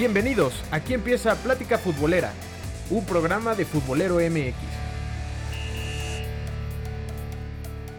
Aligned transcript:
Bienvenidos, 0.00 0.54
aquí 0.70 0.94
empieza 0.94 1.34
Plática 1.34 1.76
Futbolera, 1.76 2.32
un 2.88 3.04
programa 3.04 3.54
de 3.54 3.66
Futbolero 3.66 4.14
MX. 4.14 4.54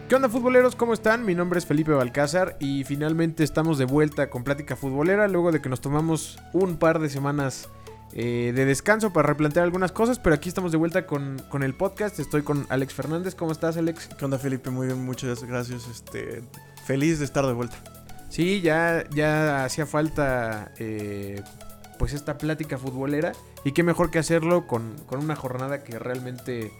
¿Qué 0.08 0.16
onda 0.16 0.28
futboleros? 0.28 0.74
¿Cómo 0.74 0.94
están? 0.94 1.24
Mi 1.24 1.36
nombre 1.36 1.60
es 1.60 1.66
Felipe 1.66 1.92
Balcázar 1.92 2.56
y 2.58 2.82
finalmente 2.82 3.44
estamos 3.44 3.78
de 3.78 3.84
vuelta 3.84 4.30
con 4.30 4.42
Plática 4.42 4.74
Futbolera 4.74 5.28
luego 5.28 5.52
de 5.52 5.62
que 5.62 5.68
nos 5.68 5.80
tomamos 5.80 6.40
un 6.52 6.76
par 6.76 6.98
de 6.98 7.08
semanas 7.08 7.68
eh, 8.14 8.50
de 8.52 8.64
descanso 8.64 9.12
para 9.12 9.28
replantear 9.28 9.62
algunas 9.62 9.92
cosas, 9.92 10.18
pero 10.18 10.34
aquí 10.34 10.48
estamos 10.48 10.72
de 10.72 10.78
vuelta 10.78 11.06
con, 11.06 11.40
con, 11.50 11.62
el 11.62 11.72
podcast. 11.72 12.18
Estoy 12.18 12.42
con 12.42 12.66
Alex 12.68 12.94
Fernández. 12.94 13.36
¿Cómo 13.36 13.52
estás, 13.52 13.76
Alex? 13.76 14.08
¿Qué 14.18 14.24
onda, 14.24 14.40
Felipe? 14.40 14.70
Muy 14.70 14.88
bien, 14.88 15.04
muchas 15.04 15.44
gracias. 15.44 15.86
Este, 15.86 16.42
feliz 16.84 17.20
de 17.20 17.26
estar 17.26 17.46
de 17.46 17.52
vuelta. 17.52 17.76
Sí, 18.32 18.60
ya, 18.60 19.04
ya 19.10 19.64
hacía 19.64 19.84
falta 19.84 20.72
eh, 20.78 21.42
pues 22.02 22.14
esta 22.14 22.36
plática 22.36 22.78
futbolera 22.78 23.30
y 23.62 23.70
qué 23.70 23.84
mejor 23.84 24.10
que 24.10 24.18
hacerlo 24.18 24.66
con, 24.66 24.96
con 25.06 25.20
una 25.20 25.36
jornada 25.36 25.84
que 25.84 26.00
realmente 26.00 26.72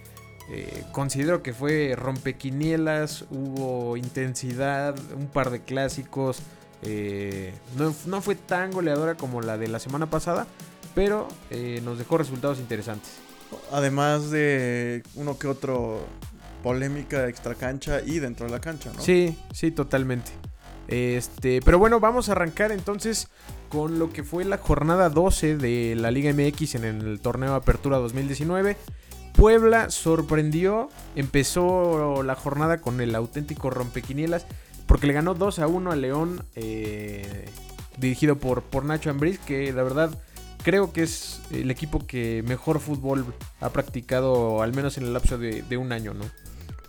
eh, 0.51 0.83
considero 0.91 1.45
que 1.45 1.53
fue 1.53 1.95
rompequinielas, 1.97 3.27
hubo 3.31 3.97
intensidad, 3.97 4.97
un 5.17 5.29
par 5.29 5.51
de 5.51 5.61
clásicos. 5.61 6.41
Eh, 6.83 7.55
no, 7.79 7.95
no, 8.07 8.21
fue 8.21 8.35
tan 8.35 8.73
goleadora 8.73 9.15
como 9.15 9.41
la 9.43 9.59
de 9.59 9.69
la 9.69 9.79
semana 9.79 10.11
pasada, 10.11 10.49
pero 10.93 11.29
eh, 11.51 11.81
nos 11.85 11.99
dejó 11.99 12.19
resultados 12.19 12.59
interesantes. 12.59 13.13
Además 13.71 14.33
de 14.33 15.05
uno 15.15 15.39
que 15.39 15.47
otro 15.47 16.01
polémica 16.65 17.29
extra 17.29 17.55
cancha 17.55 18.01
y 18.05 18.19
dentro 18.19 18.47
de 18.47 18.51
la 18.51 18.61
cancha, 18.61 18.91
¿no? 18.93 19.01
Sí, 19.01 19.39
sí, 19.53 19.71
totalmente. 19.71 20.33
Este, 20.89 21.61
pero 21.63 21.79
bueno, 21.79 22.01
vamos 22.01 22.29
a 22.29 22.33
arrancar 22.33 22.73
entonces 22.73 23.29
con 23.69 23.99
lo 23.99 24.13
que 24.13 24.25
fue 24.25 24.45
la 24.45 24.59
jornada 24.59 25.09
12 25.09 25.57
de 25.57 25.95
la 25.97 26.11
Liga 26.11 26.33
MX 26.33 26.75
en 26.75 26.85
el 26.85 27.21
torneo 27.21 27.55
Apertura 27.55 27.99
2019. 27.99 28.77
Puebla 29.33 29.91
sorprendió, 29.91 30.91
empezó 31.17 32.23
la 32.23 32.35
jornada 32.35 32.83
con 32.83 33.01
el 33.01 33.15
auténtico 33.15 33.71
rompequinielas 33.71 34.47
porque 34.87 35.07
le 35.07 35.15
ganó 35.15 35.35
2 35.35 35.59
a 35.61 35.67
1 35.67 35.91
a 35.91 35.97
León 35.97 36.45
eh, 36.55 37.47
dirigido 37.97 38.37
por, 38.37 38.85
Nacho 38.85 39.09
Ambriz 39.09 39.39
que 39.39 39.73
la 39.73 39.83
verdad 39.83 40.11
creo 40.63 40.93
que 40.93 41.05
es 41.05 41.41
el 41.51 41.71
equipo 41.71 42.07
que 42.07 42.45
mejor 42.47 42.79
fútbol 42.79 43.25
ha 43.61 43.71
practicado, 43.71 44.63
al 44.63 44.75
menos 44.75 44.99
en 44.99 45.05
el 45.05 45.15
lapso 45.15 45.39
de, 45.39 45.63
de 45.63 45.77
un 45.79 45.93
año, 45.93 46.13
¿no? 46.13 46.25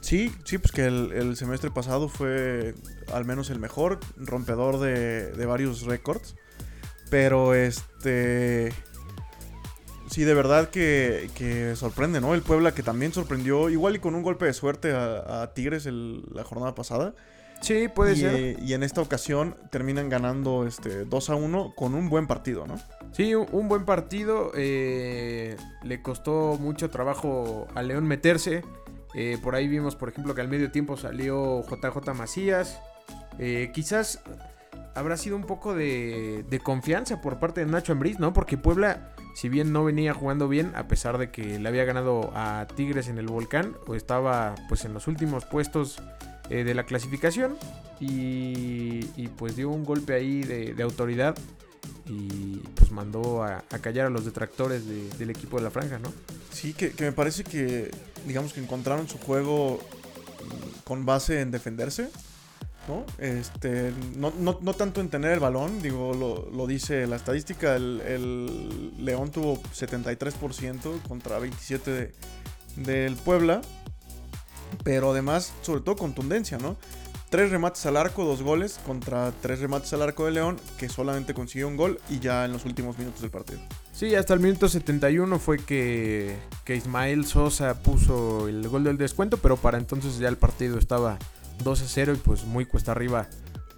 Sí, 0.03 0.35
sí, 0.43 0.57
pues 0.57 0.73
que 0.73 0.85
el, 0.85 1.13
el, 1.13 1.37
semestre 1.37 1.71
pasado 1.71 2.09
fue 2.09 2.75
al 3.13 3.23
menos 3.23 3.49
el 3.49 3.57
mejor, 3.57 4.01
rompedor 4.17 4.79
de, 4.79 5.31
de 5.31 5.45
varios 5.45 5.83
récords. 5.83 6.35
Pero 7.09 7.53
este. 7.53 8.73
Sí, 10.09 10.25
de 10.25 10.33
verdad 10.33 10.69
que, 10.69 11.29
que, 11.35 11.77
sorprende, 11.77 12.19
¿no? 12.19 12.33
El 12.33 12.41
Puebla 12.41 12.73
que 12.73 12.83
también 12.83 13.13
sorprendió, 13.13 13.69
igual 13.69 13.95
y 13.95 13.99
con 13.99 14.13
un 14.13 14.23
golpe 14.23 14.45
de 14.45 14.53
suerte 14.53 14.91
a, 14.91 15.43
a 15.43 15.53
Tigres 15.53 15.85
el, 15.85 16.23
la 16.33 16.43
jornada 16.43 16.75
pasada. 16.75 17.15
Sí, 17.61 17.87
puede 17.87 18.13
y, 18.13 18.15
ser. 18.17 18.35
Eh, 18.35 18.57
y 18.61 18.73
en 18.73 18.83
esta 18.83 18.99
ocasión 18.99 19.55
terminan 19.71 20.09
ganando 20.09 20.67
este 20.67 21.05
2 21.05 21.29
a 21.29 21.35
1 21.35 21.75
con 21.77 21.95
un 21.95 22.09
buen 22.09 22.27
partido, 22.27 22.67
¿no? 22.67 22.75
Sí, 23.13 23.33
un, 23.35 23.47
un 23.53 23.69
buen 23.69 23.85
partido. 23.85 24.51
Eh, 24.53 25.55
le 25.81 26.01
costó 26.01 26.57
mucho 26.59 26.89
trabajo 26.89 27.67
a 27.73 27.81
León 27.83 28.05
meterse. 28.05 28.63
Eh, 29.13 29.37
por 29.41 29.55
ahí 29.55 29.67
vimos, 29.67 29.95
por 29.95 30.09
ejemplo, 30.09 30.33
que 30.33 30.41
al 30.41 30.47
medio 30.47 30.71
tiempo 30.71 30.97
salió 30.97 31.61
JJ 31.63 32.13
Macías. 32.15 32.79
Eh, 33.39 33.71
quizás 33.73 34.21
habrá 34.95 35.17
sido 35.17 35.35
un 35.35 35.43
poco 35.43 35.73
de, 35.73 36.61
confianza 36.63 37.21
por 37.21 37.39
parte 37.39 37.63
de 37.63 37.71
Nacho 37.71 37.93
Ambriz, 37.93 38.19
¿no? 38.19 38.33
Porque 38.33 38.57
Puebla, 38.57 39.13
si 39.35 39.49
bien 39.49 39.71
no 39.71 39.83
venía 39.83 40.13
jugando 40.13 40.47
bien, 40.47 40.71
a 40.75 40.87
pesar 40.87 41.17
de 41.17 41.31
que 41.31 41.59
le 41.59 41.67
había 41.67 41.85
ganado 41.85 42.31
a 42.35 42.67
Tigres 42.75 43.07
en 43.07 43.17
el 43.17 43.27
Volcán, 43.27 43.75
o 43.87 43.95
estaba 43.95 44.55
pues 44.69 44.85
en 44.85 44.93
los 44.93 45.07
últimos 45.07 45.45
puestos 45.45 46.01
eh, 46.49 46.63
de 46.63 46.73
la 46.73 46.83
clasificación, 46.83 47.55
y, 47.99 49.07
y, 49.15 49.29
pues 49.37 49.55
dio 49.55 49.69
un 49.69 49.85
golpe 49.85 50.13
ahí 50.13 50.43
de 50.43 50.83
autoridad 50.83 51.35
y 52.05 52.57
pues 52.75 52.91
mandó 52.91 53.43
a, 53.43 53.63
callar 53.81 54.07
a 54.07 54.09
los 54.09 54.25
detractores 54.25 54.85
de, 54.85 55.09
del 55.17 55.29
equipo 55.29 55.57
de 55.57 55.63
la 55.63 55.71
franja, 55.71 55.99
¿no? 55.99 56.11
Sí, 56.51 56.73
que, 56.73 56.93
me 56.99 57.11
parece 57.11 57.43
que, 57.43 57.91
digamos 58.25 58.53
que 58.53 58.61
encontraron 58.61 59.07
su 59.07 59.17
juego 59.17 59.79
con 60.83 61.05
base 61.05 61.41
en 61.41 61.51
defenderse, 61.51 62.09
¿no? 62.87 63.05
Este, 63.17 63.93
no, 64.15 64.33
no, 64.37 64.59
no 64.61 64.73
tanto 64.73 65.01
en 65.01 65.09
tener 65.09 65.31
el 65.31 65.39
balón, 65.39 65.81
digo, 65.81 66.13
lo, 66.13 66.49
lo 66.51 66.67
dice 66.67 67.07
la 67.07 67.15
estadística, 67.15 67.75
el, 67.75 68.01
el, 68.01 69.05
León 69.05 69.31
tuvo 69.31 69.61
73% 69.61 71.01
contra 71.07 71.39
27% 71.39 71.83
de, 71.83 72.13
del 72.75 73.15
Puebla, 73.15 73.61
pero 74.83 75.11
además, 75.11 75.53
sobre 75.61 75.81
todo 75.81 75.95
contundencia, 75.95 76.57
¿no? 76.57 76.77
Tres 77.33 77.49
remates 77.49 77.83
al 77.87 77.97
arco, 77.97 78.25
dos 78.25 78.43
goles 78.43 78.79
contra 78.85 79.31
tres 79.41 79.59
remates 79.59 79.91
al 79.91 80.03
arco 80.03 80.25
de 80.25 80.33
León, 80.33 80.57
que 80.77 80.87
solamente 80.87 81.33
consiguió 81.33 81.67
un 81.67 81.77
gol 81.77 81.99
y 82.07 82.19
ya 82.19 82.45
en 82.45 82.51
los 82.51 82.63
últimos 82.63 82.99
minutos 82.99 83.21
del 83.21 83.31
partido. 83.31 83.59
Sí, 83.91 84.13
hasta 84.13 84.35
el 84.35 84.39
minuto 84.39 84.69
71 84.69 85.39
fue 85.39 85.57
que, 85.57 86.37
que 86.63 86.75
Ismael 86.75 87.25
Sosa 87.25 87.81
puso 87.81 88.47
el 88.47 88.69
gol 88.69 88.83
del 88.83 88.99
descuento, 88.99 89.37
pero 89.37 89.57
para 89.57 89.79
entonces 89.79 90.19
ya 90.19 90.27
el 90.27 90.37
partido 90.37 90.77
estaba 90.77 91.17
2 91.63 91.81
a 91.81 91.87
0 91.87 92.13
y 92.13 92.17
pues 92.17 92.45
muy 92.45 92.67
cuesta 92.67 92.91
arriba 92.91 93.27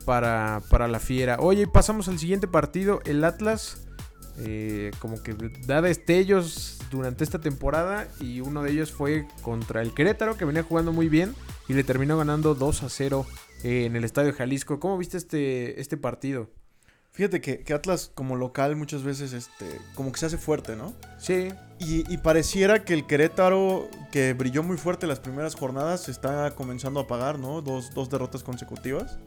para, 0.04 0.62
para 0.70 0.90
la 0.90 1.00
fiera. 1.00 1.38
Oye, 1.40 1.66
pasamos 1.66 2.10
al 2.10 2.20
siguiente 2.20 2.50
partido, 2.50 3.00
el 3.06 3.24
Atlas. 3.24 3.88
Eh, 4.38 4.92
como 5.00 5.24
que 5.24 5.34
da 5.66 5.82
destellos 5.82 6.75
durante 6.96 7.24
esta 7.24 7.40
temporada 7.40 8.08
y 8.20 8.42
uno 8.42 8.64
de 8.64 8.72
ellos 8.72 8.92
fue 8.92 9.28
contra 9.42 9.82
el 9.82 9.94
Querétaro 9.94 10.38
que 10.38 10.46
venía 10.46 10.64
jugando 10.64 10.92
muy 10.92 11.10
bien 11.10 11.36
y 11.68 11.74
le 11.74 11.84
terminó 11.84 12.18
ganando 12.18 12.56
2 12.56 12.84
a 12.84 12.90
0 12.90 13.26
eh, 13.64 13.86
en 13.86 13.96
el 13.96 14.04
Estadio 14.04 14.34
Jalisco. 14.34 14.80
¿Cómo 14.80 14.98
viste 14.98 15.18
este, 15.18 15.80
este 15.80 15.98
partido? 15.98 16.50
Fíjate 17.12 17.40
que, 17.40 17.60
que, 17.60 17.74
Atlas 17.74 18.12
como 18.14 18.36
local 18.36 18.76
muchas 18.76 19.04
veces 19.04 19.32
este, 19.32 19.80
como 19.94 20.12
que 20.12 20.20
se 20.20 20.26
hace 20.26 20.38
fuerte, 20.38 20.76
¿no? 20.76 20.94
Sí. 21.18 21.48
Y, 21.80 22.12
y, 22.14 22.18
pareciera 22.18 22.84
que 22.84 22.94
el 22.94 23.08
Querétaro, 23.08 23.88
que 24.12 24.34
brilló 24.34 24.64
muy 24.64 24.76
fuerte 24.76 25.08
las 25.08 25.22
primeras 25.22 25.56
jornadas, 25.56 26.04
se 26.04 26.12
está 26.12 26.54
comenzando 26.56 27.00
a 27.00 27.04
apagar, 27.04 27.40
¿no? 27.40 27.62
Dos, 27.62 27.94
dos 27.94 28.10
derrotas 28.10 28.44
consecutivas. 28.44 29.18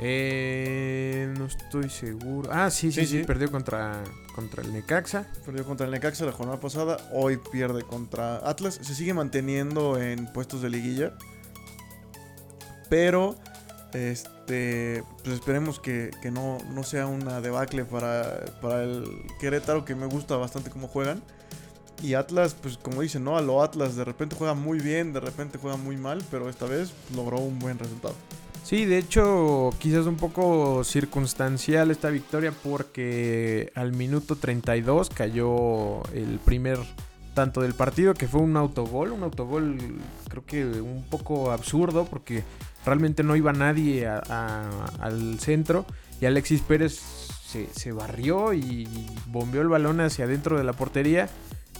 Eh, 0.00 1.32
no 1.36 1.46
estoy 1.46 1.90
seguro. 1.90 2.48
Ah, 2.52 2.70
sí, 2.70 2.92
sí, 2.92 3.06
sí, 3.06 3.24
perdió 3.24 3.50
contra, 3.50 4.02
contra 4.34 4.62
el 4.62 4.72
Necaxa. 4.72 5.26
Perdió 5.44 5.64
contra 5.64 5.86
el 5.86 5.92
Necaxa 5.92 6.24
la 6.24 6.32
jornada 6.32 6.60
pasada. 6.60 6.98
Hoy 7.12 7.38
pierde 7.50 7.82
contra 7.82 8.36
Atlas. 8.48 8.78
Se 8.80 8.94
sigue 8.94 9.12
manteniendo 9.14 10.00
en 10.00 10.32
puestos 10.32 10.62
de 10.62 10.70
liguilla. 10.70 11.14
Pero, 12.88 13.36
este, 13.92 15.02
pues 15.24 15.34
esperemos 15.34 15.80
que, 15.80 16.10
que 16.22 16.30
no, 16.30 16.58
no, 16.72 16.84
sea 16.84 17.06
una 17.06 17.40
debacle 17.40 17.84
para, 17.84 18.44
para 18.62 18.84
el 18.84 19.04
Querétaro, 19.40 19.84
que 19.84 19.94
me 19.94 20.06
gusta 20.06 20.36
bastante 20.36 20.70
cómo 20.70 20.88
juegan. 20.88 21.22
Y 22.00 22.14
Atlas, 22.14 22.54
pues 22.54 22.78
como 22.78 23.02
dicen, 23.02 23.24
¿no? 23.24 23.36
A 23.36 23.42
lo 23.42 23.62
Atlas 23.62 23.96
de 23.96 24.04
repente 24.04 24.36
juega 24.36 24.54
muy 24.54 24.78
bien, 24.78 25.12
de 25.12 25.20
repente 25.20 25.58
juega 25.58 25.76
muy 25.76 25.96
mal, 25.96 26.22
pero 26.30 26.48
esta 26.48 26.64
vez 26.66 26.92
logró 27.14 27.38
un 27.38 27.58
buen 27.58 27.78
resultado. 27.78 28.14
Sí, 28.68 28.84
de 28.84 28.98
hecho, 28.98 29.70
quizás 29.78 30.04
un 30.04 30.16
poco 30.16 30.84
circunstancial 30.84 31.90
esta 31.90 32.10
victoria 32.10 32.52
porque 32.52 33.72
al 33.74 33.94
minuto 33.94 34.36
32 34.36 35.08
cayó 35.08 36.02
el 36.12 36.38
primer 36.44 36.78
tanto 37.32 37.62
del 37.62 37.72
partido, 37.72 38.12
que 38.12 38.28
fue 38.28 38.42
un 38.42 38.58
autogol, 38.58 39.12
un 39.12 39.22
autogol 39.22 39.78
creo 40.28 40.44
que 40.44 40.66
un 40.82 41.02
poco 41.08 41.50
absurdo 41.50 42.04
porque 42.04 42.44
realmente 42.84 43.22
no 43.22 43.36
iba 43.36 43.54
nadie 43.54 44.06
a, 44.06 44.68
al 45.00 45.40
centro 45.40 45.86
y 46.20 46.26
Alexis 46.26 46.60
Pérez 46.60 47.00
se, 47.46 47.68
se, 47.72 47.92
barrió 47.92 48.52
y 48.52 48.86
bombeó 49.28 49.62
el 49.62 49.68
balón 49.68 50.02
hacia 50.02 50.26
adentro 50.26 50.58
de 50.58 50.64
la 50.64 50.74
portería. 50.74 51.30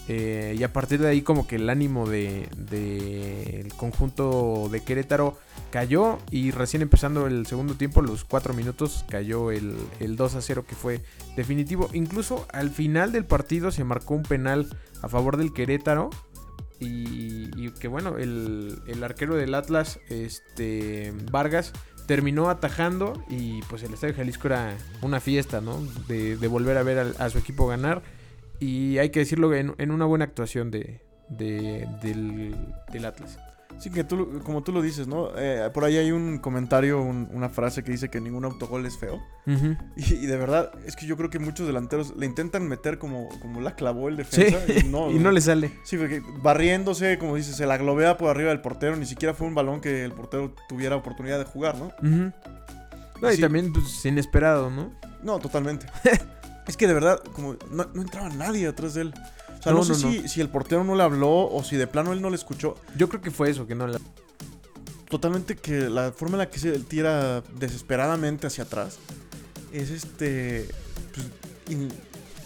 Eh, 0.08 0.56
y 0.58 0.62
a 0.62 0.72
partir 0.72 1.00
de 1.00 1.08
ahí 1.08 1.20
como 1.20 1.46
que 1.46 1.56
el 1.56 1.68
ánimo 1.68 2.08
del 2.08 2.48
de, 2.56 3.62
de 3.62 3.72
conjunto 3.76 4.70
de 4.72 4.80
Querétaro 4.80 5.38
cayó 5.70 6.18
y 6.30 6.50
recién 6.50 6.80
empezando 6.80 7.26
el 7.26 7.46
segundo 7.46 7.74
tiempo, 7.74 8.00
los 8.00 8.24
4 8.24 8.54
minutos, 8.54 9.04
cayó 9.08 9.50
el, 9.50 9.76
el 10.00 10.16
2 10.16 10.34
a 10.36 10.40
0 10.40 10.64
que 10.66 10.74
fue 10.74 11.02
definitivo. 11.36 11.90
Incluso 11.92 12.46
al 12.52 12.70
final 12.70 13.12
del 13.12 13.26
partido 13.26 13.70
se 13.70 13.84
marcó 13.84 14.14
un 14.14 14.22
penal 14.22 14.74
a 15.02 15.08
favor 15.08 15.36
del 15.36 15.52
Querétaro. 15.52 16.10
Y, 16.80 17.70
que 17.80 17.88
bueno, 17.88 18.18
el, 18.18 18.80
el, 18.86 19.02
arquero 19.02 19.34
del 19.34 19.52
Atlas, 19.54 19.98
este 20.08 21.12
Vargas, 21.30 21.72
terminó 22.06 22.48
atajando 22.50 23.22
y 23.28 23.62
pues 23.62 23.82
el 23.82 23.92
Estadio 23.92 24.14
Jalisco 24.14 24.46
era 24.46 24.76
una 25.02 25.20
fiesta, 25.20 25.60
¿no? 25.60 25.78
De, 26.06 26.36
de 26.36 26.48
volver 26.48 26.78
a 26.78 26.84
ver 26.84 27.14
a, 27.18 27.30
su 27.30 27.38
equipo 27.38 27.66
ganar. 27.66 28.02
Y 28.60 28.98
hay 28.98 29.10
que 29.10 29.20
decirlo 29.20 29.54
en, 29.54 29.74
en 29.78 29.90
una 29.90 30.04
buena 30.04 30.24
actuación 30.24 30.70
de, 30.70 31.00
de 31.28 31.86
del, 32.02 32.56
del, 32.92 33.04
Atlas. 33.04 33.38
Sí, 33.78 33.90
que 33.90 34.02
tú, 34.02 34.40
como 34.42 34.64
tú 34.64 34.72
lo 34.72 34.82
dices, 34.82 35.06
¿no? 35.06 35.28
Eh, 35.36 35.70
por 35.72 35.84
ahí 35.84 35.96
hay 35.96 36.10
un 36.10 36.38
comentario, 36.38 37.00
un- 37.00 37.28
una 37.32 37.48
frase 37.48 37.84
que 37.84 37.92
dice 37.92 38.08
que 38.08 38.20
ningún 38.20 38.44
autogol 38.44 38.84
es 38.86 38.98
feo. 38.98 39.20
Y, 39.94 40.14
y 40.14 40.26
de 40.26 40.36
verdad, 40.36 40.72
es 40.84 40.96
que 40.96 41.06
yo 41.06 41.16
creo 41.16 41.30
que 41.30 41.38
muchos 41.38 41.66
delanteros 41.68 42.16
le 42.16 42.26
intentan 42.26 42.66
meter 42.66 42.98
como, 42.98 43.28
como 43.40 43.60
la 43.60 43.76
clavó 43.76 44.08
el 44.08 44.16
defensa. 44.16 44.58
Sí, 44.66 44.86
Y 44.86 44.88
no, 44.88 45.10
y 45.12 45.20
no 45.20 45.30
le 45.30 45.40
sale. 45.40 45.70
Sí, 45.84 45.96
porque 45.96 46.20
barriéndose, 46.42 47.18
como 47.18 47.36
dices, 47.36 47.54
se 47.54 47.66
la 47.66 47.76
globea 47.76 48.16
por 48.16 48.30
arriba 48.30 48.48
del 48.48 48.60
portero. 48.60 48.96
Ni 48.96 49.06
siquiera 49.06 49.32
fue 49.32 49.46
un 49.46 49.54
balón 49.54 49.80
que 49.80 50.02
el 50.04 50.10
portero 50.12 50.52
tuviera 50.68 50.96
oportunidad 50.96 51.38
de 51.38 51.44
jugar, 51.44 51.76
¿no? 51.78 51.92
Y 53.30 53.34
Sí. 53.36 53.40
también, 53.40 53.72
pues, 53.72 54.04
inesperado, 54.04 54.70
¿no? 54.70 54.92
No, 55.22 55.38
totalmente. 55.38 55.86
es 56.68 56.76
que 56.76 56.86
de 56.86 56.94
verdad, 56.94 57.20
como 57.34 57.56
no, 57.70 57.88
no 57.92 58.02
entraba 58.02 58.28
nadie 58.28 58.66
atrás 58.68 58.94
de 58.94 59.02
él. 59.02 59.14
O 59.58 59.62
sea, 59.62 59.72
no, 59.72 59.78
No, 59.78 59.84
sé 59.84 59.92
no. 60.04 60.12
Si, 60.12 60.28
si 60.28 60.40
el 60.40 60.48
portero 60.50 60.84
no 60.84 60.94
le 60.94 61.02
habló 61.02 61.48
o 61.50 61.64
si 61.64 61.76
de 61.76 61.86
plano 61.88 62.12
él 62.12 62.22
no 62.22 62.30
le 62.30 62.36
escuchó. 62.36 62.76
Yo 62.96 63.08
creo 63.08 63.20
que 63.20 63.30
fue 63.32 63.50
eso, 63.50 63.66
que 63.66 63.74
no 63.74 63.86
la... 63.88 63.98
Totalmente 65.08 65.56
que 65.56 65.88
la 65.88 66.12
forma 66.12 66.34
en 66.34 66.38
la 66.38 66.50
que 66.50 66.58
se 66.58 66.70
tira 66.80 67.40
desesperadamente 67.58 68.46
hacia 68.46 68.64
atrás 68.64 68.98
es 69.72 69.88
este. 69.90 70.68
Pues, 71.14 71.26
in- 71.70 71.88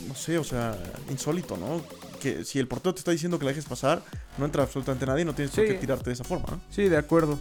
no 0.07 0.15
sé, 0.15 0.39
o 0.39 0.45
sea, 0.45 0.77
insólito, 1.11 1.57
¿no? 1.57 1.83
Que 2.21 2.45
si 2.45 2.61
el 2.61 2.69
portero 2.69 2.95
te 2.95 3.01
está 3.01 3.11
diciendo 3.11 3.39
que 3.39 3.45
la 3.45 3.51
dejes 3.51 3.65
pasar, 3.65 4.03
no 4.39 4.45
entra 4.45 4.63
absolutamente 4.63 5.05
nadie, 5.07 5.25
no 5.25 5.35
tienes 5.35 5.53
por 5.55 5.65
Sí. 5.65 5.71
qué 5.73 5.77
tirarte 5.79 6.05
de 6.11 6.15
esa 6.15 6.25
forma, 6.25 6.47
¿no? 6.53 6.61
Sí, 6.71 6.89
de 6.89 6.97
acuerdo. 6.97 7.37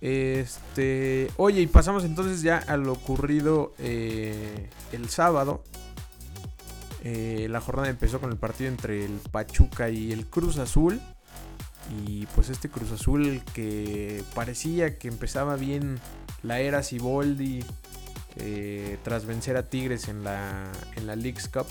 Este. 0.00 1.30
Oye, 1.36 1.60
y 1.60 1.66
pasamos 1.66 2.04
entonces 2.04 2.42
ya 2.42 2.58
a 2.58 2.76
lo 2.76 2.92
ocurrido 2.92 3.72
eh, 3.78 4.68
el 4.92 5.08
sábado. 5.08 5.62
Eh, 7.04 7.48
la 7.50 7.60
jornada 7.60 7.88
empezó 7.88 8.20
con 8.20 8.30
el 8.30 8.36
partido 8.38 8.70
entre 8.70 9.04
el 9.04 9.18
Pachuca 9.30 9.90
y 9.90 10.12
el 10.12 10.26
Cruz 10.26 10.58
Azul. 10.58 11.00
Y 12.06 12.26
pues 12.34 12.48
este 12.48 12.68
Cruz 12.68 12.92
Azul 12.92 13.42
que 13.54 14.22
parecía 14.34 14.98
que 14.98 15.08
empezaba 15.08 15.56
bien 15.56 15.98
la 16.42 16.60
era 16.60 16.82
Siboldi 16.82 17.64
eh, 18.36 18.98
tras 19.02 19.26
vencer 19.26 19.56
a 19.56 19.68
Tigres 19.68 20.08
en 20.08 20.22
la, 20.22 20.70
en 20.96 21.06
la 21.06 21.16
Leagues 21.16 21.48
Cup. 21.48 21.66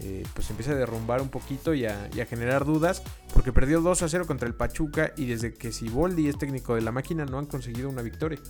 eh, 0.00 0.24
pues 0.34 0.50
empieza 0.50 0.72
a 0.72 0.74
derrumbar 0.74 1.22
un 1.22 1.28
poquito 1.28 1.72
y 1.74 1.86
a, 1.86 2.10
y 2.12 2.20
a 2.20 2.26
generar 2.26 2.64
dudas. 2.64 3.02
Porque 3.32 3.52
perdió 3.52 3.80
2 3.80 4.02
a 4.02 4.08
0 4.08 4.26
contra 4.26 4.48
el 4.48 4.54
Pachuca. 4.54 5.12
Y 5.16 5.26
desde 5.26 5.54
que 5.54 5.70
Siboldi 5.70 6.28
es 6.28 6.36
técnico 6.36 6.74
de 6.74 6.80
la 6.80 6.90
máquina 6.90 7.24
no 7.24 7.38
han 7.38 7.46
conseguido 7.46 7.88
una 7.88 8.02
victoria. 8.02 8.40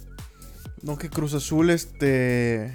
No, 0.83 0.97
que 0.97 1.11
Cruz 1.11 1.35
Azul, 1.35 1.71
este. 1.71 2.75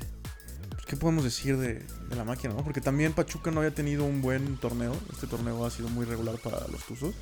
¿Qué 0.87 0.95
podemos 0.95 1.23
decir 1.23 1.57
de, 1.57 1.83
de 2.09 2.15
la 2.15 2.23
máquina, 2.23 2.53
no? 2.53 2.63
Porque 2.63 2.79
también 2.81 3.13
Pachuca 3.13 3.51
no 3.51 3.59
había 3.59 3.73
tenido 3.73 4.05
un 4.05 4.21
buen 4.21 4.57
torneo. 4.57 4.95
Este 5.11 5.27
torneo 5.27 5.65
ha 5.65 5.69
sido 5.69 5.89
muy 5.89 6.05
regular 6.05 6.35
para 6.37 6.59
los 6.67 6.83
Tuzos. 6.85 7.13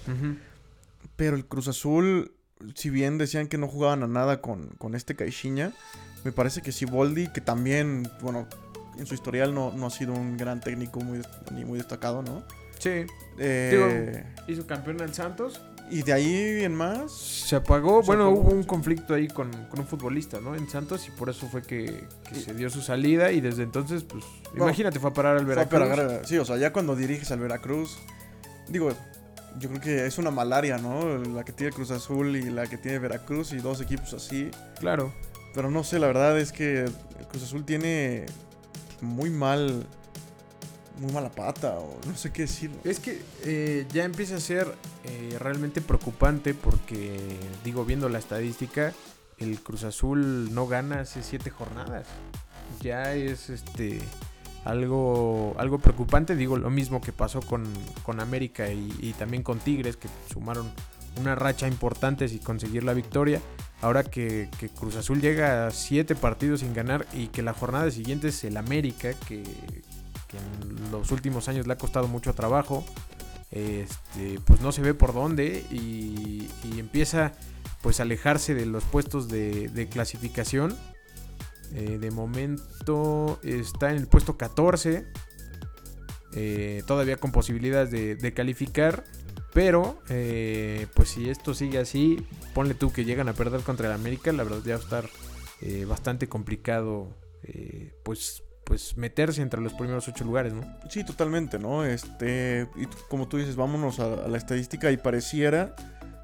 Pero 1.16 1.36
el 1.36 1.46
Cruz 1.46 1.68
Azul, 1.68 2.32
si 2.76 2.90
bien 2.90 3.18
decían 3.18 3.48
que 3.48 3.58
no 3.58 3.68
jugaban 3.68 4.04
a 4.04 4.08
nada 4.08 4.42
con, 4.42 4.68
con 4.78 4.94
este 4.94 5.16
Caixinha, 5.16 5.74
me 6.24 6.32
parece 6.32 6.62
que 6.62 6.72
Siboldi, 6.72 7.28
que 7.28 7.42
también, 7.42 8.08
bueno, 8.22 8.48
en 9.00 9.06
su 9.08 9.14
historial 9.16 9.54
no, 9.54 9.72
no 9.72 9.88
ha 9.88 9.92
sido 9.92 10.14
un 10.14 10.38
gran 10.38 10.62
técnico 10.62 11.00
muy, 11.00 11.22
ni 11.52 11.66
muy 11.66 11.78
destacado, 11.80 12.22
¿no? 12.22 12.44
Sí. 12.78 13.06
Eh, 13.40 14.26
Hizo 14.48 14.68
campeón 14.68 15.02
al 15.02 15.14
Santos. 15.14 15.62
Y 15.92 16.02
de 16.04 16.14
ahí 16.14 16.64
en 16.64 16.74
más, 16.76 17.12
Se 17.12 17.56
apagó. 17.56 18.02
Se 18.02 18.08
bueno, 18.08 18.28
apagó, 18.28 18.42
hubo 18.42 18.52
un 18.52 18.62
sí. 18.64 18.68
conflicto 18.68 19.14
ahí 19.14 19.28
con, 19.28 19.52
con 19.70 19.80
un 19.80 19.88
futbolista, 19.88 20.40
¿no? 20.40 20.56
En 20.56 20.68
Santos. 20.70 21.08
Y 21.08 21.12
por 21.12 21.30
eso 21.30 21.48
fue 21.48 21.62
que, 21.62 22.08
que 22.30 22.36
se 22.36 22.54
dio 22.54 22.70
su 22.70 22.82
salida. 22.82 23.32
Y 23.32 23.42
desde 23.42 23.64
entonces, 23.64 24.04
pues. 24.04 24.24
No. 24.54 24.64
imagínate, 24.64 25.00
fue 25.00 25.10
a 25.12 25.14
parar 25.14 25.38
al 25.38 25.46
fue 25.46 25.54
a 25.54 25.66
Veracruz. 25.66 25.90
parar- 25.90 26.22
sí, 26.26 26.38
o 26.38 26.46
sea, 26.46 26.58
ya 26.58 26.72
cuando 26.74 26.96
diriges 26.96 27.32
al 27.32 27.40
Veracruz, 27.40 27.98
digo, 28.68 28.90
yo 29.60 29.70
creo 29.70 29.82
que 29.82 30.06
es 30.06 30.18
una 30.18 30.32
malaria, 30.32 30.78
¿no? 30.78 31.18
La 31.18 31.44
que 31.46 31.54
tiene 31.54 31.72
Cruz 31.72 31.92
Azul 31.92 32.36
y 32.36 32.44
la 32.50 32.68
que 32.68 32.78
tiene 32.78 33.00
Veracruz 33.00 33.54
y 33.54 33.58
dos 33.58 33.80
equipos 33.82 34.14
así. 34.14 34.50
Claro. 34.80 35.14
Pero 35.54 35.72
no 35.72 35.84
sé, 35.86 36.00
la 36.00 36.08
verdad 36.08 36.38
es 36.40 36.52
que 36.52 36.86
Cruz 37.30 37.44
Azul 37.44 37.64
tiene 37.64 38.26
muy 39.02 39.30
mal, 39.30 39.86
muy 41.00 41.12
mala 41.12 41.30
pata, 41.30 41.80
o 41.80 42.00
no 42.08 42.16
sé 42.16 42.32
qué 42.32 42.44
decir. 42.44 42.72
Es 42.84 43.00
que 43.00 43.22
eh, 43.44 43.86
ya 43.92 44.04
empieza 44.06 44.36
a 44.36 44.40
ser 44.40 44.74
eh, 45.04 45.38
realmente 45.40 45.82
preocupante 45.82 46.54
porque, 46.54 47.38
digo, 47.64 47.86
viendo 47.86 48.10
la 48.10 48.20
estadística, 48.20 48.94
el 49.38 49.60
Cruz 49.62 49.84
Azul 49.84 50.54
no 50.54 50.68
gana 50.68 51.02
hace 51.02 51.24
siete 51.24 51.50
jornadas. 51.50 52.08
Ya 52.82 53.14
es 53.14 53.50
este 53.50 54.00
algo, 54.64 55.56
algo 55.58 55.80
preocupante. 55.80 56.36
Digo, 56.36 56.58
lo 56.58 56.70
mismo 56.70 57.02
que 57.02 57.12
pasó 57.12 57.42
con, 57.42 57.66
con 58.04 58.20
América 58.20 58.70
y, 58.70 59.14
también 59.18 59.44
con 59.44 59.60
Tigres, 59.60 59.98
que 59.98 60.10
sumaron 60.32 60.72
una 61.20 61.36
racha 61.36 61.68
importante 61.68 62.28
sin 62.28 62.40
conseguir 62.40 62.84
la 62.84 62.94
victoria. 62.94 63.42
Ahora 63.82 64.04
que, 64.04 64.50
que 64.60 64.70
Cruz 64.70 64.96
Azul 64.96 65.22
llega 65.22 65.68
a 65.68 65.72
siete 65.72 66.16
partidos 66.16 66.62
sin 66.62 66.74
ganar 66.74 67.06
y 67.14 67.28
que 67.28 67.42
la 67.42 67.54
jornada 67.54 67.92
siguiente 67.92 68.30
es 68.30 68.44
el 68.44 68.58
América, 68.58 69.14
que, 69.28 69.44
que 70.28 70.38
en 70.38 70.92
los 70.92 71.12
últimos 71.12 71.48
años 71.48 71.68
le 71.68 71.74
ha 71.74 71.78
costado 71.78 72.08
mucho 72.08 72.34
trabajo. 72.34 72.86
Este, 73.52 74.40
pues 74.46 74.60
no 74.60 74.72
se 74.72 74.82
ve 74.82 74.94
por 74.94 75.14
dónde 75.14 75.66
y, 75.72 76.50
empieza 76.78 77.34
pues 77.82 78.00
a 78.00 78.04
alejarse 78.04 78.54
de 78.54 78.66
los 78.66 78.84
puestos 78.84 79.30
de, 79.30 79.88
clasificación. 79.92 80.76
Eh, 81.74 81.98
de 82.00 82.12
momento 82.12 83.40
está 83.44 83.92
en 83.92 83.98
el 83.98 84.08
puesto 84.08 84.38
14. 84.38 85.06
eh, 86.34 86.84
todavía 86.86 87.18
con 87.18 87.32
posibilidades 87.32 87.92
de, 87.92 88.34
calificar. 88.34 89.04
Pero, 89.54 90.02
eh, 90.10 90.88
pues 90.94 91.10
si 91.10 91.30
esto 91.30 91.54
sigue 91.54 91.80
así, 91.80 92.28
ponle 92.54 92.74
tú 92.74 92.92
que 92.92 93.06
llegan 93.06 93.30
a 93.30 93.34
perder 93.34 93.62
contra 93.62 93.88
el 93.88 93.94
América, 93.94 94.34
la 94.34 94.44
verdad 94.44 94.60
ya 94.66 94.76
va 94.76 94.82
a 94.82 94.84
estar 94.84 95.10
bastante 95.88 96.28
complicado, 96.28 97.08
pues, 98.04 98.44
pues 98.66 98.98
meterse 98.98 99.42
entre 99.42 99.62
los 99.62 99.74
primeros 99.74 100.08
ocho 100.08 100.26
lugares, 100.26 100.54
¿no? 100.54 100.62
Sí, 100.90 101.04
totalmente, 101.04 101.60
¿no? 101.60 101.86
Este, 101.86 102.68
y 102.76 102.86
como 103.10 103.28
tú 103.28 103.38
dices, 103.38 103.56
vámonos 103.56 104.00
a, 104.00 104.26
a 104.26 104.28
la 104.28 104.38
estadística 104.38 104.92
y 104.92 104.98
pareciera, 104.98 105.76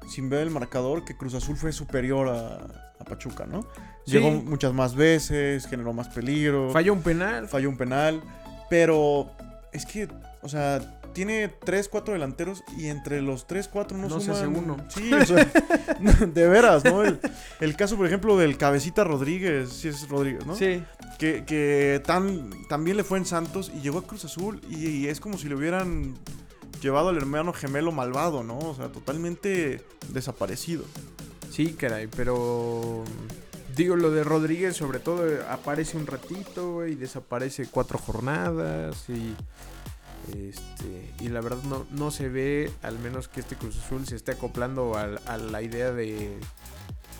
sin 0.08 0.28
ver 0.28 0.40
el 0.40 0.50
marcador, 0.50 1.04
que 1.04 1.16
Cruz 1.16 1.34
Azul 1.34 1.56
fue 1.56 1.72
superior 1.72 2.28
a, 2.28 2.56
a 2.98 3.04
Pachuca, 3.04 3.46
¿no? 3.46 3.62
Sí. 4.04 4.12
Llegó 4.12 4.32
muchas 4.32 4.72
más 4.72 4.96
veces, 4.96 5.66
generó 5.66 5.92
más 5.92 6.08
peligro, 6.08 6.70
Falló 6.70 6.92
un 6.92 7.02
penal, 7.02 7.48
falló 7.48 7.68
un 7.68 7.76
penal, 7.76 8.20
pero 8.68 9.30
es 9.72 9.86
que, 9.86 10.08
o 10.42 10.48
sea, 10.48 10.80
tiene 11.12 11.48
3, 11.48 11.88
4 11.88 12.14
delanteros 12.14 12.62
y 12.76 12.88
entre 12.88 13.22
los 13.22 13.46
3, 13.46 13.68
4 13.68 13.98
no, 13.98 14.08
No 14.08 14.20
se 14.20 14.30
hace 14.30 14.46
uno. 14.46 14.76
Sí, 14.88 15.12
o 15.14 15.24
sea, 15.24 15.44
de 16.26 16.48
veras, 16.48 16.84
¿no? 16.84 17.02
El, 17.04 17.20
el 17.60 17.76
caso, 17.76 17.96
por 17.96 18.06
ejemplo, 18.06 18.36
del 18.36 18.56
Cabecita 18.56 19.04
Rodríguez, 19.04 19.70
sí 19.70 19.88
es 19.88 20.08
Rodríguez, 20.08 20.46
¿no? 20.46 20.56
Sí, 20.56 20.82
Que, 21.18 21.44
que 21.44 22.02
tan, 22.04 22.50
también 22.68 22.96
le 22.96 23.04
fue 23.04 23.18
en 23.18 23.26
Santos 23.26 23.70
y 23.74 23.80
llegó 23.80 23.98
a 23.98 24.06
Cruz 24.06 24.24
Azul 24.24 24.60
y, 24.68 24.88
y 24.88 25.08
es 25.08 25.20
como 25.20 25.38
si 25.38 25.48
le 25.48 25.54
hubieran 25.54 26.14
llevado 26.80 27.10
al 27.10 27.16
hermano 27.16 27.52
gemelo 27.52 27.92
malvado, 27.92 28.42
¿no? 28.42 28.58
O 28.58 28.74
sea, 28.74 28.88
totalmente 28.88 29.82
desaparecido. 30.08 30.84
sí, 31.50 31.74
caray, 31.74 32.08
pero 32.08 33.04
digo 33.76 33.96
lo 33.96 34.10
de 34.10 34.24
Rodríguez, 34.24 34.76
sobre 34.76 34.98
todo 34.98 35.24
aparece 35.48 35.96
un 35.96 36.06
ratito 36.06 36.86
y 36.86 36.94
desaparece 36.94 37.66
cuatro 37.70 37.98
jornadas 37.98 39.04
y 39.08 39.34
este 40.28 41.12
y 41.20 41.28
la 41.28 41.40
verdad 41.40 41.62
no, 41.64 41.86
no 41.90 42.10
se 42.10 42.28
ve, 42.28 42.70
al 42.82 42.98
menos 42.98 43.28
que 43.28 43.40
este 43.40 43.56
Cruz 43.56 43.76
Azul 43.78 44.06
se 44.06 44.16
esté 44.16 44.32
acoplando 44.32 44.96
a, 44.96 45.36
la 45.36 45.62
idea 45.62 45.92
de 45.92 46.38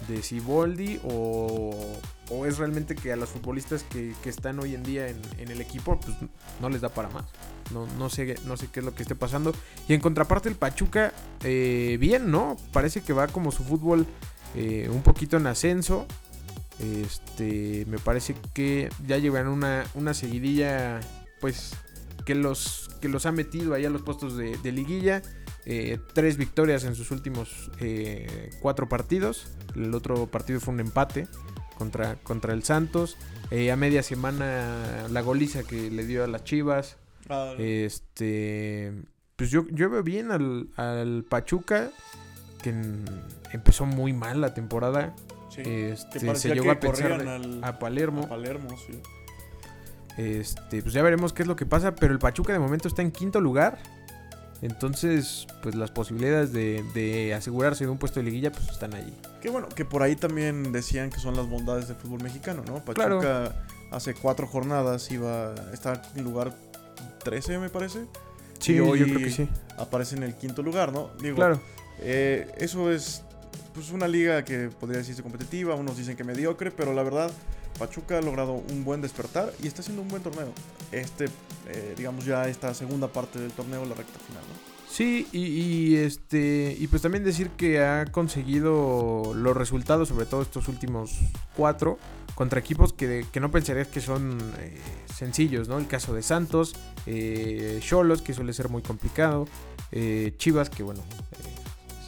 de 0.08 0.22
Siboldi 0.22 1.00
o, 1.04 2.00
o 2.30 2.46
es 2.46 2.58
realmente 2.58 2.96
que 2.96 3.12
a 3.12 3.16
los 3.16 3.28
futbolistas 3.28 3.84
que, 3.84 4.14
que 4.22 4.30
están 4.30 4.58
hoy 4.58 4.74
en 4.74 4.82
día 4.82 5.08
en, 5.08 5.20
en 5.38 5.50
el 5.50 5.60
equipo 5.60 6.00
pues 6.00 6.16
no 6.60 6.68
les 6.68 6.80
da 6.80 6.88
para 6.88 7.08
más. 7.08 7.24
No, 7.72 7.86
no, 7.98 8.10
sé, 8.10 8.36
no 8.44 8.56
sé 8.56 8.68
qué 8.72 8.80
es 8.80 8.86
lo 8.86 8.94
que 8.94 9.02
esté 9.02 9.14
pasando. 9.14 9.52
Y 9.88 9.94
en 9.94 10.00
contraparte 10.00 10.48
el 10.48 10.56
Pachuca, 10.56 11.12
eh, 11.42 11.96
bien, 11.98 12.30
¿no? 12.30 12.56
Parece 12.72 13.02
que 13.02 13.12
va 13.12 13.28
como 13.28 13.50
su 13.52 13.64
fútbol 13.64 14.06
eh, 14.54 14.88
un 14.90 15.02
poquito 15.02 15.36
en 15.36 15.46
ascenso. 15.46 16.06
Este, 16.78 17.84
me 17.86 17.98
parece 17.98 18.34
que 18.54 18.90
ya 19.06 19.18
llevan 19.18 19.48
una, 19.48 19.84
una 19.94 20.14
seguidilla, 20.14 21.00
pues, 21.40 21.72
que 22.24 22.34
los, 22.34 22.90
que 23.00 23.08
los 23.08 23.26
ha 23.26 23.32
metido 23.32 23.74
ahí 23.74 23.84
a 23.84 23.90
los 23.90 24.02
puestos 24.02 24.36
de, 24.36 24.56
de 24.58 24.72
liguilla. 24.72 25.22
Eh, 25.64 25.98
tres 26.12 26.36
victorias 26.38 26.82
en 26.84 26.94
sus 26.96 27.10
últimos 27.12 27.70
eh, 27.80 28.50
cuatro 28.60 28.88
partidos. 28.88 29.46
El 29.76 29.94
otro 29.94 30.26
partido 30.26 30.58
fue 30.60 30.74
un 30.74 30.80
empate 30.80 31.28
contra, 31.78 32.16
contra 32.16 32.52
el 32.52 32.62
Santos. 32.64 33.16
Eh, 33.50 33.70
a 33.70 33.76
media 33.76 34.02
semana 34.02 35.06
la 35.10 35.20
goliza 35.20 35.62
que 35.62 35.90
le 35.90 36.04
dio 36.06 36.24
a 36.24 36.26
las 36.26 36.42
Chivas. 36.44 36.96
Este, 37.86 38.92
pues 39.36 39.50
yo, 39.50 39.66
yo 39.70 39.88
veo 39.90 40.02
bien 40.02 40.30
al, 40.32 40.68
al 40.76 41.24
Pachuca, 41.28 41.90
que 42.62 42.70
en- 42.70 43.04
empezó 43.52 43.86
muy 43.86 44.12
mal 44.12 44.40
la 44.40 44.54
temporada. 44.54 45.14
Sí. 45.50 45.62
Este, 45.64 46.34
se 46.34 46.48
llegó 46.54 46.64
que 46.64 46.70
a 46.70 46.80
pensar 46.80 47.22
de- 47.22 47.28
al- 47.30 47.64
a 47.64 47.78
Palermo. 47.78 48.22
a 48.24 48.28
Palermo, 48.30 48.70
sí. 48.86 49.00
Este, 50.16 50.82
pues 50.82 50.92
ya 50.94 51.02
veremos 51.02 51.32
qué 51.32 51.42
es 51.42 51.48
lo 51.48 51.56
que 51.56 51.66
pasa. 51.66 51.94
Pero 51.94 52.12
el 52.12 52.18
Pachuca 52.18 52.52
de 52.52 52.58
momento 52.58 52.88
está 52.88 53.02
en 53.02 53.10
quinto 53.12 53.40
lugar. 53.40 53.78
Entonces, 54.60 55.46
pues 55.62 55.74
las 55.74 55.90
posibilidades 55.90 56.52
de, 56.52 56.84
de 56.94 57.34
asegurarse 57.34 57.84
de 57.84 57.90
un 57.90 57.98
puesto 57.98 58.20
de 58.20 58.24
liguilla, 58.24 58.52
pues 58.52 58.68
están 58.68 58.94
allí. 58.94 59.12
Qué 59.40 59.50
bueno, 59.50 59.68
que 59.68 59.84
por 59.84 60.02
ahí 60.04 60.14
también 60.14 60.70
decían 60.72 61.10
que 61.10 61.18
son 61.18 61.36
las 61.36 61.48
bondades 61.48 61.88
del 61.88 61.96
fútbol 61.96 62.22
mexicano, 62.22 62.62
¿no? 62.66 62.76
Pachuca 62.76 63.18
Claro. 63.18 63.52
hace 63.90 64.14
cuatro 64.14 64.46
jornadas 64.46 65.10
iba, 65.10 65.52
está 65.72 66.00
en 66.14 66.22
lugar 66.22 66.54
13, 67.24 67.58
me 67.58 67.70
parece. 67.70 68.06
Sí, 68.60 68.74
Y 68.74 68.76
yo 68.76 68.86
hoy 68.88 69.02
creo 69.02 69.18
que 69.18 69.30
sí. 69.32 69.48
Aparece 69.78 70.14
en 70.16 70.22
el 70.22 70.36
quinto 70.36 70.62
lugar, 70.62 70.92
¿no? 70.92 71.10
Digo, 71.20 71.34
Claro. 71.36 71.60
eh, 71.98 72.48
eso 72.58 72.92
es 72.92 73.22
pues 73.74 73.90
una 73.90 74.06
liga 74.06 74.44
que 74.44 74.68
podría 74.68 74.98
decirse 74.98 75.22
competitiva, 75.24 75.74
unos 75.74 75.96
dicen 75.96 76.16
que 76.16 76.22
mediocre, 76.22 76.70
pero 76.70 76.92
la 76.94 77.02
verdad, 77.02 77.32
Pachuca 77.78 78.18
ha 78.18 78.22
logrado 78.22 78.52
un 78.52 78.84
buen 78.84 79.00
despertar 79.00 79.52
y 79.62 79.66
está 79.66 79.80
haciendo 79.80 80.02
un 80.02 80.08
buen 80.08 80.22
torneo. 80.22 80.52
Este, 80.90 81.26
eh, 81.68 81.94
digamos, 81.96 82.24
ya 82.24 82.48
esta 82.48 82.74
segunda 82.74 83.08
parte 83.08 83.38
del 83.38 83.52
torneo, 83.52 83.84
la 83.84 83.94
recta 83.94 84.18
final. 84.18 84.42
Sí, 84.88 85.26
y, 85.32 85.96
este 85.96 86.76
y 86.78 86.86
pues 86.86 87.00
también 87.00 87.24
decir 87.24 87.48
que 87.50 87.82
ha 87.82 88.04
conseguido 88.06 89.32
los 89.34 89.56
resultados, 89.56 90.08
sobre 90.08 90.26
todo 90.26 90.42
estos 90.42 90.68
últimos 90.68 91.18
cuatro, 91.56 91.98
contra 92.34 92.60
equipos 92.60 92.92
que, 92.92 93.24
que 93.32 93.40
no 93.40 93.50
pensarías 93.50 93.88
que 93.88 94.02
son 94.02 94.38
eh, 94.58 94.78
sencillos, 95.14 95.68
¿no? 95.68 95.78
El 95.78 95.86
caso 95.86 96.12
de 96.14 96.22
Santos, 96.22 96.74
eh, 97.06 97.80
Cholos, 97.82 98.20
que 98.20 98.34
suele 98.34 98.52
ser 98.52 98.68
muy 98.68 98.82
complicado, 98.82 99.46
Chivas, 100.38 100.70
que 100.70 100.82
bueno, 100.82 101.02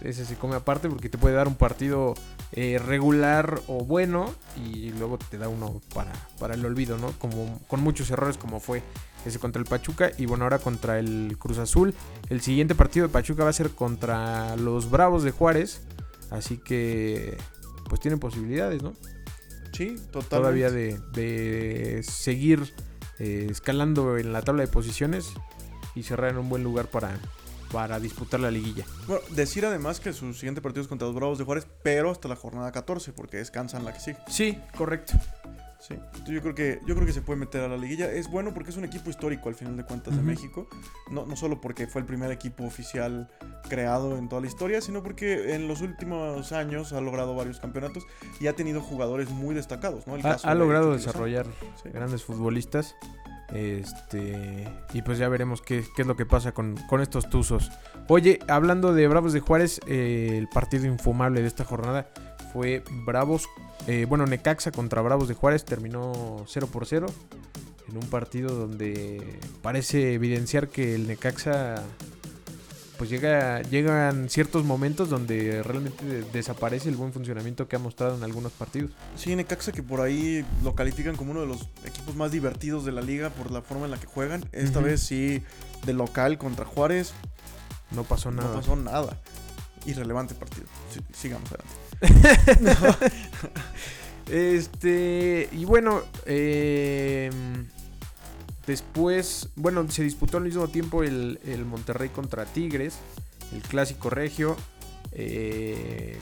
ese 0.05 0.25
se 0.25 0.37
come 0.37 0.55
aparte 0.55 0.89
porque 0.89 1.09
te 1.09 1.19
puede 1.19 1.35
dar 1.35 1.49
un 1.49 1.55
partido 1.55 2.15
eh, 2.57 2.79
regular 2.79 3.61
o 3.67 3.85
bueno 3.85 4.33
y 4.57 4.91
luego 4.91 5.19
te 5.19 5.39
da 5.39 5.49
uno 5.49 5.81
para, 5.93 6.13
para 6.39 6.55
el 6.55 6.65
olvido, 6.65 6.97
¿no? 6.99 7.11
Como, 7.19 7.61
con 7.67 7.81
muchos 7.81 8.11
errores 8.13 8.37
como 8.39 8.61
fue 8.61 8.81
ese 9.27 9.41
contra 9.41 9.61
el 9.61 9.67
Pachuca 9.67 10.13
y 10.17 10.27
bueno, 10.27 10.45
ahora 10.45 10.61
contra 10.61 11.01
el 11.01 11.37
Cruz 11.37 11.59
Azul. 11.59 11.95
El 12.29 12.43
siguiente 12.43 12.77
partido 12.77 13.09
de 13.09 13.13
Pachuca 13.13 13.43
va 13.43 13.51
a 13.51 13.55
ser 13.55 13.71
contra 13.71 14.55
los 14.57 14.89
Bravos 14.89 15.25
de 15.25 15.33
Juárez, 15.33 15.83
así 16.31 16.59
que 16.59 17.37
pues 17.89 18.01
tienen 18.01 18.21
posibilidades, 18.21 18.83
¿no? 18.83 18.93
Sí, 19.73 19.97
totalmente. 20.13 20.29
Todavía 20.29 20.71
de, 20.71 21.01
de 21.13 22.05
seguir 22.05 22.73
eh, 23.19 23.49
escalando 23.51 24.17
en 24.17 24.33
la 24.33 24.43
tabla 24.43 24.63
de 24.63 24.69
posiciones 24.69 25.33
y 25.97 26.05
cerrar 26.05 26.31
en 26.31 26.39
un 26.39 26.49
buen 26.49 26.63
lugar 26.63 26.87
para, 26.87 27.19
para 27.75 27.99
disputar 27.99 28.39
la 28.41 28.51
liguilla. 28.51 28.85
Bueno, 29.09 29.21
decir 29.31 29.67
además 29.67 29.99
que 30.01 30.13
su 30.13 30.33
siguiente 30.33 30.63
partido 30.63 30.83
es 30.83 30.89
contra 30.89 31.07
los 31.09 31.15
Bravos 31.17 31.39
de 31.39 31.45
Juárez, 31.45 31.67
pero 31.83 32.11
hasta 32.11 32.29
la 32.29 32.37
jornada 32.37 32.71
14, 32.73 33.13
porque 33.13 33.37
descansan 33.39 33.85
la 33.85 33.93
que 33.93 33.99
sigue. 34.01 34.19
Sí, 34.29 34.59
correcto. 34.79 35.15
Sí. 35.81 35.97
Yo 36.27 36.41
creo 36.41 36.55
que 36.55 36.81
yo 36.87 36.95
creo 36.95 37.07
que 37.07 37.13
se 37.13 37.21
puede 37.21 37.39
meter 37.39 37.61
a 37.63 37.69
la 37.69 37.77
liguilla. 37.77 38.11
Es 38.11 38.31
bueno 38.31 38.55
porque 38.55 38.71
es 38.71 38.77
un 38.79 38.85
equipo 38.85 39.11
histórico 39.11 39.51
al 39.51 39.55
final 39.55 39.77
de 39.77 39.85
cuentas 39.85 40.15
de 40.15 40.21
Ujú. 40.21 40.29
México. 40.31 40.69
No, 41.11 41.27
no 41.27 41.37
solo 41.37 41.61
porque 41.61 41.87
fue 41.87 42.01
el 42.01 42.07
primer 42.07 42.31
equipo 42.31 42.65
oficial 42.65 43.29
creado 43.69 44.17
en 44.17 44.31
toda 44.31 44.41
la 44.41 44.47
historia, 44.49 44.81
sino 44.81 45.03
porque 45.03 45.55
en 45.55 45.69
los 45.69 45.83
últimos 45.83 46.53
años 46.53 46.95
ha 46.95 47.03
logrado 47.03 47.35
varios 47.35 47.61
campeonatos 47.61 48.05
y 48.41 48.47
ha 48.47 48.55
tenido 48.57 48.81
jugadores 48.81 49.29
muy 49.29 49.55
destacados, 49.55 50.07
¿no? 50.07 50.15
El 50.15 50.21
Ha, 50.25 50.31
caso 50.33 50.49
ha 50.49 50.55
de 50.55 50.59
logrado 50.61 50.93
desarrollar 50.93 51.45
Sí. 51.83 51.91
grandes 51.93 52.23
futbolistas. 52.23 52.95
Este. 53.53 54.69
Y 54.93 55.03
pues 55.03 55.19
ya 55.19 55.29
veremos 55.29 55.61
qué, 55.63 55.85
qué 55.95 56.03
es 56.03 56.09
lo 56.09 56.17
que 56.17 56.27
pasa 56.27 56.53
con, 56.53 56.77
con 56.89 57.01
estos 57.01 57.29
tuzos. 57.29 57.71
Oye, 58.09 58.39
hablando 58.49 58.93
de 58.95 59.07
Bravos 59.09 59.33
de 59.33 59.41
Juárez, 59.41 59.81
eh, 59.87 60.37
el 60.39 60.49
partido 60.49 60.87
infumable 60.87 61.41
de 61.41 61.47
esta 61.47 61.65
jornada 61.65 62.09
fue 62.53 62.83
Bravos. 63.05 63.47
eh, 63.87 64.07
bueno, 64.09 64.27
Necaxa 64.27 64.71
contra 64.73 65.03
Bravos 65.03 65.29
de 65.29 65.35
Juárez 65.35 65.65
terminó 65.65 66.45
0 66.47 66.69
por 66.73 66.87
0. 66.87 67.07
En 67.89 67.97
un 67.99 68.09
partido 68.09 68.55
donde 68.55 69.39
parece 69.63 70.15
evidenciar 70.15 70.69
que 70.69 70.95
el 70.95 71.07
Necaxa. 71.07 71.83
Pues 72.99 73.11
llega, 73.11 73.61
llegan 73.63 74.29
ciertos 74.31 74.65
momentos 74.65 75.11
donde 75.11 75.63
realmente 75.65 76.05
de- 76.05 76.23
desaparece 76.33 76.89
el 76.89 76.95
buen 76.97 77.13
funcionamiento 77.13 77.67
que 77.67 77.75
ha 77.75 77.81
mostrado 77.81 78.17
en 78.17 78.23
algunos 78.23 78.53
partidos. 78.53 78.93
Sí, 79.17 79.35
Necaxa 79.35 79.73
que 79.73 79.83
por 79.83 80.01
ahí 80.01 80.45
lo 80.63 80.75
califican 80.77 81.17
como 81.17 81.33
uno 81.33 81.41
de 81.41 81.47
los 81.49 81.69
equipos 81.85 82.15
más 82.15 82.31
divertidos 82.31 82.85
de 82.85 82.93
la 82.93 83.01
liga 83.03 83.31
por 83.31 83.51
la 83.51 83.63
forma 83.63 83.87
en 83.87 83.91
la 83.91 83.99
que 83.99 84.07
juegan. 84.07 84.49
Esta 84.53 84.79
vez 84.81 85.01
sí, 85.01 85.43
de 85.85 85.93
local 85.93 86.39
contra 86.39 86.65
Juárez, 86.65 87.13
No 87.91 88.05
pasó 88.05 88.31
nada. 88.31 88.51
no 88.51 88.55
pasó 88.61 88.77
nada. 88.77 89.21
Irrelevante 89.87 90.35
partido. 90.35 90.67
Sí, 90.93 91.01
sigamos 91.13 91.51
adelante. 91.51 92.95
Este, 94.31 95.51
y 95.53 95.67
bueno, 95.67 96.01
eh, 96.25 97.31
después, 98.67 99.49
bueno, 99.57 99.89
se 99.91 100.03
disputó 100.03 100.39
al 100.39 100.45
mismo 100.45 100.69
tiempo 100.69 101.03
el, 101.03 101.41
el 101.45 101.65
Monterrey 101.65 102.09
contra 102.09 102.45
Tigres, 102.47 102.97
el 103.53 103.63
clásico 103.63 104.11
regio, 104.11 104.57
eh, 105.13 106.19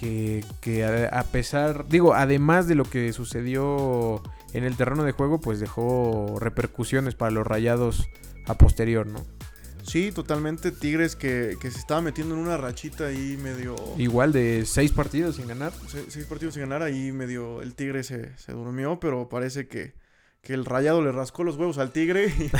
que, 0.00 0.44
que 0.60 0.84
a, 0.84 1.06
a 1.20 1.24
pesar, 1.24 1.86
digo, 1.88 2.14
además 2.14 2.68
de 2.68 2.74
lo 2.74 2.84
que 2.84 3.12
sucedió 3.12 4.22
en 4.52 4.64
el 4.64 4.76
terreno 4.76 5.04
de 5.04 5.12
juego, 5.12 5.40
pues 5.40 5.60
dejó 5.60 6.36
repercusiones 6.40 7.14
para 7.14 7.30
los 7.30 7.46
rayados 7.46 8.08
a 8.46 8.54
posterior, 8.56 9.06
¿no? 9.06 9.24
Sí, 9.82 10.12
totalmente. 10.12 10.70
Tigres 10.70 11.16
que, 11.16 11.56
que 11.60 11.70
se 11.70 11.78
estaba 11.78 12.02
metiendo 12.02 12.34
en 12.34 12.40
una 12.42 12.58
rachita 12.58 13.06
ahí 13.06 13.38
medio... 13.42 13.74
Igual 13.96 14.32
de 14.32 14.64
seis 14.66 14.92
partidos 14.92 15.36
sin 15.36 15.48
ganar. 15.48 15.72
se- 15.88 16.10
Seis 16.10 16.26
partidos 16.26 16.54
sin 16.54 16.62
ganar, 16.62 16.82
ahí 16.82 17.10
medio 17.10 17.62
el 17.62 17.74
Tigre 17.74 18.02
se, 18.02 18.36
se 18.36 18.52
durmió, 18.52 19.00
pero 19.00 19.28
parece 19.30 19.66
que, 19.66 19.94
que 20.42 20.54
el 20.54 20.64
rayado 20.64 21.02
le 21.02 21.12
rascó 21.12 21.44
los 21.44 21.56
huevos 21.56 21.78
al 21.78 21.90
Tigre 21.92 22.26
y, 22.28 22.50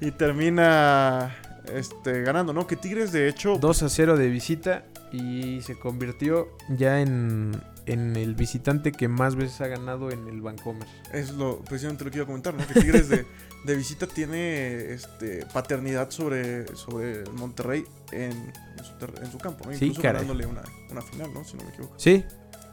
y 0.06 0.10
termina 0.12 1.34
este, 1.72 2.22
ganando, 2.22 2.52
¿no? 2.52 2.66
Que 2.66 2.76
Tigres 2.76 3.12
de 3.12 3.28
hecho... 3.28 3.58
2 3.60 3.82
a 3.82 3.88
0 3.88 4.16
de 4.16 4.28
visita 4.28 4.84
y 5.12 5.60
se 5.62 5.76
convirtió 5.78 6.48
ya 6.68 7.00
en, 7.00 7.52
en 7.86 8.16
el 8.16 8.34
visitante 8.34 8.92
que 8.92 9.08
más 9.08 9.34
veces 9.34 9.60
ha 9.60 9.66
ganado 9.68 10.10
en 10.10 10.28
el 10.28 10.40
Vancomer. 10.40 10.86
Es 11.12 11.30
lo 11.30 11.60
precisamente 11.60 12.04
lo 12.04 12.10
que 12.10 12.18
iba 12.18 12.24
a 12.24 12.26
comentar, 12.26 12.54
¿no? 12.54 12.66
Que 12.66 12.80
Tigres 12.80 13.08
de, 13.08 13.24
de 13.64 13.76
visita 13.76 14.06
tiene 14.06 14.92
este, 14.92 15.44
paternidad 15.52 16.10
sobre, 16.10 16.66
sobre 16.76 17.24
Monterrey 17.32 17.84
en, 18.12 18.32
en 18.78 18.84
su, 18.84 18.92
ter- 18.98 19.14
en 19.22 19.32
su 19.32 19.38
campo, 19.38 19.64
¿no? 19.64 19.72
Sí, 19.76 19.86
Incluso 19.86 20.02
caray. 20.02 20.22
ganándole 20.22 20.46
una, 20.46 20.62
una 20.90 21.02
final, 21.02 21.32
¿no? 21.32 21.44
Si 21.44 21.56
no 21.56 21.64
me 21.64 21.70
equivoco. 21.70 21.94
Sí, 21.98 22.24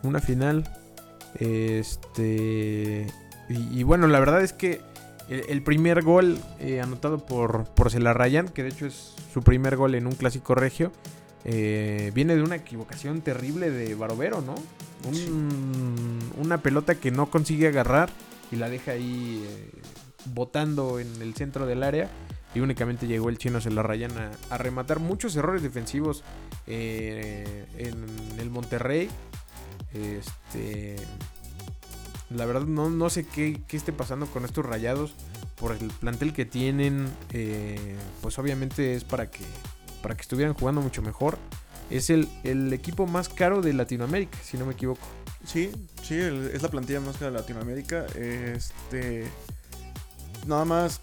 una 0.03 0.19
final. 0.19 0.69
Este. 1.39 3.07
Y, 3.53 3.79
y 3.79 3.83
bueno, 3.83 4.07
la 4.07 4.19
verdad 4.19 4.41
es 4.43 4.53
que 4.53 4.81
el, 5.29 5.43
el 5.49 5.61
primer 5.63 6.01
gol 6.01 6.37
eh, 6.59 6.81
anotado 6.81 7.25
por, 7.25 7.65
por 7.65 7.91
Celarrayán, 7.91 8.47
que 8.49 8.63
de 8.63 8.69
hecho 8.69 8.85
es 8.87 9.13
su 9.33 9.41
primer 9.43 9.75
gol 9.77 9.95
en 9.95 10.07
un 10.07 10.13
clásico 10.13 10.55
regio, 10.55 10.91
eh, 11.45 12.11
viene 12.13 12.35
de 12.35 12.41
una 12.41 12.55
equivocación 12.55 13.21
terrible 13.21 13.69
de 13.69 13.95
Barovero, 13.95 14.41
¿no? 14.41 14.55
Un- 15.07 16.19
una 16.37 16.59
pelota 16.59 16.95
que 16.95 17.11
no 17.11 17.29
consigue 17.29 17.67
agarrar 17.67 18.09
y 18.51 18.55
la 18.55 18.69
deja 18.69 18.91
ahí 18.91 19.43
eh, 19.45 19.71
botando 20.33 20.99
en 20.99 21.21
el 21.21 21.33
centro 21.35 21.65
del 21.65 21.83
área. 21.83 22.09
Y 22.55 22.59
únicamente 22.59 23.07
llegó 23.07 23.29
el 23.29 23.39
chino 23.39 23.59
Celarrayán 23.59 24.11
a, 24.17 24.31
a 24.51 24.57
rematar 24.59 24.99
muchos 24.99 25.35
errores 25.35 25.63
defensivos 25.63 26.23
en 26.67 28.05
el 28.39 28.49
Monterrey. 28.51 29.09
Este. 29.91 30.95
La 32.33 32.45
verdad, 32.45 32.63
no, 32.63 32.89
no 32.89 33.09
sé 33.09 33.25
qué, 33.25 33.61
qué 33.67 33.77
esté 33.77 33.93
pasando 33.93 34.25
con 34.27 34.45
estos 34.45 34.65
rayados. 34.65 35.15
Por 35.55 35.71
el 35.73 35.87
plantel 35.99 36.33
que 36.33 36.45
tienen. 36.45 37.07
eh, 37.31 37.95
pues 38.21 38.37
obviamente 38.39 38.95
es 38.95 39.03
para 39.03 39.29
que. 39.29 39.43
Para 40.01 40.15
que 40.15 40.21
estuvieran 40.21 40.53
jugando 40.53 40.81
mucho 40.81 41.01
mejor. 41.01 41.37
Es 41.89 42.09
el, 42.09 42.27
el 42.43 42.73
equipo 42.73 43.05
más 43.07 43.29
caro 43.29 43.61
de 43.61 43.71
Latinoamérica, 43.73 44.37
si 44.43 44.57
no 44.57 44.65
me 44.65 44.73
equivoco. 44.73 45.05
Sí, 45.45 45.71
sí, 46.01 46.15
es 46.15 46.61
la 46.61 46.69
plantilla 46.69 46.99
más 47.01 47.17
cara 47.17 47.31
de 47.31 47.37
Latinoamérica. 47.37 48.05
Este. 48.15 49.25
Nada 50.47 50.65
más. 50.65 51.01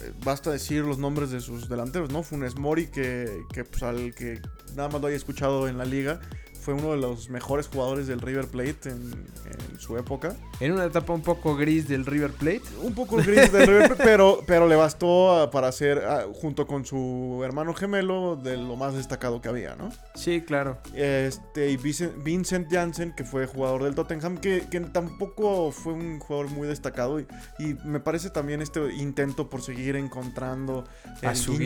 eh, 0.00 0.12
Basta 0.24 0.50
decir 0.50 0.82
los 0.84 0.98
nombres 0.98 1.30
de 1.30 1.40
sus 1.40 1.68
delanteros, 1.68 2.10
¿no? 2.10 2.22
Funes 2.22 2.56
Mori, 2.56 2.86
que, 2.86 3.42
que 3.52 3.64
pues, 3.64 3.82
al 3.82 4.14
que 4.14 4.40
nada 4.74 4.88
más 4.88 5.00
lo 5.00 5.08
haya 5.08 5.16
escuchado 5.16 5.68
en 5.68 5.76
la 5.78 5.84
liga, 5.84 6.20
fue 6.62 6.74
uno 6.74 6.92
de 6.92 6.96
los 6.96 7.28
mejores 7.28 7.66
jugadores 7.66 8.06
del 8.06 8.20
River 8.20 8.46
Plate 8.46 8.90
en, 8.90 9.26
en 9.72 9.80
su 9.80 9.98
época. 9.98 10.36
En 10.60 10.72
una 10.72 10.84
etapa 10.84 11.12
un 11.12 11.22
poco 11.22 11.56
gris 11.56 11.88
del 11.88 12.06
River 12.06 12.30
Plate. 12.30 12.62
Un 12.82 12.94
poco 12.94 13.16
gris 13.16 13.50
del 13.50 13.66
River 13.66 13.88
Plate, 13.88 14.04
pero, 14.04 14.44
pero 14.46 14.68
le 14.68 14.76
bastó 14.76 15.34
ah, 15.34 15.50
para 15.50 15.72
ser, 15.72 15.98
ah, 16.06 16.26
junto 16.32 16.68
con 16.68 16.86
su 16.86 17.42
hermano 17.44 17.74
gemelo, 17.74 18.36
de 18.36 18.56
lo 18.56 18.76
más 18.76 18.94
destacado 18.94 19.40
que 19.40 19.48
había, 19.48 19.74
¿no? 19.74 19.90
Sí, 20.14 20.42
claro. 20.42 20.78
Este, 20.94 21.70
y 21.70 21.76
Vincent, 21.76 22.22
Vincent 22.22 22.72
Janssen, 22.72 23.12
que 23.12 23.24
fue 23.24 23.46
jugador 23.46 23.82
del 23.82 23.96
Tottenham, 23.96 24.38
que, 24.38 24.68
que 24.70 24.78
tampoco 24.80 25.72
fue 25.72 25.94
un 25.94 26.20
jugador 26.20 26.48
muy 26.50 26.68
destacado. 26.68 27.18
Y, 27.18 27.26
y 27.58 27.76
me 27.84 27.98
parece 27.98 28.30
también 28.30 28.62
este 28.62 28.94
intento 28.94 29.50
por 29.50 29.62
seguir 29.62 29.96
encontrando 29.96 30.84
A 31.22 31.34
su. 31.34 31.58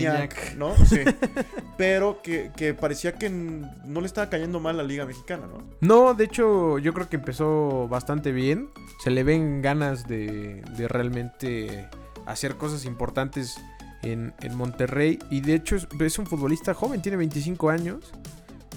¿no? 0.57 0.75
Sí. 0.87 1.01
Pero 1.77 2.23
que, 2.23 2.51
que 2.57 2.73
parecía 2.73 3.13
que 3.13 3.29
no 3.29 4.01
le 4.01 4.07
estaba 4.07 4.31
cayendo 4.31 4.59
mal 4.59 4.79
la 4.79 4.86
Liga 4.87 5.05
Mexicana, 5.05 5.47
¿no? 5.47 5.59
No, 5.81 6.15
de 6.15 6.25
hecho, 6.25 6.79
yo 6.79 6.95
creo 6.95 7.09
que 7.09 7.17
empezó 7.17 7.89
bastante 7.89 8.33
bien. 8.33 8.71
Se 9.03 9.11
le 9.11 9.25
ven 9.25 9.63
ganas 9.63 10.07
de, 10.09 10.63
de 10.77 10.89
realmente 10.89 11.89
hacer 12.27 12.57
cosas 12.57 12.85
importantes 12.85 13.59
en, 14.03 14.35
en 14.41 14.57
Monterrey. 14.57 15.19
Y 15.31 15.41
de 15.41 15.55
hecho 15.55 15.77
es, 15.77 15.87
es 15.99 16.19
un 16.19 16.27
futbolista 16.27 16.75
joven, 16.75 17.03
tiene 17.03 17.17
25 17.17 17.71
años. 17.71 18.13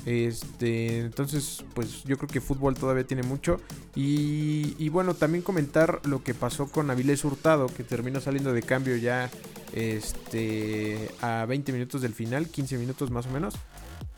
Este, 0.06 1.00
entonces, 1.00 1.63
pues 1.74 2.04
yo 2.04 2.18
creo 2.18 2.30
que 2.30 2.42
fútbol 2.42 2.75
todavía 2.75 3.06
tiene 3.06 3.24
mucho. 3.24 3.60
Y, 3.96 4.75
y, 4.78 4.89
bueno, 4.89 5.13
también 5.13 5.44
comentar 5.44 6.01
lo 6.06 6.24
que 6.24 6.34
pasó 6.34 6.68
con 6.68 6.89
Avilés 6.89 7.24
Hurtado, 7.25 7.68
que 7.68 7.84
terminó 7.84 8.22
saliendo 8.22 8.54
de 8.54 8.63
cambio 8.63 8.96
ya 8.96 9.30
este, 9.74 11.10
a 11.22 11.46
20 11.46 11.74
minutos 11.74 12.01
del 12.01 12.13
final, 12.13 12.48
15 12.48 12.78
minutos 12.78 13.12
más 13.12 13.28
o 13.28 13.30
menos. 13.30 13.56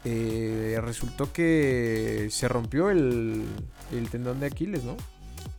Eh, 0.03 0.79
resultó 0.81 1.31
que 1.31 2.27
se 2.31 2.48
rompió 2.48 2.89
el, 2.89 3.46
el, 3.91 4.10
tendón 4.10 4.39
de 4.39 4.48
Aquiles, 4.48 4.84
¿no? 4.84 4.98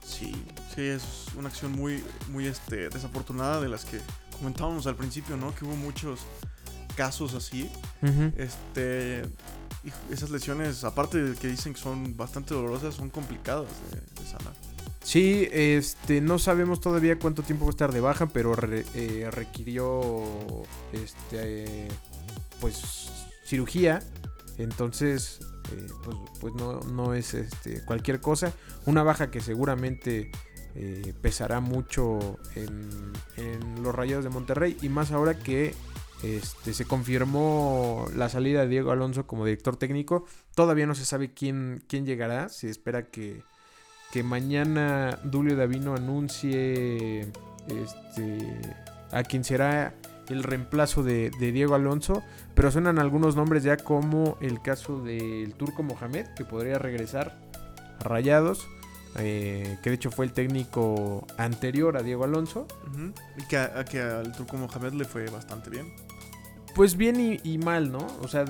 Sí, 0.05 0.35
sí, 0.75 0.83
es 0.83 1.27
una 1.37 1.49
acción 1.49 1.73
muy, 1.73 2.03
muy 2.31 2.47
este, 2.47 2.89
desafortunada 2.89 3.61
de 3.61 3.69
las 3.69 3.85
que 3.85 3.99
comentábamos 4.37 4.87
al 4.87 4.97
principio, 4.97 5.37
¿no? 5.37 5.55
Que 5.55 5.65
hubo 5.65 5.77
muchos 5.77 6.21
casos 6.97 7.35
así. 7.35 7.71
Uh 8.03 8.07
-huh. 8.07 8.33
Este 8.37 9.23
esas 10.11 10.31
lesiones, 10.31 10.85
aparte 10.85 11.21
de 11.21 11.37
que 11.37 11.49
dicen 11.49 11.75
que 11.75 11.81
son 11.81 12.17
bastante 12.17 12.55
dolorosas, 12.55 12.95
son 12.95 13.11
complicadas 13.11 13.67
de, 13.91 14.23
de 14.23 14.29
sanar. 14.29 14.53
Sí, 15.03 15.49
este, 15.51 16.21
no 16.21 16.39
sabemos 16.39 16.81
todavía 16.81 17.19
cuánto 17.19 17.43
tiempo 17.43 17.65
va 17.65 17.71
a 17.71 17.73
estar 17.73 17.93
de 17.93 18.01
baja, 18.01 18.27
pero 18.27 18.55
re, 18.55 18.85
eh, 18.95 19.29
requirió, 19.33 20.23
este, 20.93 21.87
eh, 21.87 21.89
pues, 22.61 23.11
cirugía. 23.45 24.03
Entonces, 24.59 25.41
eh, 25.73 25.87
pues, 26.05 26.17
pues 26.41 26.55
no, 26.55 26.81
no, 26.81 27.15
es 27.15 27.35
este, 27.35 27.85
cualquier 27.85 28.21
cosa. 28.21 28.53
Una 28.87 29.03
baja 29.03 29.31
que 29.31 29.41
seguramente 29.41 30.31
eh, 30.75 31.15
pesará 31.21 31.61
mucho 31.61 32.39
en, 32.55 33.13
en 33.37 33.83
los 33.83 33.95
Rayados 33.95 34.25
de 34.25 34.31
Monterrey. 34.31 34.77
Y 34.83 34.89
más 34.89 35.13
ahora 35.13 35.39
que 35.39 35.75
este, 36.23 36.73
se 36.73 36.85
confirmó 36.85 38.07
la 38.15 38.29
salida 38.29 38.61
de 38.63 38.69
Diego 38.69 38.93
Alonso 38.93 39.27
como 39.27 39.45
director 39.45 39.77
técnico. 39.77 40.25
Todavía 40.55 40.87
no 40.87 40.95
se 40.95 41.05
sabe 41.05 41.33
quién, 41.35 41.83
quién 41.89 42.07
llegará. 42.07 42.49
Se 42.49 42.69
espera 42.71 43.07
que, 43.07 43.43
que 44.13 44.23
mañana 44.23 45.19
Dulio 45.25 45.57
Davino 45.57 45.95
anuncie 45.95 47.33
este, 47.69 48.61
a 49.11 49.23
quien 49.25 49.45
será 49.45 49.95
el 50.29 50.43
reemplazo 50.43 51.03
de, 51.03 51.31
de, 51.39 51.53
Diego 51.53 51.75
Alonso. 51.75 52.23
Pero 52.55 52.71
suenan 52.71 52.99
algunos 52.99 53.37
nombres 53.37 53.63
ya 53.63 53.77
como 53.77 54.37
el 54.41 54.61
caso 54.63 55.03
del 55.03 55.55
Turco 55.55 55.83
Mohamed, 55.83 56.27
que 56.37 56.45
podría 56.45 56.79
regresar 56.79 57.39
a 58.01 58.05
Rayados. 58.05 58.67
Eh, 59.19 59.79
que 59.83 59.91
de 59.91 59.97
hecho 59.97 60.11
fue 60.11 60.25
el 60.25 60.33
técnico 60.33 61.27
anterior 61.37 61.97
a 61.97 62.03
Diego 62.03 62.25
Alonso. 62.25 62.67
Uh 62.87 62.97
-huh. 62.97 63.13
Y 63.39 63.47
que, 63.47 63.57
a, 63.59 63.85
que, 63.85 64.01
al 64.01 64.33
Turco 64.33 64.57
Mohamed 64.57 64.93
le 64.95 65.05
fue 65.05 65.29
bastante 65.29 65.71
bien. 65.71 65.93
Pues 66.75 66.97
bien 66.97 67.21
y, 67.21 67.39
y 67.45 67.59
mal, 67.59 67.93
¿no? 67.93 68.07
O 68.23 68.29
sea, 68.29 68.45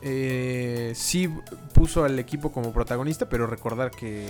eh, 0.00 0.92
sí 0.94 1.28
puso 1.72 2.04
al 2.04 2.18
equipo 2.18 2.52
como 2.52 2.72
protagonista, 2.72 3.28
pero 3.28 3.46
recordar 3.46 3.90
que, 3.90 4.28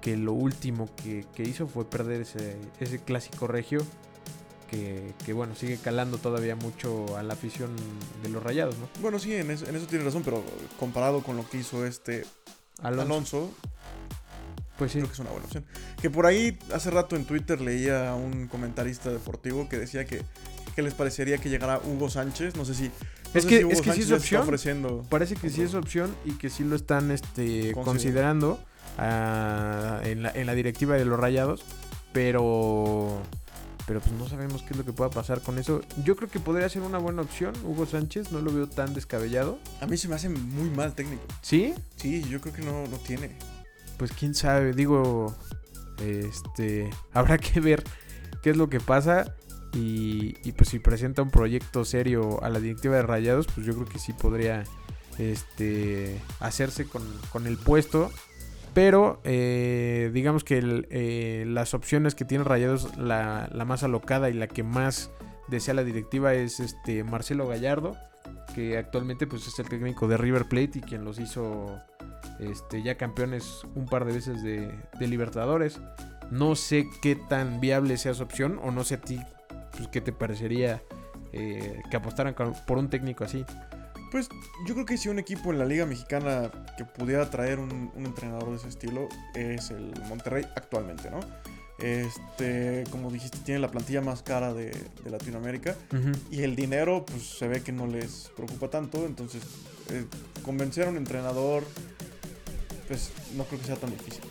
que 0.00 0.16
lo 0.16 0.32
último 0.32 0.88
que, 0.96 1.26
que 1.34 1.42
hizo 1.42 1.66
fue 1.66 1.84
perder 1.84 2.22
ese, 2.22 2.56
ese 2.80 2.98
clásico 3.00 3.46
regio. 3.46 3.80
Que, 4.70 5.14
que, 5.24 5.32
bueno, 5.32 5.54
sigue 5.54 5.78
calando 5.78 6.18
todavía 6.18 6.54
mucho 6.54 7.16
a 7.16 7.22
la 7.22 7.32
afición 7.32 7.74
de 8.22 8.28
los 8.28 8.42
rayados, 8.42 8.76
¿no? 8.76 8.86
Bueno, 9.00 9.18
sí, 9.18 9.34
en 9.34 9.50
eso, 9.50 9.66
en 9.66 9.76
eso 9.76 9.86
tiene 9.86 10.04
razón, 10.04 10.22
pero 10.22 10.42
comparado 10.78 11.22
con 11.22 11.38
lo 11.38 11.48
que 11.48 11.56
hizo 11.56 11.86
este 11.86 12.26
Alonso, 12.82 13.02
Alonso 13.02 13.50
pues 14.78 14.92
sí. 14.92 14.98
Creo 14.98 15.08
que 15.08 15.12
es 15.14 15.18
una 15.18 15.30
buena 15.30 15.44
opción. 15.44 15.64
Que 16.00 16.08
por 16.08 16.24
ahí 16.24 16.56
hace 16.72 16.90
rato 16.90 17.16
en 17.16 17.24
Twitter 17.24 17.60
leía 17.60 18.10
a 18.10 18.14
un 18.14 18.46
comentarista 18.46 19.10
deportivo 19.10 19.68
que 19.68 19.76
decía 19.76 20.04
que, 20.04 20.22
que 20.74 20.82
les 20.82 20.94
parecería 20.94 21.38
que 21.38 21.50
llegara 21.50 21.80
Hugo 21.84 22.08
Sánchez. 22.08 22.56
No 22.56 22.64
sé 22.64 22.74
si. 22.74 22.84
No 22.84 22.92
es, 23.34 23.44
que, 23.44 23.58
si 23.58 23.64
Hugo 23.64 23.72
es 23.72 23.82
que 23.82 23.92
sí 23.92 24.02
es 24.02 24.12
opción. 24.12 24.42
Ofreciendo 24.42 25.04
Parece 25.10 25.34
que 25.34 25.50
sí 25.50 25.62
es 25.62 25.74
opción 25.74 26.14
y 26.24 26.32
que 26.32 26.48
sí 26.48 26.64
lo 26.64 26.76
están 26.76 27.10
este, 27.10 27.72
considerando 27.72 28.60
uh, 28.98 30.06
en, 30.06 30.22
la, 30.22 30.30
en 30.30 30.46
la 30.46 30.54
directiva 30.54 30.94
de 30.94 31.04
los 31.04 31.18
Rayados. 31.18 31.64
Pero. 32.12 33.20
Pero 33.88 34.00
pues 34.00 34.12
no 34.12 34.28
sabemos 34.28 34.62
qué 34.62 34.74
es 34.74 34.76
lo 34.76 34.84
que 34.84 34.92
pueda 34.92 35.10
pasar 35.10 35.40
con 35.40 35.58
eso. 35.58 35.80
Yo 36.04 36.14
creo 36.14 36.28
que 36.28 36.38
podría 36.38 36.68
ser 36.68 36.82
una 36.82 36.98
buena 36.98 37.22
opción. 37.22 37.54
Hugo 37.64 37.86
Sánchez, 37.86 38.30
no 38.30 38.40
lo 38.40 38.52
veo 38.52 38.68
tan 38.68 38.94
descabellado. 38.94 39.58
A 39.80 39.86
mí 39.86 39.96
se 39.96 40.06
me 40.06 40.14
hace 40.14 40.28
muy 40.28 40.70
mal 40.70 40.94
técnico. 40.94 41.24
¿Sí? 41.42 41.74
Sí, 41.96 42.22
yo 42.28 42.40
creo 42.40 42.54
que 42.54 42.62
no, 42.62 42.86
no 42.86 42.98
tiene 42.98 43.30
pues 43.98 44.12
quién 44.12 44.34
sabe, 44.34 44.72
digo, 44.72 45.34
este, 46.00 46.88
habrá 47.12 47.36
que 47.36 47.60
ver 47.60 47.84
qué 48.42 48.50
es 48.50 48.56
lo 48.56 48.70
que 48.70 48.80
pasa 48.80 49.34
y, 49.74 50.36
y, 50.48 50.52
pues 50.52 50.70
si 50.70 50.78
presenta 50.78 51.20
un 51.20 51.30
proyecto 51.30 51.84
serio 51.84 52.42
a 52.42 52.48
la 52.48 52.60
directiva 52.60 52.96
de 52.96 53.02
Rayados, 53.02 53.46
pues 53.54 53.66
yo 53.66 53.74
creo 53.74 53.86
que 53.86 53.98
sí 53.98 54.14
podría 54.14 54.64
este, 55.18 56.18
hacerse 56.40 56.86
con, 56.86 57.02
con 57.30 57.46
el 57.46 57.58
puesto. 57.58 58.10
Pero 58.78 59.20
eh, 59.24 60.12
digamos 60.14 60.44
que 60.44 60.86
eh, 60.90 61.44
las 61.48 61.74
opciones 61.74 62.14
que 62.14 62.24
tiene 62.24 62.44
Rayados, 62.44 62.96
la, 62.96 63.48
la, 63.52 63.64
más 63.64 63.82
alocada 63.82 64.30
y 64.30 64.34
la 64.34 64.46
que 64.46 64.62
más 64.62 65.10
desea 65.48 65.74
la 65.74 65.82
directiva 65.82 66.32
es 66.34 66.60
este 66.60 67.02
Marcelo 67.02 67.48
Gallardo, 67.48 67.96
que 68.54 68.78
actualmente 68.78 69.26
pues, 69.26 69.48
es 69.48 69.58
el 69.58 69.68
técnico 69.68 70.06
de 70.06 70.16
River 70.16 70.44
Plate 70.48 70.78
y 70.78 70.80
quien 70.80 71.04
los 71.04 71.18
hizo 71.18 71.80
este, 72.38 72.84
ya 72.84 72.94
campeones 72.96 73.62
un 73.74 73.86
par 73.86 74.04
de 74.04 74.12
veces 74.12 74.44
de, 74.44 74.72
de, 74.96 75.08
Libertadores. 75.08 75.80
No 76.30 76.54
sé 76.54 76.86
qué 77.02 77.16
tan 77.16 77.58
viable 77.58 77.96
sea 77.96 78.14
su 78.14 78.22
opción 78.22 78.60
o 78.62 78.70
no 78.70 78.84
sé 78.84 78.94
a 78.94 79.00
ti 79.00 79.18
pues, 79.76 79.88
qué 79.88 80.00
te 80.00 80.12
parecería 80.12 80.84
eh, 81.32 81.82
que 81.90 81.96
apostaran 81.96 82.36
por 82.64 82.78
un 82.78 82.88
técnico 82.88 83.24
así. 83.24 83.44
Pues 84.10 84.28
yo 84.66 84.74
creo 84.74 84.86
que 84.86 84.96
si 84.96 85.08
un 85.08 85.18
equipo 85.18 85.52
en 85.52 85.58
la 85.58 85.64
Liga 85.64 85.86
Mexicana 85.86 86.50
que 86.76 86.84
pudiera 86.84 87.28
traer 87.30 87.58
un, 87.58 87.90
un 87.94 88.06
entrenador 88.06 88.50
de 88.50 88.56
ese 88.56 88.68
estilo 88.68 89.08
es 89.34 89.70
el 89.70 89.92
Monterrey 90.08 90.44
actualmente, 90.56 91.10
¿no? 91.10 91.20
Este, 91.78 92.84
como 92.90 93.10
dijiste, 93.10 93.38
tiene 93.44 93.60
la 93.60 93.70
plantilla 93.70 94.00
más 94.00 94.22
cara 94.22 94.52
de, 94.52 94.70
de 95.04 95.10
Latinoamérica 95.10 95.76
uh 95.92 95.96
-huh. 95.96 96.18
y 96.30 96.42
el 96.42 96.56
dinero, 96.56 97.06
pues 97.06 97.22
se 97.22 97.46
ve 97.46 97.62
que 97.62 97.70
no 97.70 97.86
les 97.86 98.32
preocupa 98.34 98.68
tanto. 98.68 99.06
Entonces, 99.06 99.42
eh, 99.90 100.04
convencer 100.42 100.86
a 100.86 100.90
un 100.90 100.96
entrenador 100.96 101.62
pues 102.88 103.12
no 103.36 103.44
creo 103.44 103.60
que 103.60 103.66
sea 103.66 103.76
tan 103.76 103.90
difícil. 103.90 104.24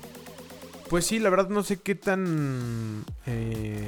Pues 0.89 1.05
sí, 1.05 1.19
la 1.19 1.29
verdad 1.29 1.49
no 1.49 1.63
sé 1.63 1.77
qué 1.77 1.95
tan, 1.95 3.05
eh, 3.25 3.87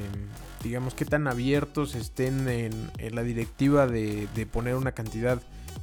digamos, 0.64 0.94
qué 0.94 1.06
tan 1.06 1.28
abiertos 1.28 1.96
estén 1.96 2.48
en, 2.48 2.92
en 2.98 3.16
la 3.16 3.24
directiva 3.24 3.88
de, 3.88 4.28
de, 4.36 4.46
poner 4.46 4.76
una 4.76 4.92
cantidad 4.92 5.42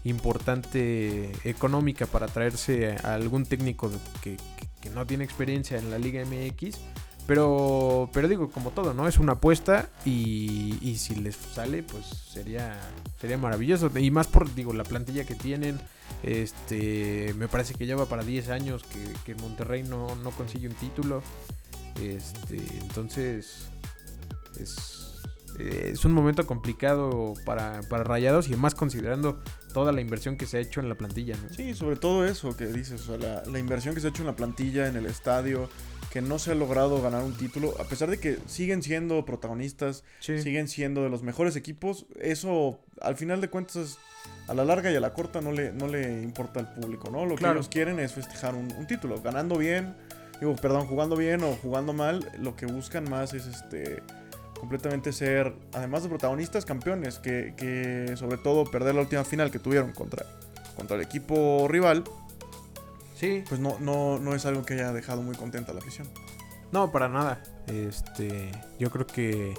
importante 0.09 1.33
económica 1.45 2.07
para 2.07 2.27
traerse 2.27 2.97
a 3.03 3.14
algún 3.14 3.45
técnico 3.45 3.90
que, 4.23 4.37
no 4.95 5.05
tiene 5.05 5.25
experiencia 5.25 5.79
en 5.79 5.90
la 5.90 5.99
Liga 5.99 6.23
MX. 6.25 6.79
Pero, 7.27 8.09
pero 8.12 8.29
digo, 8.29 8.51
como 8.51 8.71
todo, 8.71 8.95
¿no? 8.95 9.09
Es 9.09 9.19
una 9.19 9.33
apuesta 9.33 9.88
y, 10.05 10.79
y, 10.81 10.97
si 10.97 11.16
les 11.16 11.35
sale, 11.35 11.83
pues 11.83 12.07
sería, 12.07 12.79
sería 13.21 13.37
maravilloso. 13.37 13.90
Y 13.99 14.12
más 14.12 14.29
por, 14.29 14.55
digo, 14.55 14.73
la 14.73 14.85
plantilla 14.85 15.25
que 15.25 15.35
tienen. 15.35 15.81
Este, 16.23 17.35
me 17.37 17.49
parece 17.49 17.75
que 17.75 17.85
lleva 17.85 18.07
para 18.07 18.23
10 18.23 18.49
años 18.51 18.85
que, 18.85 19.12
que 19.25 19.35
Monterrey 19.40 19.83
no, 19.83 20.14
no, 20.14 20.31
consigue 20.31 20.69
un 20.69 20.75
título. 20.75 21.21
Este, 22.01 22.59
entonces, 22.81 23.71
es, 24.61 25.06
es 25.59 26.05
un 26.05 26.12
momento 26.12 26.47
complicado 26.47 27.35
para, 27.45 27.81
para 27.88 28.05
Rayados 28.05 28.49
y 28.49 28.57
más 28.57 28.75
considerando 28.75 29.40
toda 29.73 29.92
la 29.92 30.01
inversión 30.01 30.37
que 30.37 30.47
se 30.47 30.59
ha 30.59 30.61
hecho 30.61 30.81
en 30.81 30.88
la 30.88 30.95
plantilla, 30.95 31.37
¿no? 31.37 31.55
Sí, 31.55 31.75
sobre 31.75 31.97
todo 31.97 32.25
eso 32.25 32.57
que 32.57 32.66
dices, 32.66 33.09
o 33.09 33.19
sea, 33.19 33.19
la, 33.19 33.51
la 33.51 33.59
inversión 33.59 33.95
que 33.95 34.01
se 34.01 34.09
ha 34.09 34.11
hecho 34.11 34.23
en 34.23 34.29
la 34.29 34.37
plantilla, 34.37 34.88
en 34.88 34.97
el 34.97 35.07
estadio 35.07 35.69
que 36.16 36.23
no 36.23 36.38
se 36.38 36.53
ha 36.53 36.55
logrado 36.55 37.03
ganar 37.03 37.23
un 37.23 37.35
título, 37.35 37.75
a 37.79 37.85
pesar 37.85 38.09
de 38.09 38.19
que 38.19 38.38
siguen 38.47 38.83
siendo 38.83 39.25
protagonistas, 39.27 40.03
sí. 40.21 40.40
siguen 40.40 40.66
siendo 40.66 41.03
de 41.03 41.11
los 41.11 41.23
mejores 41.23 41.57
equipos, 41.57 42.07
eso 42.19 42.81
al 43.03 43.16
final 43.16 43.42
de 43.42 43.51
cuentas 43.51 43.99
a 44.49 44.55
la 44.55 44.64
larga 44.64 44.90
y 44.90 44.97
a 44.97 45.01
la 45.01 45.12
corta 45.12 45.42
no 45.42 45.53
le, 45.53 45.73
no 45.73 45.88
le 45.88 46.23
importa 46.23 46.61
al 46.61 46.73
público, 46.73 47.11
¿no? 47.11 47.27
Lo 47.27 47.35
claro. 47.35 47.55
que 47.55 47.59
ellos 47.59 47.69
quieren 47.69 48.01
es 48.01 48.14
festejar 48.14 48.55
un, 48.55 48.73
un, 48.79 48.87
título, 48.87 49.21
ganando 49.21 49.59
bien, 49.59 49.95
digo, 50.40 50.57
perdón, 50.57 50.87
jugando 50.87 51.16
bien 51.16 51.42
o 51.42 51.53
jugando 51.57 51.92
mal, 51.92 52.27
lo 52.38 52.57
que 52.57 52.64
buscan 52.64 53.11
más 53.11 53.35
es 53.35 53.47
este 53.47 54.03
completamente 54.59 55.12
ser, 55.12 55.55
además 55.73 56.03
de 56.03 56.09
protagonistas, 56.09 56.64
campeones, 56.64 57.19
que, 57.19 57.55
que 57.57 58.16
sobre 58.16 58.38
todo 58.38 58.64
perder 58.64 58.95
la 58.95 59.03
última 59.03 59.25
final 59.25 59.51
que 59.51 59.59
tuvieron 59.59 59.92
contra, 59.92 60.27
contra 60.77 60.97
el 60.97 61.03
equipo 61.03 61.66
rival, 61.69 62.05
Sí. 63.16 63.42
Pues 63.49 63.61
no, 63.61 63.79
no, 63.81 64.19
no 64.19 64.35
es 64.35 64.45
algo 64.47 64.64
que 64.64 64.75
haya 64.75 64.92
dejado 64.92 65.23
muy 65.23 65.35
contenta 65.35 65.73
a 65.73 65.75
la 65.75 65.81
afición. 65.81 66.07
No, 66.71 66.92
para 66.92 67.09
nada. 67.09 67.42
Este, 67.66 68.53
yo 68.79 68.90
creo 68.90 69.07
que 69.07 69.55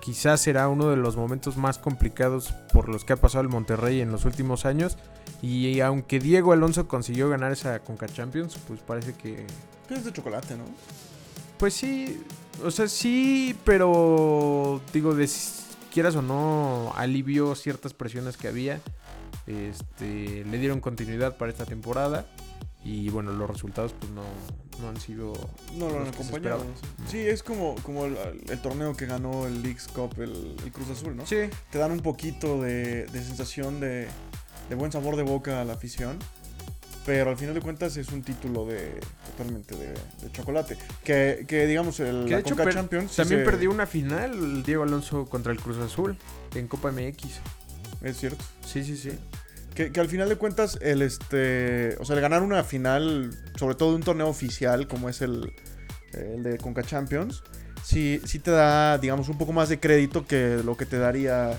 quizás 0.00 0.40
será 0.40 0.68
uno 0.68 0.88
de 0.88 0.96
los 0.96 1.16
momentos 1.16 1.56
más 1.56 1.78
complicados 1.78 2.54
por 2.72 2.88
los 2.88 3.04
que 3.04 3.14
ha 3.14 3.16
pasado 3.16 3.42
el 3.42 3.48
Monterrey 3.48 4.00
en 4.00 4.12
los 4.12 4.24
últimos 4.24 4.64
años. 4.64 4.96
Y 5.42 5.80
aunque 5.80 6.20
Diego 6.20 6.52
Alonso 6.52 6.86
consiguió 6.86 7.28
ganar 7.28 7.52
esa 7.52 7.80
Conca 7.80 8.06
Champions, 8.06 8.56
pues 8.68 8.80
parece 8.80 9.14
que. 9.14 9.44
Es 9.90 10.04
de 10.04 10.12
chocolate, 10.12 10.56
¿no? 10.56 10.64
Pues 11.58 11.74
sí. 11.74 12.22
O 12.64 12.70
sea, 12.70 12.88
sí, 12.88 13.56
pero 13.64 14.80
digo, 14.92 15.14
de, 15.14 15.28
quieras 15.92 16.16
o 16.16 16.22
no, 16.22 16.92
alivió 16.96 17.54
ciertas 17.54 17.94
presiones 17.94 18.36
que 18.36 18.48
había. 18.48 18.80
Este, 19.46 20.44
le 20.44 20.58
dieron 20.58 20.80
continuidad 20.80 21.36
para 21.36 21.50
esta 21.50 21.64
temporada. 21.64 22.26
Y 22.84 23.10
bueno, 23.10 23.32
los 23.32 23.50
resultados 23.50 23.92
pues 23.98 24.10
no, 24.12 24.22
no 24.80 24.88
han 24.88 25.00
sido... 25.00 25.32
No 25.76 25.88
lo 25.90 26.00
han 26.00 26.08
acompañado. 26.08 26.64
Sí, 27.08 27.18
es 27.18 27.42
como, 27.42 27.74
como 27.82 28.06
el, 28.06 28.16
el 28.48 28.62
torneo 28.62 28.94
que 28.94 29.06
ganó 29.06 29.46
el 29.46 29.62
Leagues 29.62 29.88
Cup, 29.88 30.14
el, 30.18 30.56
el 30.64 30.72
Cruz 30.72 30.90
Azul, 30.90 31.16
¿no? 31.16 31.26
Sí, 31.26 31.50
Te 31.70 31.78
dan 31.78 31.90
un 31.90 32.00
poquito 32.00 32.60
de, 32.62 33.06
de 33.06 33.24
sensación 33.24 33.80
de, 33.80 34.08
de 34.68 34.74
buen 34.74 34.92
sabor 34.92 35.16
de 35.16 35.22
boca 35.22 35.60
a 35.60 35.64
la 35.64 35.74
afición. 35.74 36.18
Pero 37.08 37.30
al 37.30 37.38
final 37.38 37.54
de 37.54 37.62
cuentas 37.62 37.96
es 37.96 38.08
un 38.12 38.22
título 38.22 38.66
de 38.66 39.00
totalmente 39.30 39.74
de, 39.76 39.86
de 39.88 40.30
chocolate. 40.30 40.76
Que, 41.02 41.46
que 41.48 41.66
digamos, 41.66 41.98
el, 42.00 42.26
que 42.26 42.32
la 42.32 42.40
hecho 42.40 42.54
Conca 42.54 42.70
Champions 42.70 43.10
sí 43.12 43.16
también 43.16 43.40
se- 43.40 43.44
perdió 43.50 43.70
una 43.70 43.86
final 43.86 44.62
Diego 44.62 44.82
Alonso 44.82 45.24
contra 45.24 45.50
el 45.52 45.58
Cruz 45.58 45.78
Azul 45.78 46.18
en 46.54 46.68
Copa 46.68 46.92
MX. 46.92 47.40
Es 48.02 48.18
cierto. 48.18 48.44
Sí, 48.62 48.84
sí, 48.84 48.94
sí. 48.98 49.12
Que, 49.74 49.90
que 49.90 50.00
al 50.00 50.08
final 50.08 50.28
de 50.28 50.36
cuentas, 50.36 50.78
el 50.82 51.00
este. 51.00 51.96
O 51.98 52.04
sea, 52.04 52.14
el 52.14 52.20
ganar 52.20 52.42
una 52.42 52.62
final, 52.62 53.30
sobre 53.58 53.74
todo 53.74 53.90
de 53.92 53.96
un 53.96 54.02
torneo 54.02 54.28
oficial 54.28 54.86
como 54.86 55.08
es 55.08 55.22
el, 55.22 55.50
el 56.12 56.42
de 56.42 56.58
Conca 56.58 56.82
Champions, 56.82 57.42
sí, 57.82 58.20
sí 58.26 58.38
te 58.38 58.50
da, 58.50 58.98
digamos, 58.98 59.30
un 59.30 59.38
poco 59.38 59.54
más 59.54 59.70
de 59.70 59.80
crédito 59.80 60.26
que 60.26 60.60
lo 60.62 60.76
que 60.76 60.84
te 60.84 60.98
daría 60.98 61.58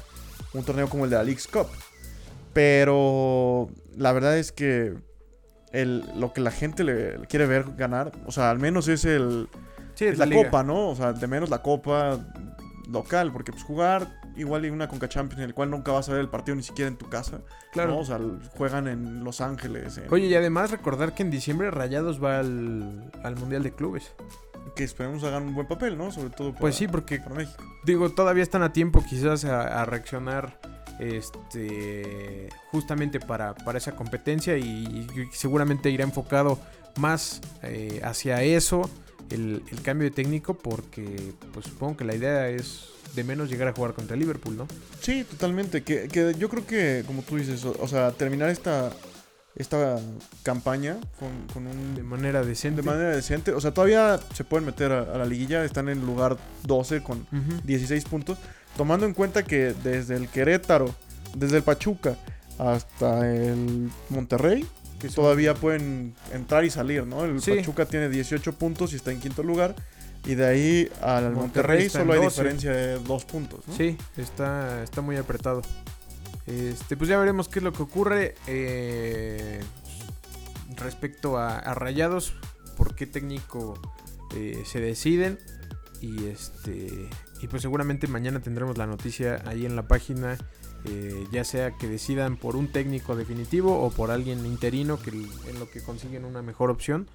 un 0.53 0.63
torneo 0.63 0.87
como 0.89 1.05
el 1.05 1.09
de 1.09 1.15
la 1.15 1.23
League's 1.23 1.47
Cup. 1.47 1.67
Pero 2.53 3.69
la 3.97 4.11
verdad 4.11 4.37
es 4.37 4.51
que 4.51 4.93
el, 5.71 6.03
lo 6.19 6.33
que 6.33 6.41
la 6.41 6.51
gente 6.51 6.83
le, 6.83 7.19
quiere 7.27 7.45
ver 7.45 7.65
ganar, 7.77 8.11
o 8.25 8.31
sea, 8.31 8.49
al 8.51 8.59
menos 8.59 8.87
es 8.87 9.05
el, 9.05 9.49
Sí, 9.95 10.05
es 10.05 10.13
es 10.13 10.17
la, 10.19 10.29
copa, 10.33 10.63
¿no? 10.63 10.89
O 10.89 10.95
sea, 10.95 11.13
de 11.13 11.27
menos 11.27 11.49
la 11.49 11.61
copa 11.61 12.19
local, 12.89 13.31
porque 13.31 13.51
pues 13.51 13.63
jugar 13.63 14.07
igual 14.35 14.65
y 14.65 14.69
una 14.69 14.87
Conca 14.87 15.09
Champions 15.09 15.39
en 15.41 15.49
el 15.49 15.53
cual 15.53 15.69
nunca 15.69 15.91
vas 15.91 16.07
a 16.07 16.13
ver 16.13 16.21
el 16.21 16.29
partido 16.29 16.55
ni 16.55 16.63
siquiera 16.63 16.87
en 16.87 16.97
tu 16.97 17.09
casa. 17.09 17.41
Claro. 17.73 17.91
¿no? 17.91 17.99
O 17.99 18.05
sea, 18.05 18.19
juegan 18.57 18.87
en 18.87 19.23
Los 19.23 19.41
Ángeles, 19.41 19.97
en- 19.97 20.05
Oye, 20.11 20.27
y 20.27 20.35
además 20.35 20.71
recordar 20.71 21.13
que 21.13 21.23
en 21.23 21.29
diciembre 21.31 21.69
Rayados 21.71 22.23
va 22.23 22.39
al, 22.39 23.11
al 23.23 23.35
Mundial 23.35 23.63
de 23.63 23.73
Clubes. 23.73 24.13
que 24.75 24.83
esperemos 24.85 25.23
hagan 25.25 25.43
un 25.43 25.55
buen 25.55 25.67
papel, 25.67 25.97
¿no? 25.97 26.11
Sobre 26.11 26.29
todo 26.29 26.49
para, 26.51 26.61
Pues 26.61 26.75
sí, 26.75 26.87
porque 26.87 27.19
para 27.19 27.35
México. 27.35 27.61
digo, 27.83 28.09
todavía 28.11 28.43
están 28.43 28.63
a 28.63 28.71
tiempo 28.71 29.03
quizás 29.07 29.43
a, 29.45 29.81
a 29.81 29.85
reaccionar 29.85 30.57
este 30.99 32.49
justamente 32.71 33.19
para, 33.19 33.55
para 33.55 33.77
esa 33.77 33.95
competencia 33.95 34.57
y, 34.57 34.63
y 34.63 35.07
seguramente 35.31 35.89
irá 35.89 36.03
enfocado 36.03 36.59
más 36.97 37.41
eh, 37.63 38.01
hacia 38.03 38.43
eso 38.43 38.89
el, 39.29 39.63
el 39.71 39.81
cambio 39.81 40.09
de 40.09 40.11
técnico 40.15 40.53
porque 40.55 41.33
pues 41.53 41.65
supongo 41.67 41.97
que 41.97 42.03
la 42.05 42.15
idea 42.15 42.49
es 42.49 42.89
de 43.15 43.23
menos 43.23 43.49
llegar 43.49 43.67
a 43.67 43.73
jugar 43.73 43.93
contra 43.93 44.15
Liverpool, 44.15 44.55
¿no? 44.55 44.67
Sí, 45.01 45.23
totalmente. 45.23 45.81
Que, 45.83 46.07
que 46.07 46.35
yo 46.37 46.47
creo 46.47 46.65
que, 46.67 47.03
como 47.07 47.23
tú 47.23 47.37
dices, 47.37 47.65
o, 47.65 47.75
o 47.79 47.87
sea, 47.87 48.11
terminar 48.11 48.49
esta, 48.49 48.91
esta 49.55 49.99
campaña 50.43 50.97
con, 51.17 51.29
con 51.51 51.65
un... 51.65 51.95
De 51.95 52.03
manera 52.03 52.43
decente. 52.43 52.81
de 52.83 52.85
manera 52.87 53.09
decente. 53.09 53.51
O 53.51 53.59
sea, 53.61 53.71
todavía 53.73 54.19
se 54.35 54.43
pueden 54.43 54.67
meter 54.67 54.91
a, 54.91 55.01
a 55.01 55.17
la 55.17 55.25
liguilla. 55.25 55.65
Están 55.65 55.89
en 55.89 56.05
lugar 56.05 56.37
12 56.67 57.01
con 57.01 57.21
Ujú. 57.31 57.59
16 57.63 58.03
puntos. 58.05 58.37
Tomando 58.79 59.05
en 59.05 59.13
cuenta 59.13 59.43
que 59.43 59.73
desde 59.83 60.15
el 60.15 60.29
Querétaro, 60.29 60.95
desde 61.35 61.57
el 61.57 61.63
Pachuca 61.63 62.15
hasta 62.57 63.29
el 63.29 63.89
Monterrey, 64.07 64.65
Que 65.01 65.09
todavía 65.09 65.53
pueden 65.53 66.15
entrar 66.31 66.63
y 66.63 66.69
salir, 66.69 67.05
¿no? 67.05 67.25
El 67.25 67.41
Sí. 67.41 67.55
Pachuca 67.55 67.85
tiene 67.85 68.07
18 68.07 68.53
puntos 68.53 68.93
y 68.93 68.95
está 68.95 69.11
en 69.11 69.19
quinto 69.19 69.43
lugar. 69.43 69.75
Y 70.25 70.35
de 70.35 70.45
ahí 70.47 70.89
al 71.01 71.31
Monterrey 71.33 71.89
solo 71.89 72.13
hay 72.13 72.19
12. 72.21 72.29
diferencia 72.41 72.71
de 72.71 72.99
dos 72.99 73.25
puntos, 73.25 73.67
¿no? 73.67 73.75
Sí, 73.75 73.97
está, 74.15 74.81
está 74.81 75.01
muy 75.01 75.17
apretado. 75.17 75.61
Este, 76.47 76.95
pues 76.95 77.09
ya 77.09 77.19
veremos 77.19 77.49
qué 77.49 77.59
es 77.59 77.63
lo 77.63 77.73
que 77.73 77.83
ocurre 77.83 78.35
eh, 78.47 79.59
respecto 80.77 81.37
a, 81.37 81.59
a 81.59 81.73
Rayados, 81.73 82.33
por 82.77 82.95
qué 82.95 83.07
técnico 83.07 83.77
eh, 84.37 84.63
se 84.65 84.79
deciden. 84.79 85.37
Y 86.01 86.25
este. 86.27 87.09
Y 87.41 87.47
pues 87.47 87.61
seguramente 87.61 88.07
mañana 88.07 88.39
tendremos 88.39 88.77
la 88.77 88.87
noticia 88.87 89.41
ahí 89.45 89.65
en 89.65 89.75
la 89.75 89.87
página. 89.87 90.37
eh, 90.85 91.27
ya 91.31 91.43
sea 91.43 91.71
que 91.71 91.87
decidan 91.87 92.37
por 92.37 92.55
un 92.55 92.71
técnico 92.71 93.15
definitivo 93.15 93.81
o 93.81 93.91
por 93.91 94.11
alguien 94.11 94.45
interino 94.45 94.97
que 94.97 95.09
en 95.09 95.59
lo 95.59 95.69
que 95.69 95.81
consiguen 95.81 96.25
una 96.25 96.41
mejor 96.41 96.69
opción. 96.69 97.09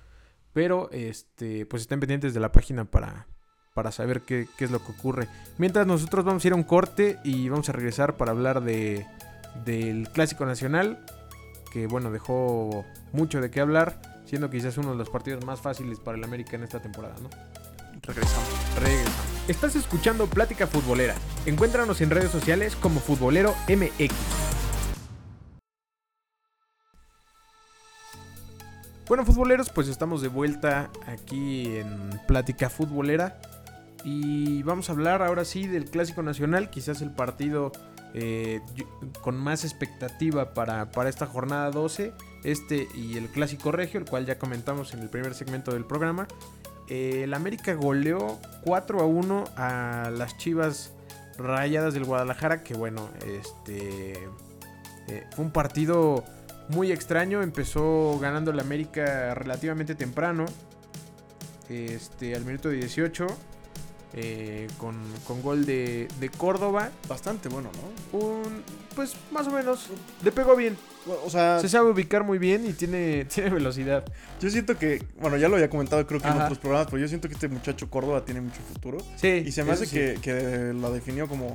Pero 0.52 0.90
este, 0.92 1.66
pues 1.66 1.82
estén 1.82 2.00
pendientes 2.00 2.34
de 2.34 2.40
la 2.40 2.52
página 2.52 2.84
para, 2.84 3.26
para 3.74 3.90
saber 3.90 4.20
qué, 4.22 4.46
qué 4.56 4.66
es 4.66 4.70
lo 4.70 4.84
que 4.84 4.92
ocurre. 4.92 5.28
Mientras 5.58 5.86
nosotros 5.86 6.24
vamos 6.24 6.44
a 6.44 6.48
ir 6.48 6.52
a 6.52 6.56
un 6.56 6.62
corte 6.62 7.18
y 7.24 7.48
vamos 7.48 7.68
a 7.68 7.72
regresar 7.72 8.16
para 8.16 8.30
hablar 8.30 8.62
de, 8.62 9.06
del 9.64 10.08
Clásico 10.10 10.46
Nacional, 10.46 11.04
que 11.72 11.88
bueno, 11.88 12.12
dejó 12.12 12.84
mucho 13.12 13.40
de 13.40 13.50
qué 13.50 13.60
hablar, 13.60 14.22
siendo 14.26 14.48
quizás 14.48 14.78
uno 14.78 14.92
de 14.92 14.96
los 14.96 15.10
partidos 15.10 15.44
más 15.44 15.60
fáciles 15.60 15.98
para 15.98 16.16
el 16.16 16.22
América 16.22 16.56
en 16.56 16.62
esta 16.62 16.80
temporada, 16.80 17.16
¿no? 17.20 17.30
Regresamos. 18.06 18.48
Regresamos. 18.80 19.34
Estás 19.48 19.76
escuchando 19.76 20.26
Plática 20.26 20.66
Futbolera. 20.66 21.14
Encuéntranos 21.46 22.00
en 22.00 22.10
redes 22.10 22.30
sociales 22.30 22.76
como 22.76 23.00
Futbolero 23.00 23.54
MX. 23.68 24.14
Bueno, 29.06 29.26
futboleros, 29.26 29.68
pues 29.68 29.88
estamos 29.88 30.22
de 30.22 30.28
vuelta 30.28 30.90
aquí 31.06 31.76
en 31.76 32.20
Plática 32.26 32.70
Futbolera. 32.70 33.38
Y 34.02 34.62
vamos 34.62 34.88
a 34.88 34.92
hablar 34.92 35.22
ahora 35.22 35.44
sí 35.44 35.66
del 35.66 35.86
Clásico 35.86 36.22
Nacional, 36.22 36.70
quizás 36.70 37.02
el 37.02 37.10
partido 37.10 37.72
eh, 38.14 38.60
con 39.20 39.36
más 39.36 39.64
expectativa 39.64 40.54
para, 40.54 40.90
para 40.90 41.10
esta 41.10 41.26
jornada 41.26 41.70
12. 41.70 42.12
Este 42.44 42.88
y 42.94 43.16
el 43.18 43.28
Clásico 43.28 43.72
Regio, 43.72 44.00
el 44.00 44.06
cual 44.06 44.24
ya 44.24 44.38
comentamos 44.38 44.94
en 44.94 45.00
el 45.00 45.10
primer 45.10 45.34
segmento 45.34 45.72
del 45.72 45.84
programa. 45.84 46.26
Eh, 46.88 47.22
el 47.24 47.34
América 47.34 47.74
goleó 47.74 48.38
4 48.64 49.00
a 49.00 49.06
1 49.06 49.44
a 49.56 50.10
las 50.14 50.36
Chivas 50.36 50.92
Rayadas 51.38 51.94
del 51.94 52.04
Guadalajara, 52.04 52.62
que 52.62 52.74
bueno, 52.74 53.08
este 53.26 54.12
eh, 55.08 55.26
fue 55.34 55.44
un 55.44 55.50
partido 55.50 56.24
muy 56.68 56.92
extraño. 56.92 57.42
Empezó 57.42 58.18
ganando 58.18 58.50
el 58.50 58.60
América 58.60 59.34
relativamente 59.34 59.94
temprano, 59.94 60.44
este 61.68 62.34
al 62.34 62.44
minuto 62.44 62.68
18, 62.68 63.26
eh, 64.16 64.68
con, 64.78 64.96
con 65.26 65.42
gol 65.42 65.66
de, 65.66 66.08
de 66.20 66.28
Córdoba. 66.28 66.90
Bastante 67.08 67.48
bueno, 67.48 67.70
¿no? 68.12 68.18
Un, 68.18 68.62
pues 68.94 69.14
más 69.32 69.46
o 69.48 69.50
menos, 69.50 69.88
le 70.22 70.30
pegó 70.32 70.54
bien. 70.54 70.76
O 71.26 71.28
sea, 71.28 71.58
Se 71.60 71.68
sabe 71.68 71.90
ubicar 71.90 72.24
muy 72.24 72.38
bien 72.38 72.64
y 72.66 72.72
tiene, 72.72 73.24
tiene 73.34 73.50
velocidad. 73.50 74.04
yo 74.40 74.48
siento 74.50 74.78
que, 74.78 75.04
bueno, 75.20 75.36
ya 75.36 75.48
lo 75.48 75.56
había 75.56 75.68
comentado 75.68 76.06
creo 76.06 76.20
que 76.20 76.28
en 76.28 76.40
otros 76.40 76.58
programas, 76.58 76.86
pero 76.86 76.98
yo 76.98 77.08
siento 77.08 77.28
que 77.28 77.34
este 77.34 77.48
muchacho 77.48 77.90
Córdoba 77.90 78.24
tiene 78.24 78.40
mucho 78.40 78.60
futuro. 78.72 78.98
Sí, 79.16 79.42
Y 79.46 79.52
se 79.52 79.64
me 79.64 79.72
hace 79.72 79.86
sí. 79.86 79.94
que, 79.96 80.18
que 80.22 80.72
lo 80.72 80.92
definió 80.92 81.28
como, 81.28 81.54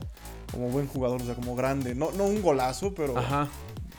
como 0.52 0.70
buen 0.70 0.88
jugador, 0.88 1.22
o 1.22 1.26
sea, 1.26 1.34
como 1.36 1.56
grande. 1.56 1.96
No, 1.96 2.12
no 2.12 2.26
un 2.26 2.42
golazo, 2.44 2.94
pero, 2.94 3.18
Ajá. 3.18 3.48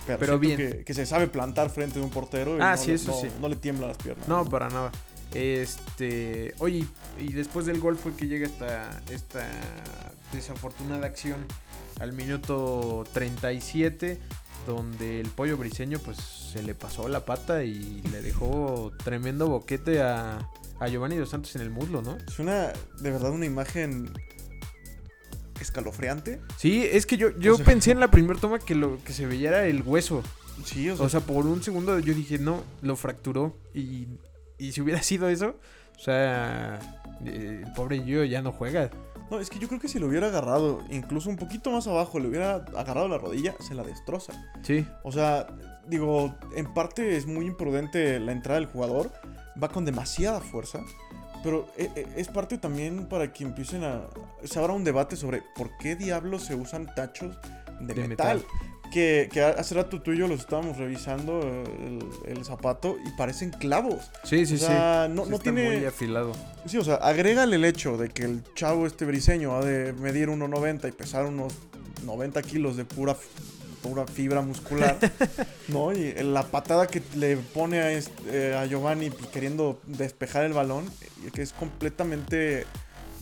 pero, 0.06 0.38
bien. 0.38 0.56
Que, 0.56 0.84
que 0.84 0.94
se 0.94 1.04
sabe 1.06 1.26
plantar 1.26 1.70
frente 1.70 1.98
de 1.98 2.04
un 2.04 2.10
portero 2.10 2.56
y 2.56 2.60
Ah, 2.60 2.72
no, 2.72 2.76
sí, 2.76 2.92
eso 2.92 3.10
no- 3.10 3.20
sí. 3.20 3.28
no 3.40 3.48
le 3.48 3.56
tiemblan 3.56 3.88
las 3.88 3.96
piernas. 3.98 4.28
No, 4.28 4.44
para 4.44 4.68
nada. 4.68 4.92
Este, 5.34 6.54
oye, 6.58 6.84
y 7.18 7.32
después 7.32 7.66
del 7.66 7.78
gol 7.80 7.96
fue 7.96 8.14
que 8.14 8.26
llega 8.26 8.46
esta, 8.46 9.00
esta 9.10 9.46
desafortunada 10.32 11.06
acción 11.06 11.44
al 12.00 12.12
minuto 12.12 13.04
37, 13.12 14.18
donde 14.66 15.20
el 15.20 15.28
pollo 15.28 15.56
briseño 15.56 15.98
pues 16.00 16.16
se 16.18 16.62
le 16.62 16.74
pasó 16.74 17.08
la 17.08 17.24
pata 17.24 17.62
y 17.64 18.02
le 18.10 18.22
dejó 18.22 18.92
tremendo 19.04 19.48
boquete 19.48 20.02
a, 20.02 20.48
a 20.80 20.88
Giovanni 20.88 21.16
Dos 21.16 21.30
Santos 21.30 21.54
en 21.56 21.62
el 21.62 21.70
muslo, 21.70 22.02
¿no? 22.02 22.16
Es 22.26 22.38
una, 22.38 22.72
de 23.00 23.10
verdad, 23.10 23.30
una 23.30 23.46
imagen 23.46 24.10
escalofriante. 25.60 26.40
Sí, 26.56 26.86
es 26.90 27.06
que 27.06 27.16
yo, 27.16 27.30
yo 27.38 27.54
O 27.54 27.56
sea- 27.56 27.66
pensé 27.66 27.92
en 27.92 28.00
la 28.00 28.10
primera 28.10 28.38
toma 28.40 28.58
que 28.58 28.74
lo 28.74 29.02
que 29.04 29.12
se 29.12 29.26
veía 29.26 29.50
era 29.50 29.66
el 29.66 29.82
hueso. 29.82 30.22
Sí, 30.64 30.90
o 30.90 30.96
sea, 30.96 31.06
O 31.06 31.08
sea, 31.08 31.20
por 31.20 31.46
un 31.46 31.62
segundo 31.62 31.98
yo 32.00 32.14
dije, 32.14 32.38
no, 32.38 32.62
lo 32.82 32.96
fracturó. 32.96 33.56
Y, 33.74 34.06
y 34.60 34.72
si 34.72 34.80
hubiera 34.80 35.02
sido 35.02 35.28
eso, 35.28 35.56
o 35.96 35.98
sea, 36.00 36.78
eh, 37.24 37.62
el 37.66 37.72
pobre 37.72 38.04
yo 38.04 38.24
ya 38.24 38.42
no 38.42 38.52
juega. 38.52 38.90
no, 39.30 39.38
es 39.40 39.50
que 39.50 39.58
yo 39.58 39.68
creo 39.68 39.80
que 39.80 39.88
si 39.88 39.98
lo 39.98 40.06
hubiera 40.06 40.28
agarrado, 40.28 40.80
incluso 40.90 41.28
un 41.30 41.36
poquito 41.36 41.70
más 41.70 41.86
abajo, 41.86 42.18
le 42.18 42.28
hubiera 42.28 42.54
agarrado 42.76 43.08
la 43.08 43.18
rodilla, 43.18 43.54
se 43.60 43.74
la 43.74 43.82
destroza. 43.82 44.32
Sí. 44.62 44.86
O 45.04 45.12
sea, 45.12 45.46
digo, 45.86 46.34
en 46.56 46.72
parte 46.74 47.16
es 47.16 47.26
muy 47.26 47.46
imprudente 47.46 48.18
la 48.20 48.32
entrada 48.32 48.60
del 48.60 48.68
jugador. 48.68 49.10
Va 49.62 49.68
con 49.68 49.84
demasiada 49.84 50.40
fuerza. 50.40 50.80
Pero 51.42 51.66
e- 51.76 51.90
e- 51.96 52.06
es 52.16 52.28
parte 52.28 52.56
también 52.58 53.06
para 53.08 53.32
que 53.32 53.44
empiecen 53.44 53.82
a... 53.84 54.02
Se 54.44 54.58
abra 54.58 54.72
un 54.74 54.84
debate 54.84 55.16
sobre 55.16 55.42
por 55.56 55.70
qué 55.78 55.96
diablos 55.96 56.44
se 56.44 56.54
usan 56.54 56.86
tachos 56.94 57.36
de, 57.80 57.94
De 57.94 58.08
metal. 58.08 58.38
metal. 58.38 58.44
Que, 58.92 59.28
que 59.32 59.42
hace 59.42 59.74
rato 59.74 60.00
tú 60.02 60.12
y 60.12 60.18
yo 60.18 60.26
los 60.28 60.40
estábamos 60.40 60.76
revisando 60.76 61.40
el, 61.42 62.04
el 62.26 62.44
zapato 62.44 62.96
y 63.04 63.10
parecen 63.16 63.50
clavos. 63.50 64.10
Sí, 64.24 64.46
sí, 64.46 64.54
O 64.54 64.58
sea, 64.58 65.06
sí. 65.08 65.12
no, 65.14 65.24
Sí 65.24 65.30
no 65.30 65.36
está 65.36 65.42
tiene... 65.52 65.64
muy 65.78 65.84
afilado. 65.84 66.32
Sí, 66.66 66.76
o 66.78 66.84
sea, 66.84 66.96
agrégale 66.96 67.56
el 67.56 67.64
hecho 67.64 67.96
de 67.96 68.08
que 68.08 68.24
el 68.24 68.42
chavo 68.54 68.86
este 68.86 69.04
briseño 69.04 69.54
ha 69.56 69.64
de 69.64 69.92
medir 69.92 70.28
1.90 70.28 70.88
y 70.88 70.92
pesar 70.92 71.24
unos 71.26 71.52
90 72.04 72.42
kilos 72.42 72.76
de 72.76 72.84
pura, 72.84 73.16
pura 73.82 74.06
fibra 74.06 74.40
muscular, 74.42 74.96
¿no? 75.68 75.92
Y 75.92 76.12
la 76.14 76.42
patada 76.44 76.86
que 76.86 77.02
le 77.14 77.36
pone 77.36 77.80
a, 77.80 77.92
este- 77.92 78.54
a 78.54 78.66
Giovanni 78.66 79.10
pues, 79.10 79.26
queriendo 79.28 79.80
despejar 79.86 80.44
el 80.44 80.52
balón, 80.52 80.90
que 81.32 81.42
es 81.42 81.52
completamente 81.52 82.66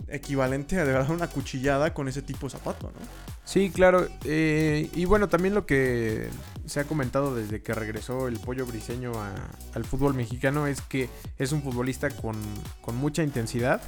equivalente 0.09 0.79
a 0.79 0.85
de 0.85 0.93
verdad 0.93 1.11
una 1.11 1.29
cuchillada 1.29 1.93
con 1.93 2.09
ese 2.09 2.23
tipo 2.23 2.47
de 2.47 2.51
zapato, 2.53 2.87
¿no? 2.87 3.38
Sí, 3.49 3.71
claro. 3.71 4.07
eh, 4.25 4.91
y 4.95 5.07
bueno, 5.07 5.29
también 5.29 5.55
lo 5.55 5.65
que 5.65 6.29
se 6.67 6.81
ha 6.81 6.85
comentado 6.85 7.35
desde 7.35 7.63
que 7.63 7.73
regresó 7.73 8.29
el 8.29 8.39
pollo 8.39 8.67
briseño 8.67 9.13
a- 9.15 9.35
al 9.75 9.87
fútbol 9.87 10.13
mexicano 10.13 10.67
es 10.67 10.83
que 10.83 11.09
es 11.39 11.53
un 11.53 11.63
futbolista 11.63 12.11
con, 12.11 12.37
con 12.83 12.95
mucha 12.97 13.23
intensidad. 13.23 13.81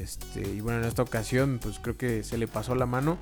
Este, 0.00 0.48
y 0.48 0.60
bueno, 0.60 0.78
en 0.78 0.84
esta 0.86 1.02
ocasión, 1.02 1.58
pues 1.60 1.80
creo 1.80 1.96
que 1.96 2.22
se 2.22 2.38
le 2.38 2.46
pasó 2.46 2.76
la 2.76 2.86
mano. 2.86 3.18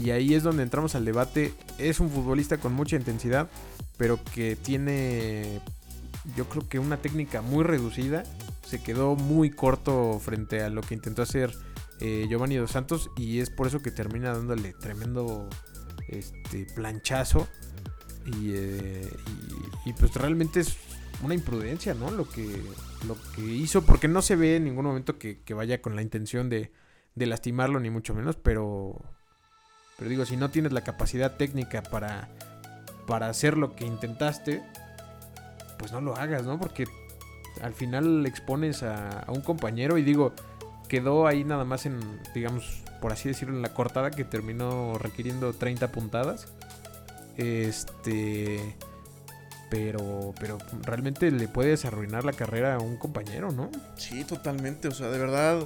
Y 0.00 0.10
ahí 0.10 0.34
es 0.34 0.44
donde 0.44 0.62
entramos 0.62 0.94
al 0.94 1.04
debate. 1.04 1.52
Es 1.78 1.98
un 1.98 2.08
futbolista 2.08 2.58
con 2.58 2.72
mucha 2.72 2.94
intensidad, 2.94 3.48
pero 3.96 4.20
que 4.32 4.54
tiene, 4.54 5.60
yo 6.36 6.48
creo 6.48 6.68
que 6.68 6.78
una 6.78 6.98
técnica 6.98 7.42
muy 7.42 7.64
reducida. 7.64 8.22
Se 8.64 8.80
quedó 8.80 9.16
muy 9.16 9.50
corto 9.50 10.20
frente 10.24 10.62
a 10.62 10.68
lo 10.68 10.82
que 10.82 10.94
intentó 10.94 11.22
hacer 11.22 11.52
eh, 12.00 12.26
Giovanni 12.28 12.56
Dos 12.56 12.70
Santos 12.70 13.10
y 13.16 13.40
es 13.40 13.50
por 13.50 13.66
eso 13.66 13.80
que 13.82 13.90
termina 13.90 14.32
dándole 14.32 14.72
tremendo 14.74 15.48
este 16.08 16.66
planchazo 16.74 17.48
y, 18.26 18.52
eh, 18.54 19.08
y- 19.84 19.92
pues 19.94 20.14
realmente 20.14 20.60
es 20.60 20.76
una 21.22 21.34
imprudencia, 21.34 21.94
¿no? 21.94 22.10
Lo 22.10 22.28
que, 22.28 22.62
lo 23.06 23.16
que 23.34 23.42
hizo, 23.42 23.82
porque 23.84 24.06
no 24.06 24.22
se 24.22 24.36
ve 24.36 24.56
en 24.56 24.64
ningún 24.64 24.84
momento 24.84 25.18
que, 25.18 25.40
vaya 25.54 25.82
con 25.82 25.96
la 25.96 26.02
intención 26.02 26.48
de, 26.48 26.70
lastimarlo, 27.16 27.80
ni 27.80 27.90
mucho 27.90 28.14
menos, 28.14 28.36
pero, 28.36 29.00
pero 29.96 30.08
digo, 30.08 30.24
si 30.24 30.36
no 30.36 30.50
tienes 30.50 30.72
la 30.72 30.82
capacidad 30.82 31.36
técnica 31.36 31.82
para, 31.82 32.28
para 33.08 33.28
hacer 33.28 33.56
lo 33.56 33.74
que 33.74 33.86
intentaste, 33.86 34.62
pues 35.78 35.90
no 35.90 36.00
lo 36.00 36.14
hagas, 36.16 36.44
¿no? 36.44 36.60
Porque 36.60 36.84
al 37.60 37.74
final 37.74 38.24
expones 38.26 38.84
a 38.84 39.24
un 39.28 39.40
compañero 39.40 39.98
y 39.98 40.02
digo, 40.02 40.32
quedó 40.88 41.26
ahí 41.26 41.44
nada 41.44 41.64
más 41.64 41.86
en, 41.86 42.00
digamos, 42.34 42.82
por 43.00 43.12
así 43.12 43.28
decirlo, 43.28 43.54
en 43.54 43.62
la 43.62 43.72
cortada 43.74 44.10
que 44.10 44.24
terminó 44.24 44.98
requiriendo 44.98 45.52
30 45.52 45.92
puntadas. 45.92 46.48
Este. 47.36 48.74
Pero, 49.70 50.34
pero 50.40 50.56
realmente 50.82 51.30
le 51.30 51.46
puedes 51.46 51.84
arruinar 51.84 52.24
la 52.24 52.32
carrera 52.32 52.76
a 52.76 52.78
un 52.78 52.96
compañero, 52.96 53.52
¿no? 53.52 53.70
Sí, 53.96 54.24
totalmente. 54.24 54.88
O 54.88 54.92
sea, 54.92 55.08
de 55.08 55.18
verdad, 55.18 55.62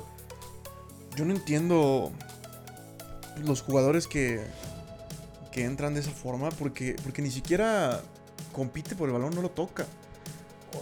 yo 1.16 1.24
no 1.24 1.32
entiendo 1.32 2.10
los 3.44 3.62
jugadores 3.62 4.08
que, 4.08 4.44
que 5.52 5.64
entran 5.64 5.94
de 5.94 6.00
esa 6.00 6.10
forma 6.10 6.50
porque, 6.50 6.96
porque 7.04 7.22
ni 7.22 7.30
siquiera 7.30 8.00
compite 8.52 8.96
por 8.96 9.08
el 9.08 9.12
balón, 9.14 9.34
no 9.34 9.40
lo 9.40 9.50
toca. 9.50 9.86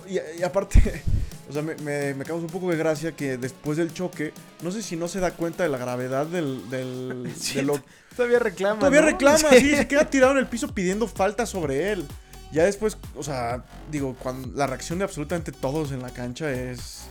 Y, 0.09 0.19
y 0.41 0.43
aparte, 0.43 1.03
o 1.51 1.53
sea, 1.53 1.63
me, 1.63 1.75
me, 1.77 2.15
me 2.15 2.25
causa 2.25 2.45
un 2.47 2.51
poco 2.51 2.71
de 2.71 2.77
gracia 2.77 3.13
que 3.13 3.37
después 3.37 3.77
del 3.77 3.93
choque, 3.93 4.33
no 4.63 4.71
sé 4.71 4.83
si 4.83 4.97
no 4.97 5.09
se 5.09 5.21
da 5.21 5.33
cuenta 5.33 5.63
de 5.65 5.69
la 5.69 5.79
gravedad 5.79 6.27
del, 6.27 6.69
del, 6.71 7.33
Sí, 7.39 7.57
de 7.57 7.63
lo 7.65 7.83
Todavía 8.17 8.39
reclama. 8.39 8.79
Todavía 8.81 9.01
¿no? 9.03 9.07
reclama, 9.09 9.39
Sí. 9.51 9.61
sí, 9.61 9.77
se 9.77 9.87
queda 9.89 10.09
tirado 10.09 10.33
en 10.33 10.39
el 10.39 10.47
piso 10.47 10.73
pidiendo 10.75 11.07
falta 11.09 11.47
sobre 11.47 11.93
él. 11.93 12.07
Ya 12.53 12.65
después, 12.65 12.99
o 13.15 13.23
sea, 13.23 13.65
digo, 13.93 14.17
cuando 14.19 14.49
la 14.57 14.67
reacción 14.67 14.99
de 14.99 15.05
absolutamente 15.05 15.53
todos 15.53 15.93
en 15.93 16.03
la 16.03 16.11
cancha 16.11 16.51
es. 16.51 17.03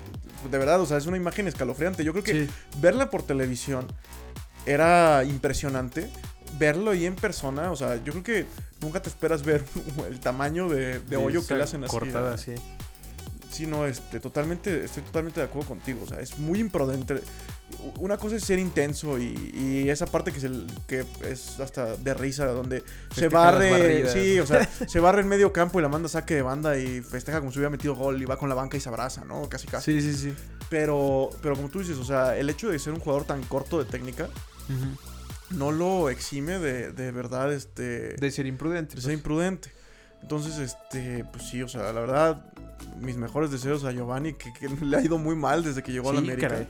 De 0.52 0.58
verdad, 0.58 0.82
o 0.82 0.86
sea, 0.86 0.98
es 0.98 1.06
una 1.06 1.16
imagen 1.18 1.48
escalofriante. 1.48 2.04
Yo 2.04 2.12
creo 2.12 2.24
que 2.24 2.46
Sí. 2.46 2.50
verla 2.82 3.10
por 3.10 3.24
televisión 3.24 3.88
era 4.66 5.24
impresionante. 5.24 6.10
Verlo 6.58 6.92
ahí 6.92 7.06
en 7.06 7.16
persona, 7.16 7.72
o 7.72 7.76
sea, 7.76 7.96
yo 8.04 8.12
creo 8.12 8.24
que 8.24 8.46
nunca 8.82 9.02
te 9.02 9.08
esperas 9.10 9.44
ver 9.44 9.64
el 10.10 10.20
tamaño 10.20 10.68
de, 10.68 11.00
de 11.00 11.16
hoyo 11.16 11.46
que 11.46 11.56
le 11.56 11.64
hacen 11.64 11.84
así. 11.84 11.92
Cortada, 11.92 12.32
¿no? 12.32 12.38
Sí. 13.60 13.68
No, 13.68 13.86
este, 13.86 14.20
totalmente, 14.20 14.84
estoy 14.84 15.04
totalmente 15.04 15.40
de 15.40 15.46
acuerdo 15.48 15.70
contigo. 15.70 16.02
O 16.04 16.08
sea, 16.08 16.20
es 16.20 16.38
muy 16.38 16.60
imprudente. 16.60 17.22
Una 18.00 18.18
cosa 18.18 18.36
es 18.36 18.44
ser 18.44 18.60
intenso 18.60 19.20
y, 19.20 19.52
y 19.54 19.90
esa 19.90 20.08
parte 20.08 20.32
que, 20.32 20.40
se, 20.40 20.50
que 20.88 21.06
es 21.24 21.60
hasta 21.60 21.96
de 21.96 22.14
risa, 22.14 22.46
donde 22.48 22.84
se 23.14 23.24
las 23.24 23.32
barre. 23.32 24.10
Sí, 24.12 24.40
o 24.40 24.46
sea, 24.46 24.68
se 24.88 25.00
barre 25.00 25.22
en 25.22 25.28
medio 25.28 25.54
campo 25.54 25.80
y 25.80 25.84
la 25.84 25.90
manda 25.90 26.10
saque 26.10 26.36
de 26.36 26.42
banda 26.42 26.78
y 26.78 27.02
festeja 27.02 27.40
como 27.40 27.52
si 27.52 27.60
hubiera 27.60 27.70
metido 27.70 27.96
gol 27.96 28.22
y 28.22 28.26
va 28.26 28.38
con 28.38 28.50
la 28.50 28.56
banca 28.56 28.78
y 28.78 28.80
se 28.80 28.90
abraza, 28.90 29.24
¿no? 29.26 29.48
Casi 29.50 29.68
casi. 29.68 30.02
Sí, 30.02 30.14
sí, 30.14 30.18
sí. 30.18 30.34
Pero, 30.70 31.30
pero 31.42 31.56
como 31.56 31.70
tú 31.70 31.80
dices, 31.80 31.98
o 31.98 32.06
sea, 32.06 32.38
el 32.38 32.50
hecho 32.50 32.70
de 32.70 32.80
ser 32.80 32.94
un 32.94 33.00
jugador 33.00 33.26
tan 33.26 33.44
corto 33.44 33.78
de 33.78 33.86
técnica 33.86 34.30
no 35.52 35.72
lo 35.72 36.10
exime 36.10 36.60
de, 36.60 36.92
de 36.92 37.12
verdad, 37.12 37.52
este 37.52 38.16
De 38.16 38.32
ser 38.32 38.46
imprudente. 38.46 38.96
de 38.96 39.02
ser 39.02 39.14
imprudente. 39.14 39.72
Entonces, 40.22 40.58
este, 40.58 41.24
pues 41.32 41.48
sí, 41.50 41.62
o 41.64 41.68
sea, 41.68 41.94
la 41.94 42.02
verdad, 42.02 42.49
mis 43.00 43.18
mejores 43.18 43.52
deseos 43.52 43.84
a 43.86 43.92
Giovanni, 43.92 44.34
que, 44.34 44.52
que 44.54 44.70
le 44.70 44.98
ha 44.98 45.02
ido 45.02 45.18
muy 45.18 45.36
mal 45.36 45.64
desde 45.64 45.84
que 45.84 45.92
llegó 45.92 46.10
a 46.10 46.14
la 46.14 46.20
Sí, 46.22 46.26
América. 46.28 46.48
caray. 46.50 46.68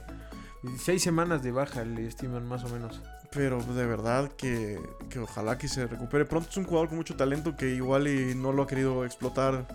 Seis 0.78 1.02
semanas 1.02 1.42
de 1.42 1.52
baja 1.52 1.84
le 1.86 2.06
estiman 2.08 2.48
más 2.48 2.64
o 2.66 2.70
menos. 2.70 3.02
Pero 3.32 3.62
de 3.62 3.86
verdad 3.86 4.32
que, 4.36 4.80
que 5.10 5.20
ojalá 5.20 5.58
que 5.58 5.68
se 5.68 5.86
recupere 5.88 6.26
pronto. 6.26 6.50
Es 6.50 6.58
un 6.58 6.66
jugador 6.66 6.90
con 6.90 6.98
mucho 6.98 7.16
talento 7.16 7.56
que 7.56 7.70
igual 7.76 8.08
y 8.08 8.34
no 8.36 8.52
lo 8.52 8.64
ha 8.64 8.68
querido 8.68 9.06
explotar. 9.06 9.68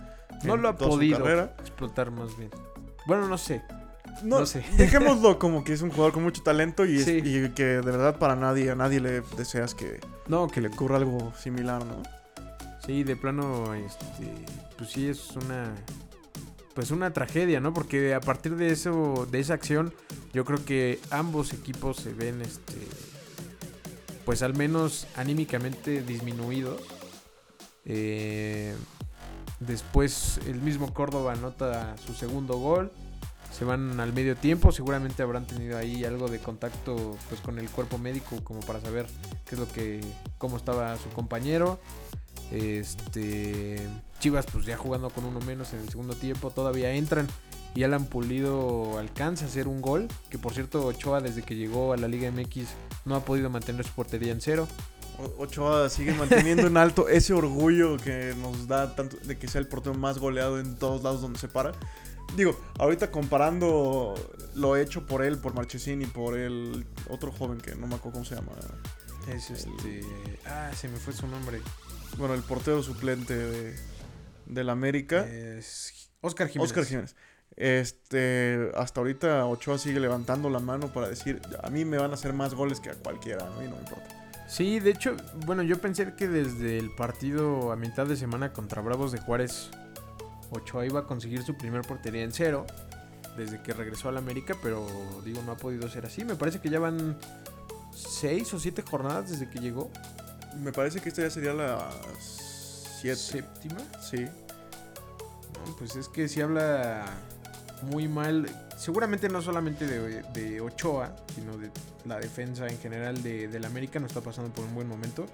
No 0.42 0.55
en 0.55 0.62
lo 0.62 0.68
ha 0.70 0.77
toda 0.77 0.90
su 0.90 0.97
podido 0.97 1.18
carrera. 1.18 1.55
explotar 1.61 2.11
más 2.11 2.37
bien. 2.37 2.51
Bueno, 3.07 3.29
no 3.29 3.38
sé. 3.38 3.62
No, 4.23 4.40
No 4.40 4.47
sé. 4.47 4.64
Dejémoslo 4.77 5.38
como 5.38 5.64
que 5.64 5.73
es 5.73 5.83
un 5.83 5.90
jugador 5.90 6.12
con 6.12 6.23
mucho 6.25 6.42
talento 6.42 6.85
y, 6.85 6.97
es- 6.99 7.05
Sí. 7.05 7.23
y 7.25 7.49
que 7.51 7.64
de 7.64 7.81
verdad 7.81 8.18
para 8.18 8.35
nadie, 8.37 8.70
a 8.70 8.75
nadie 8.75 9.01
le 9.01 9.23
deseas 9.37 9.75
que 9.75 10.01
No, 10.29 10.49
que 10.49 10.61
le 10.61 10.68
ocurra 10.68 10.97
algo 10.97 11.33
similar, 11.37 11.85
¿no? 11.85 12.03
Sí, 12.85 13.03
de 13.05 13.16
plano, 13.16 13.73
este, 13.75 14.05
pues 14.77 14.90
sí 14.90 15.09
es 15.09 15.31
una, 15.37 15.73
pues 16.74 16.90
una 16.90 17.12
tragedia, 17.12 17.60
¿no? 17.60 17.72
Porque 17.72 18.14
a 18.14 18.20
partir 18.20 18.56
de 18.56 18.70
eso, 18.70 19.26
de 19.30 19.40
esa 19.40 19.54
acción, 19.54 19.94
yo 20.32 20.44
creo 20.44 20.64
que 20.64 21.00
ambos 21.10 21.52
equipos 21.52 21.98
se 21.98 22.12
ven, 22.12 22.42
este, 22.42 22.76
pues 24.24 24.42
al 24.42 24.54
menos 24.54 25.06
anímicamente 25.16 26.02
disminuidos. 26.02 26.82
Eh, 27.84 28.74
después 29.60 30.40
el 30.46 30.60
mismo 30.60 30.92
Córdoba 30.92 31.32
anota 31.32 31.96
su 32.04 32.14
segundo 32.14 32.58
gol. 32.58 32.90
Se 33.52 33.64
van 33.64 34.00
al 34.00 34.12
medio 34.12 34.34
tiempo, 34.34 34.72
seguramente 34.72 35.22
habrán 35.22 35.46
tenido 35.46 35.78
ahí 35.78 36.04
algo 36.04 36.26
de 36.26 36.40
contacto 36.40 37.16
pues 37.28 37.40
con 37.40 37.60
el 37.60 37.70
cuerpo 37.70 37.98
médico 37.98 38.42
como 38.42 38.58
para 38.60 38.80
saber 38.80 39.06
qué 39.44 39.54
es 39.54 39.60
lo 39.60 39.68
que 39.68 40.00
cómo 40.38 40.56
estaba 40.56 40.96
su 40.96 41.08
compañero. 41.10 41.78
Este 42.52 43.87
Chivas 44.20 44.46
pues 44.50 44.64
ya 44.64 44.76
jugando 44.76 45.11
con 45.11 45.24
uno 45.24 45.40
menos 45.40 45.72
en 45.72 45.80
el 45.80 45.88
segundo 45.88 46.14
tiempo, 46.14 46.50
todavía 46.50 46.92
entran 46.92 47.26
y 47.74 47.83
Alan 47.83 48.07
Pulido 48.07 48.98
alcanza 48.98 49.44
a 49.44 49.48
hacer 49.48 49.66
un 49.66 49.80
gol, 49.83 50.07
que 50.30 50.38
por 50.38 50.54
cierto 50.54 50.87
Ochoa 50.87 51.20
desde 51.20 51.42
que 51.42 51.57
llegó 51.57 51.92
a 51.92 51.96
la 51.96 52.07
Liga 52.09 52.30
MX 52.30 52.68
no 53.04 53.16
ha 53.16 53.24
podido 53.24 53.50
mantener 53.50 53.85
su 53.85 53.92
portería 53.92 54.33
en 54.33 54.40
cero. 54.40 54.68
O- 55.18 55.42
Ochoa 55.42 55.88
sigue 55.90 56.14
manteniendo 56.14 56.66
en 56.68 56.76
alto 56.76 57.09
ese 57.09 57.33
orgullo 57.35 57.96
que 57.96 58.35
nos 58.40 58.68
da 58.68 58.94
tanto 58.94 59.16
de 59.24 59.37
que 59.38 59.48
sea 59.48 59.61
el 59.61 59.66
portero 59.66 59.94
más 59.94 60.18
goleado 60.18 60.59
en 60.61 60.76
todos 60.76 61.02
lados 61.02 61.20
donde 61.20 61.38
se 61.38 61.48
para. 61.48 61.72
Digo, 62.37 62.59
ahorita 62.78 63.11
comparando 63.11 64.14
lo 64.54 64.76
hecho 64.76 65.07
por 65.07 65.22
él, 65.24 65.38
por 65.38 65.54
Marchesín 65.54 66.00
y 66.02 66.07
por 66.07 66.37
el 66.38 66.87
otro 67.09 67.30
joven 67.33 67.59
que 67.59 67.74
no 67.74 67.87
me 67.87 67.96
acuerdo 67.96 68.14
cómo 68.20 68.24
se 68.24 68.37
llama. 68.37 68.52
Es 69.28 69.50
este, 69.50 70.02
ah, 70.46 70.70
se 70.76 70.88
me 70.88 70.96
fue 70.98 71.12
su 71.12 71.26
nombre. 71.26 71.61
Bueno, 72.18 72.35
el 72.35 72.42
portero 72.42 72.83
suplente 72.83 73.37
de, 73.37 73.77
del 74.46 74.70
América. 74.70 75.27
Es 75.27 76.11
Oscar 76.20 76.48
Jiménez. 76.48 76.70
Oscar 76.70 76.85
Jiménez. 76.85 77.16
Este, 77.57 78.70
hasta 78.77 79.00
ahorita 79.00 79.46
Ochoa 79.46 79.79
sigue 79.79 80.00
levantando 80.00 80.50
la 80.50 80.59
mano 80.59 80.92
para 80.92 81.09
decir, 81.09 81.40
a 81.62 81.70
mí 81.70 81.85
me 81.85 81.98
van 81.98 82.11
a 82.11 82.14
hacer 82.14 82.33
más 82.33 82.55
goles 82.55 82.81
que 82.81 82.90
a 82.90 82.94
cualquiera, 82.94 83.48
¿no? 83.48 83.62
Y 83.62 83.68
no 83.68 83.77
me 83.77 83.83
importa. 83.83 84.24
Sí, 84.48 84.81
de 84.81 84.90
hecho, 84.90 85.16
bueno, 85.46 85.62
yo 85.62 85.81
pensé 85.81 86.14
que 86.14 86.29
desde 86.29 86.79
el 86.79 86.90
partido 86.90 87.72
a 87.72 87.77
mitad 87.77 88.07
de 88.07 88.16
semana 88.16 88.53
contra 88.53 88.83
Bravos 88.83 89.12
de 89.12 89.18
Juárez, 89.18 89.70
Ochoa 90.50 90.85
iba 90.85 91.00
a 91.00 91.05
conseguir 91.05 91.42
su 91.42 91.57
primer 91.57 91.83
portería 91.83 92.22
en 92.22 92.33
cero 92.33 92.66
desde 93.37 93.62
que 93.62 93.72
regresó 93.72 94.09
al 94.09 94.16
América, 94.16 94.55
pero 94.62 94.87
digo, 95.24 95.42
no 95.42 95.53
ha 95.53 95.57
podido 95.57 95.88
ser 95.88 96.07
así. 96.07 96.24
Me 96.24 96.37
parece 96.37 96.61
que 96.61 96.68
ya 96.68 96.79
van 96.79 97.16
seis 97.94 98.53
o 98.53 98.59
siete 98.59 98.83
jornadas 98.83 99.31
desde 99.31 99.48
que 99.48 99.61
llegó. 99.61 99.90
Me 100.62 100.73
parece 100.73 101.01
que 101.01 101.09
esta 101.09 101.23
ya 101.23 101.31
sería 101.31 101.53
la 101.53 101.90
7. 103.01 103.17
Séptima. 103.17 103.81
Sí. 104.01 104.25
No, 105.67 105.77
pues 105.79 105.97
es 105.97 106.09
que 106.09 106.29
si 106.29 106.40
habla 106.40 107.05
muy 107.83 108.09
mal, 108.09 108.49
seguramente 108.77 109.29
no 109.29 109.43
solamente 109.43 109.87
de, 109.87 110.23
de 110.33 110.61
Ochoa, 110.61 111.14
sino 111.35 111.57
de 111.59 111.71
la 112.05 112.19
defensa 112.19 112.67
en 112.67 112.79
general 112.79 113.23
de, 113.23 113.49
del 113.49 113.64
América, 113.64 113.99
no 114.01 114.07
está 114.07 114.21
pasando 114.21 114.53
por 114.53 114.64
un 114.64 114.75
buen 114.75 114.88
momento. 114.88 115.27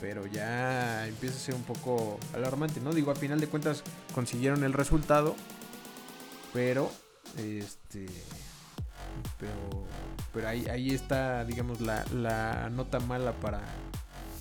pero 0.00 0.26
ya 0.26 1.06
empieza 1.06 1.36
a 1.36 1.38
ser 1.38 1.54
un 1.54 1.62
poco 1.62 2.18
alarmante, 2.34 2.80
¿no? 2.80 2.92
Digo, 2.92 3.10
a 3.10 3.14
final 3.14 3.40
de 3.40 3.46
cuentas 3.48 3.82
consiguieron 4.14 4.62
el 4.64 4.72
resultado, 4.72 5.34
pero 6.52 6.90
este 7.38 8.06
pero 9.38 9.86
pero 10.32 10.48
ahí, 10.48 10.66
ahí 10.68 10.90
está, 10.90 11.44
digamos, 11.44 11.80
la, 11.80 12.04
la 12.12 12.68
nota 12.70 12.98
mala 13.00 13.32
para, 13.32 13.62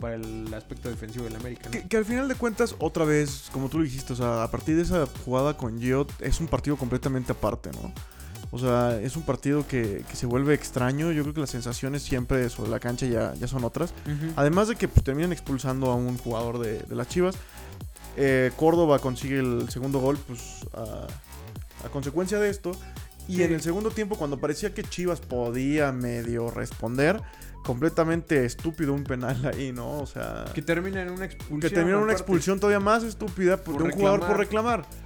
para 0.04 0.16
el 0.16 0.54
aspecto 0.54 0.90
defensivo 0.90 1.24
del 1.24 1.36
América. 1.38 1.64
¿no? 1.66 1.72
Que, 1.72 1.88
que 1.88 1.98
al 1.98 2.04
final 2.06 2.28
de 2.28 2.36
cuentas, 2.36 2.76
otra 2.80 3.06
vez, 3.06 3.50
como 3.54 3.70
tú 3.70 3.78
lo 3.80 3.86
dijiste, 3.86 4.12
o 4.14 4.16
sea, 4.16 4.44
a 4.44 4.52
partir 4.52 4.76
de 4.76 4.82
esa 4.82 5.06
jugada 5.24 5.56
con 5.56 5.80
Gio, 5.80 6.06
es 6.20 6.40
un 6.42 6.48
partido 6.48 6.76
completamente 6.78 7.32
aparte, 7.32 7.70
¿no? 7.72 7.94
O 8.52 8.60
sea, 8.60 9.00
es 9.02 9.16
un 9.16 9.24
partido 9.24 9.66
que, 9.68 10.04
que 10.08 10.16
se 10.16 10.26
vuelve 10.28 10.54
extraño. 10.54 11.12
Yo 11.12 11.24
creo 11.24 11.34
que 11.34 11.40
las 11.42 11.50
sensaciones 11.50 12.04
siempre 12.04 12.48
sobre 12.50 12.70
la 12.70 12.80
cancha 12.80 13.08
ya, 13.08 13.34
ya 13.36 13.48
son 13.48 13.64
otras. 13.64 13.92
Ujú. 14.06 14.34
Además 14.36 14.68
de 14.68 14.76
que 14.76 14.88
pues, 14.88 15.04
terminan 15.04 15.32
expulsando 15.32 15.90
a 15.90 15.96
un 15.96 16.18
jugador 16.20 16.60
de, 16.60 16.80
de 16.80 16.96
las 16.96 17.08
Chivas. 17.08 17.36
Eh, 18.16 18.52
Córdoba 18.58 19.00
consigue 19.00 19.40
el 19.40 19.70
segundo 19.70 20.00
gol, 20.00 20.20
pues 20.28 20.40
a, 20.74 21.08
a 21.86 21.90
consecuencia 21.90 22.40
de 22.40 22.50
esto. 22.50 22.74
Y 23.28 23.38
Sí. 23.38 23.44
en 23.44 23.54
el 23.54 23.62
segundo 23.62 23.90
tiempo, 23.90 24.18
cuando 24.18 24.38
parecía 24.38 24.74
que 24.74 24.84
Chivas 24.84 25.20
podía 25.22 25.92
medio 25.94 26.52
responder, 26.52 27.22
completamente 27.64 28.46
estúpido 28.46 28.94
un 28.94 29.04
penal 29.04 29.38
ahí, 29.54 29.72
¿no? 29.72 30.00
O 30.00 30.06
sea, 30.06 30.46
Que 30.54 30.62
termina 30.62 31.02
en 31.02 31.12
una 31.12 31.26
expulsión. 31.26 31.60
que 31.62 31.70
termina 31.70 31.98
en 31.98 32.04
una 32.04 32.14
expulsión 32.14 32.60
todavía 32.60 32.80
más 32.80 33.04
estúpida 33.04 33.58
por, 33.58 33.76
Por 33.76 33.84
de 33.84 33.90
un 33.90 33.96
jugador 33.96 34.20
por 34.22 34.38
reclamar. 34.38 34.80
reclamar. 34.82 35.04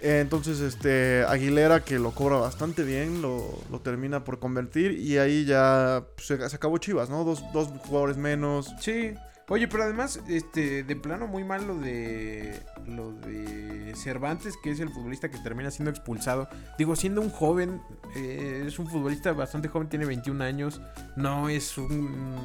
Eh, 0.00 0.20
Entonces, 0.20 0.60
este 0.60 1.24
Aguilera, 1.26 1.80
que 1.84 1.98
lo 1.98 2.12
cobra 2.12 2.36
bastante 2.36 2.84
bien, 2.84 3.20
lo, 3.20 3.58
lo 3.70 3.80
termina 3.80 4.22
por 4.22 4.38
convertir. 4.38 4.92
Y 4.92 5.18
ahí 5.18 5.44
ya 5.44 6.04
pues, 6.14 6.26
se, 6.28 6.48
se 6.48 6.54
acabó 6.56 6.78
Chivas, 6.78 7.10
¿no? 7.10 7.24
Dos, 7.24 7.42
dos 7.52 7.68
jugadores 7.84 8.16
menos. 8.16 8.72
Sí. 8.80 9.14
Oye, 9.50 9.66
pero 9.66 9.84
además, 9.84 10.20
este, 10.28 10.82
de 10.82 10.96
plano 10.96 11.26
muy 11.26 11.42
mal 11.42 11.66
lo 11.66 11.74
de 11.78 12.60
lo 12.86 13.12
de 13.12 13.94
Cervantes, 13.96 14.56
que 14.62 14.70
es 14.70 14.80
el 14.80 14.90
futbolista 14.90 15.30
que 15.30 15.38
termina 15.38 15.70
siendo 15.70 15.90
expulsado. 15.90 16.48
Digo, 16.76 16.96
siendo 16.96 17.22
un 17.22 17.30
joven, 17.30 17.80
eh, 18.14 18.64
es 18.66 18.78
un 18.78 18.88
futbolista 18.88 19.32
bastante 19.32 19.68
joven, 19.68 19.88
tiene 19.88 20.04
21 20.04 20.44
años, 20.44 20.82
no 21.16 21.48
es 21.48 21.78
un, 21.78 22.44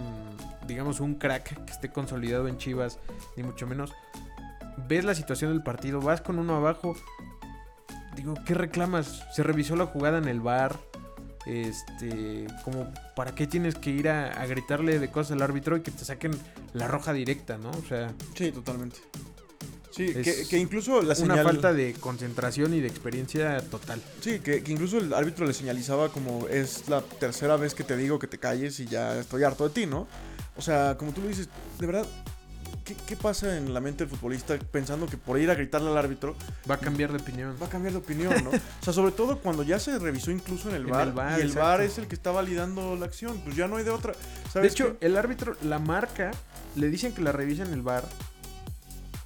digamos, 0.65 1.01
un 1.01 1.15
crack 1.15 1.65
que 1.65 1.71
esté 1.71 1.89
consolidado 1.89 2.47
en 2.47 2.57
Chivas, 2.57 2.99
ni 3.35 3.43
mucho 3.43 3.67
menos. 3.67 3.93
Ves 4.87 5.03
la 5.03 5.13
situación 5.13 5.51
del 5.51 5.61
partido, 5.61 5.99
vas 5.99 6.21
con 6.21 6.39
uno 6.39 6.55
abajo, 6.55 6.95
digo, 8.15 8.33
¿qué 8.45 8.53
reclamas? 8.53 9.25
Se 9.33 9.43
revisó 9.43 9.75
la 9.75 9.85
jugada 9.85 10.19
en 10.19 10.27
el 10.29 10.39
bar. 10.39 10.77
Este, 11.45 12.47
como, 12.63 12.91
¿para 13.15 13.35
qué 13.35 13.47
tienes 13.47 13.75
que 13.75 13.89
ir 13.89 14.09
a, 14.09 14.31
a 14.31 14.45
gritarle 14.45 14.99
de 14.99 15.11
cosas 15.11 15.33
al 15.33 15.41
árbitro 15.41 15.75
y 15.77 15.81
que 15.81 15.91
te 15.91 16.05
saquen 16.05 16.31
la 16.73 16.87
roja 16.87 17.11
directa, 17.13 17.57
¿no? 17.57 17.71
O 17.71 17.83
sea, 17.87 18.13
Sí, 18.35 18.51
totalmente. 18.51 18.97
Sí, 19.91 20.11
que, 20.11 20.47
que 20.49 20.57
incluso 20.57 21.01
la 21.01 21.07
una 21.07 21.15
señal... 21.15 21.43
falta 21.43 21.71
de 21.71 21.93
concentración 21.93 22.73
y 22.73 22.79
de 22.79 22.87
experiencia 22.87 23.61
total. 23.61 24.01
Sí, 24.21 24.39
que, 24.39 24.63
que 24.63 24.71
incluso 24.71 24.97
el 24.97 25.13
árbitro 25.13 25.45
le 25.45 25.53
señalizaba 25.53 26.09
como 26.09 26.47
es 26.47 26.89
la 26.89 27.01
tercera 27.01 27.57
vez 27.57 27.75
que 27.75 27.83
te 27.83 27.95
digo 27.95 28.17
que 28.17 28.25
te 28.25 28.39
calles 28.39 28.79
y 28.79 28.87
ya 28.87 29.19
estoy 29.19 29.43
harto 29.43 29.67
de 29.67 29.73
ti, 29.73 29.85
¿no? 29.85 30.07
O 30.55 30.61
sea, 30.61 30.97
como 30.97 31.13
tú 31.13 31.21
lo 31.21 31.27
dices, 31.27 31.47
de 31.79 31.85
verdad, 31.85 32.07
¿qué, 32.83 32.95
qué 32.95 33.15
pasa 33.17 33.57
en 33.57 33.73
la 33.73 33.79
mente 33.79 34.05
del 34.05 34.15
futbolista 34.15 34.57
pensando 34.71 35.07
que 35.07 35.17
por 35.17 35.39
ir 35.39 35.49
a 35.49 35.55
gritarle 35.55 35.89
al 35.89 35.97
árbitro 35.97 36.35
Va 36.69 36.75
a 36.75 36.77
cambiar 36.79 37.11
de 37.11 37.17
opinión. 37.17 37.55
va 37.61 37.67
a 37.67 37.69
cambiar 37.69 37.93
de 37.93 37.99
opinión, 37.99 38.33
¿no? 38.43 38.49
o 38.51 38.83
sea, 38.83 38.93
sobre 38.93 39.11
todo 39.11 39.39
cuando 39.39 39.63
ya 39.63 39.79
se 39.79 39.97
revisó 39.99 40.31
incluso 40.31 40.69
en 40.69 40.75
el 40.75 40.83
En 40.83 40.89
bar, 40.89 41.07
el 41.07 41.13
VAR, 41.13 41.39
y 41.39 41.41
el 41.41 41.47
exacto. 41.47 41.67
bar 41.67 41.81
es 41.81 41.97
el 41.97 42.07
que 42.07 42.15
está 42.15 42.31
validando 42.31 42.95
la 42.95 43.05
acción, 43.05 43.39
pues 43.43 43.55
ya 43.55 43.67
no 43.67 43.77
hay 43.77 43.83
de 43.83 43.91
otra. 43.91 44.13
De 44.13 44.49
¿Sabes 44.51 44.73
hecho, 44.73 44.97
qué? 44.99 45.05
el 45.07 45.17
árbitro 45.17 45.55
la 45.63 45.79
marca, 45.79 46.31
le 46.75 46.89
dicen 46.89 47.13
que 47.13 47.21
la 47.21 47.31
revisa 47.31 47.63
en 47.63 47.73
el 47.73 47.81
bar 47.81 48.03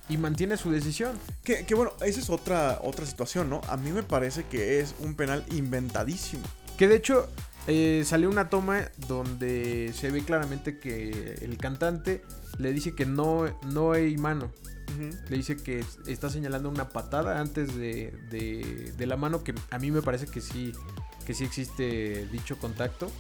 y 0.10 0.17
mantiene 0.17 0.56
su 0.58 0.72
decisión. 0.72 1.17
Que, 1.43 1.65
que 1.65 1.76
bueno, 1.76 1.91
esa 2.02 2.20
es 2.20 2.30
otra, 2.30 2.80
otra 2.82 3.06
situación, 3.06 3.50
¿no? 3.50 3.62
A 3.67 3.76
mí 3.78 3.91
me 3.91 4.04
parece 4.04 4.46
que 4.46 4.80
es 4.80 4.96
un 5.00 5.15
penal 5.15 5.43
inventadísimo. 5.52 6.43
Que 6.78 6.88
de 6.88 6.96
hecho 6.96 7.28
eh, 7.67 8.03
salió 8.06 8.30
una 8.30 8.49
toma 8.49 8.89
donde 9.08 9.91
se 9.93 10.10
ve 10.12 10.23
claramente 10.23 10.80
que 10.80 11.36
el 11.41 11.58
cantante 11.58 12.23
le 12.58 12.71
dice 12.73 12.95
que 12.95 13.06
no, 13.06 13.45
no 13.71 13.91
hay 13.91 14.17
mano. 14.17 14.51
Le 15.30 15.38
dice 15.38 15.58
que 15.58 15.80
es- 15.80 15.99
está 16.08 16.30
señalando 16.30 16.69
una 16.69 16.89
patada 16.89 17.39
antes 17.39 17.75
de, 17.75 18.12
de- 18.32 18.93
de 18.97 19.06
la 19.06 19.15
mano, 19.17 19.43
que 19.43 19.53
a 19.69 19.77
mí 19.80 19.91
me 19.91 20.01
parece 20.01 20.25
que 20.27 20.41
sí, 20.41 20.71
que 21.25 21.34
sí 21.34 21.43
existe 21.43 22.25
dicho 22.32 22.58
contacto. 22.58 23.12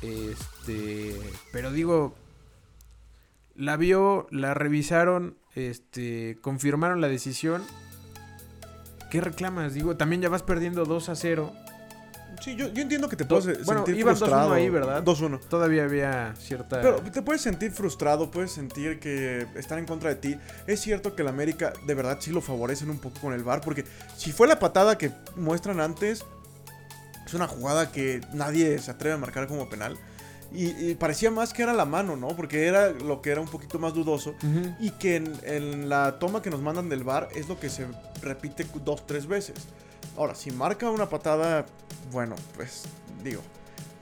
Este, 0.00 1.14
pero 1.52 1.70
digo, 1.70 2.14
la 3.54 3.76
vio, 3.76 4.26
la 4.30 4.54
revisaron, 4.54 5.36
este, 5.54 6.38
confirmaron 6.40 7.00
la 7.00 7.08
decisión. 7.08 7.62
¿Qué 9.10 9.20
reclamas? 9.20 9.74
Digo, 9.74 9.96
también 9.96 10.22
ya 10.22 10.28
vas 10.30 10.42
perdiendo 10.42 10.84
2 10.86 11.08
a 11.10 11.14
0. 11.16 11.52
Sí, 12.42 12.56
yo, 12.56 12.68
yo 12.72 12.82
entiendo 12.82 13.08
que 13.08 13.16
te 13.16 13.24
Do- 13.24 13.40
puedes 13.40 13.64
bueno, 13.64 13.84
sentir 13.84 14.00
iban 14.00 14.14
2-1 14.14 14.18
frustrado. 14.18 14.52
ahí, 14.52 14.68
¿verdad? 14.68 15.02
2-1. 15.04 15.38
Todavía 15.48 15.84
había 15.84 16.34
cierta... 16.36 16.80
Pero 16.80 16.96
te 17.00 17.22
puedes 17.22 17.40
sentir 17.40 17.70
frustrado, 17.70 18.30
puedes 18.30 18.50
sentir 18.50 18.98
que 18.98 19.46
están 19.54 19.78
en 19.78 19.86
contra 19.86 20.10
de 20.10 20.16
ti. 20.16 20.36
Es 20.66 20.80
cierto 20.80 21.14
que 21.14 21.22
el 21.22 21.28
América 21.28 21.72
de 21.86 21.94
verdad 21.94 22.18
sí 22.20 22.30
lo 22.32 22.40
favorecen 22.40 22.90
un 22.90 22.98
poco 22.98 23.20
con 23.20 23.32
el 23.32 23.44
VAR, 23.44 23.60
porque 23.60 23.84
si 24.16 24.32
fue 24.32 24.48
la 24.48 24.58
patada 24.58 24.98
que 24.98 25.12
muestran 25.36 25.80
antes, 25.80 26.24
es 27.24 27.34
una 27.34 27.46
jugada 27.46 27.92
que 27.92 28.20
nadie 28.32 28.78
se 28.78 28.90
atreve 28.90 29.14
a 29.14 29.18
marcar 29.18 29.46
como 29.46 29.68
penal. 29.68 29.96
Y, 30.54 30.90
y 30.90 30.94
parecía 30.96 31.30
más 31.30 31.54
que 31.54 31.62
era 31.62 31.72
la 31.72 31.86
mano, 31.86 32.14
¿no? 32.16 32.28
Porque 32.36 32.66
era 32.66 32.90
lo 32.90 33.22
que 33.22 33.30
era 33.30 33.40
un 33.40 33.48
poquito 33.48 33.78
más 33.78 33.94
dudoso. 33.94 34.34
Y 34.80 34.90
que 34.90 35.16
en, 35.16 35.32
en 35.44 35.88
la 35.88 36.18
toma 36.18 36.42
que 36.42 36.50
nos 36.50 36.60
mandan 36.60 36.88
del 36.90 37.04
VAR 37.04 37.28
es 37.34 37.48
lo 37.48 37.58
que 37.58 37.70
se 37.70 37.86
repite 38.20 38.66
dos, 38.84 39.06
tres 39.06 39.26
veces. 39.26 39.54
Ahora, 40.16 40.34
si 40.34 40.50
marca 40.50 40.90
una 40.90 41.08
patada, 41.08 41.66
bueno, 42.10 42.34
pues 42.56 42.84
digo, 43.24 43.42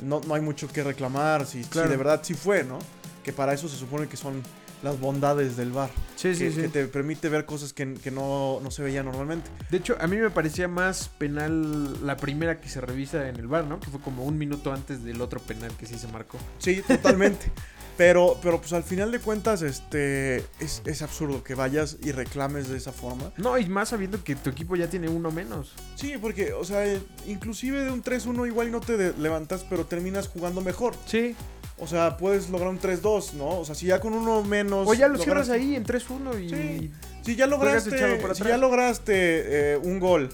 no, 0.01 0.21
no 0.27 0.35
hay 0.35 0.41
mucho 0.41 0.69
que 0.69 0.83
reclamar. 0.83 1.47
Si, 1.47 1.63
de 1.63 1.97
verdad 1.97 2.21
sí 2.23 2.35
fue, 2.35 2.65
¿no? 2.65 2.79
Que 3.23 3.33
para 3.33 3.53
eso 3.53 3.69
se 3.69 3.77
supone 3.77 4.09
que 4.09 4.17
son 4.17 4.43
las 4.83 4.99
bondades 4.99 5.57
del 5.57 5.73
VAR. 5.73 5.91
Sí, 6.17 6.35
sí, 6.35 6.45
que, 6.45 6.51
sí. 6.53 6.61
que 6.63 6.69
te 6.69 6.87
permite 6.87 7.29
ver 7.29 7.45
cosas 7.45 7.73
que, 7.73 7.95
que 7.95 8.11
no, 8.11 8.61
no 8.63 8.71
se 8.71 8.83
veían 8.83 9.07
normalmente. 9.07 9.51
De 9.71 9.77
hecho, 9.77 9.97
a 10.01 10.07
mí 10.07 10.17
me 10.17 10.31
parecía 10.31 10.69
más 10.69 11.09
penal 11.09 12.07
la 12.07 12.17
primera 12.17 12.61
que 12.61 12.69
se 12.69 12.81
revisa 12.81 13.29
en 13.29 13.37
el 13.37 13.47
bar, 13.47 13.65
¿no? 13.65 13.79
Que 13.79 13.91
fue 13.91 14.01
como 14.01 14.25
un 14.25 14.39
minuto 14.39 14.73
antes 14.73 15.05
del 15.05 15.21
otro 15.21 15.41
penal 15.41 15.71
que 15.77 15.87
sí 15.87 15.99
se 15.99 16.09
marcó. 16.09 16.39
Sí, 16.59 16.83
totalmente. 16.87 17.51
pero, 17.97 18.39
pero 18.43 18.61
pues 18.61 18.73
al 18.73 18.83
final 18.83 19.13
de 19.13 19.21
cuentas, 19.21 19.63
este 19.63 20.39
es, 20.59 20.83
es 20.85 21.03
absurdo 21.03 21.43
que 21.43 21.55
vayas 21.55 21.99
y 22.03 22.13
reclames 22.13 22.69
de 22.69 22.77
esa 22.77 22.93
forma. 22.93 23.33
No, 23.37 23.59
y 23.59 23.67
más 23.67 23.91
sabiendo 23.91 24.23
que 24.23 24.37
tu 24.37 24.51
equipo 24.51 24.77
ya 24.77 24.89
tiene 24.89 25.09
uno 25.09 25.31
menos. 25.31 25.73
Sí, 25.97 26.15
porque, 26.21 26.53
o 26.53 26.65
sea, 26.65 26.87
eh, 26.87 27.01
inclusive 27.27 27.85
de 27.85 27.91
un 27.91 28.03
3-1 28.03 28.47
igual 28.47 28.71
no 28.71 28.81
te 28.81 29.13
levantas, 29.15 29.65
pero 29.69 29.87
terminas 29.87 30.29
jugando 30.29 30.61
mejor. 30.61 30.95
Sí. 31.07 31.35
O 31.79 31.87
sea, 31.87 32.17
puedes 32.17 32.51
lograr 32.51 32.71
un 32.71 32.81
3-2, 32.81 33.35
¿no? 33.35 33.61
O 33.61 33.65
sea, 33.65 33.75
si 33.75 33.87
ya 33.87 34.01
con 34.01 34.13
uno 34.13 34.43
menos... 34.43 34.87
O 34.87 34.95
ya 34.95 35.09
lo 35.09 35.19
cierras 35.19 35.49
ahí 35.49 35.77
en 35.77 35.85
3-1 35.85 36.43
y... 36.43 36.49
Sí. 36.51 36.93
Si 37.23 37.37
ya 37.37 37.47
lograste, 37.47 37.91
si 38.35 38.45
ya 38.45 38.57
lograste 38.57 39.75
eh, 39.75 39.77
un 39.77 40.01
gol 40.01 40.31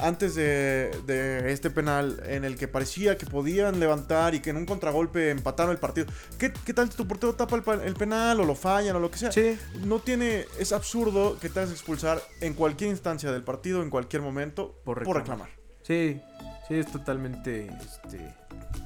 antes 0.00 0.34
de, 0.34 0.90
de 1.06 1.52
este 1.52 1.70
penal 1.70 2.22
en 2.26 2.44
el 2.44 2.56
que 2.56 2.68
parecía 2.68 3.16
que 3.16 3.26
podían 3.26 3.80
levantar 3.80 4.34
y 4.34 4.40
que 4.40 4.50
en 4.50 4.56
un 4.56 4.66
contragolpe 4.66 5.30
empataron 5.30 5.72
el 5.72 5.78
partido. 5.78 6.06
¿Qué, 6.38 6.52
qué 6.64 6.74
tal 6.74 6.90
si 6.90 6.96
tu 6.96 7.06
portero 7.06 7.34
tapa 7.34 7.56
el, 7.56 7.94
penal 7.94 8.40
o 8.40 8.44
lo 8.44 8.54
fallan 8.54 8.96
o 8.96 9.00
lo 9.00 9.10
que 9.10 9.18
sea? 9.18 9.32
Sí. 9.32 9.58
No 9.84 9.98
tiene... 9.98 10.46
Es 10.58 10.72
absurdo 10.72 11.38
que 11.38 11.48
te 11.48 11.60
hagas 11.60 11.72
expulsar 11.72 12.20
en 12.40 12.54
cualquier 12.54 12.90
instancia 12.90 13.32
del 13.32 13.42
partido, 13.42 13.82
en 13.82 13.90
cualquier 13.90 14.22
momento, 14.22 14.80
Por 14.84 15.02
por 15.04 15.16
reclamar. 15.16 15.48
reclamar. 15.48 15.48
Sí, 15.82 16.20
sí, 16.68 16.74
es 16.74 16.90
totalmente 16.90 17.68
este, 17.80 18.34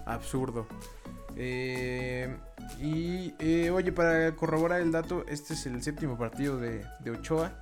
absurdo. 0.06 0.66
Eh, 1.36 2.34
y 2.80 3.34
eh, 3.38 3.70
oye, 3.70 3.92
para 3.92 4.34
corroborar 4.36 4.80
el 4.80 4.92
dato, 4.92 5.24
este 5.28 5.54
es 5.54 5.66
el 5.66 5.82
séptimo 5.82 6.18
partido 6.18 6.58
de, 6.58 6.84
de 7.00 7.10
Ochoa. 7.10 7.52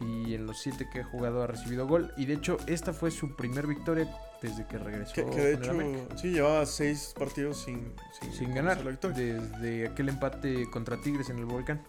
Y 0.00 0.34
en 0.34 0.46
los 0.46 0.58
siete 0.60 0.88
que 0.92 1.00
ha 1.00 1.04
jugado 1.04 1.42
ha 1.42 1.46
recibido 1.46 1.86
gol. 1.86 2.12
Y 2.16 2.26
de 2.26 2.34
hecho, 2.34 2.56
esta 2.66 2.92
fue 2.92 3.10
su 3.10 3.34
primer 3.36 3.66
victoria 3.66 4.08
desde 4.42 4.66
que 4.66 4.78
regresó. 4.78 5.12
Que, 5.14 5.24
que 5.26 5.56
de 5.56 5.68
América. 5.68 5.98
hecho, 6.04 6.18
sí, 6.18 6.28
llevaba 6.30 6.64
seis 6.66 7.14
partidos 7.18 7.62
sin, 7.64 7.92
sin, 8.20 8.32
sin 8.32 8.54
ganar. 8.54 8.84
la. 8.84 8.92
Desde 8.92 9.88
aquel 9.88 10.08
empate 10.08 10.68
contra 10.70 11.00
Tigres 11.00 11.28
en 11.30 11.38
el 11.38 11.44
Volcán. 11.44 11.82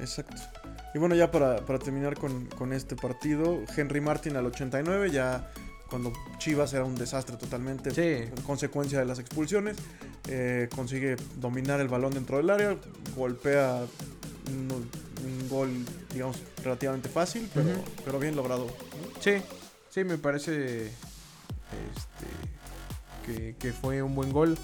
Exacto. 0.00 0.36
Y 0.94 0.98
bueno, 0.98 1.14
ya 1.14 1.30
para, 1.30 1.56
para 1.66 1.78
terminar 1.78 2.16
con, 2.18 2.46
con 2.46 2.72
este 2.72 2.96
partido, 2.96 3.60
Henry 3.76 4.00
Martin 4.00 4.36
al 4.36 4.46
89, 4.46 5.10
ya 5.10 5.50
cuando 5.90 6.12
Chivas 6.38 6.72
era 6.74 6.84
un 6.84 6.94
desastre 6.94 7.36
totalmente, 7.36 7.90
Sí. 7.90 8.30
consecuencia 8.46 8.98
de 8.98 9.04
las 9.06 9.18
expulsiones, 9.18 9.76
eh, 10.28 10.68
consigue 10.74 11.16
dominar 11.40 11.80
el 11.80 11.88
balón 11.88 12.12
dentro 12.12 12.36
del 12.38 12.50
área, 12.50 12.76
golpea 13.16 13.84
un, 15.48 15.58
gol, 15.58 15.86
digamos, 16.12 16.36
relativamente 16.62 17.08
fácil, 17.08 17.48
pero, 17.52 17.68
pero 18.04 18.18
bien 18.18 18.36
logrado. 18.36 18.66
¿no? 18.66 18.72
Sí, 19.20 19.42
sí, 19.90 20.04
me 20.04 20.18
parece 20.18 20.86
este, 20.86 22.26
que, 23.26 23.56
que 23.58 23.72
fue 23.72 24.02
un 24.02 24.14
buen 24.14 24.32
gol. 24.32 24.56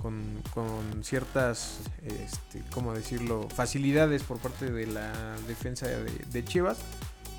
con, 0.00 0.42
con 0.52 1.04
ciertas, 1.04 1.78
este, 2.02 2.62
¿cómo 2.72 2.92
decirlo?, 2.92 3.48
facilidades 3.54 4.22
por 4.24 4.38
parte 4.38 4.70
de 4.70 4.86
la 4.86 5.12
defensa 5.46 5.86
de, 5.86 6.04
de 6.04 6.44
Chivas. 6.44 6.78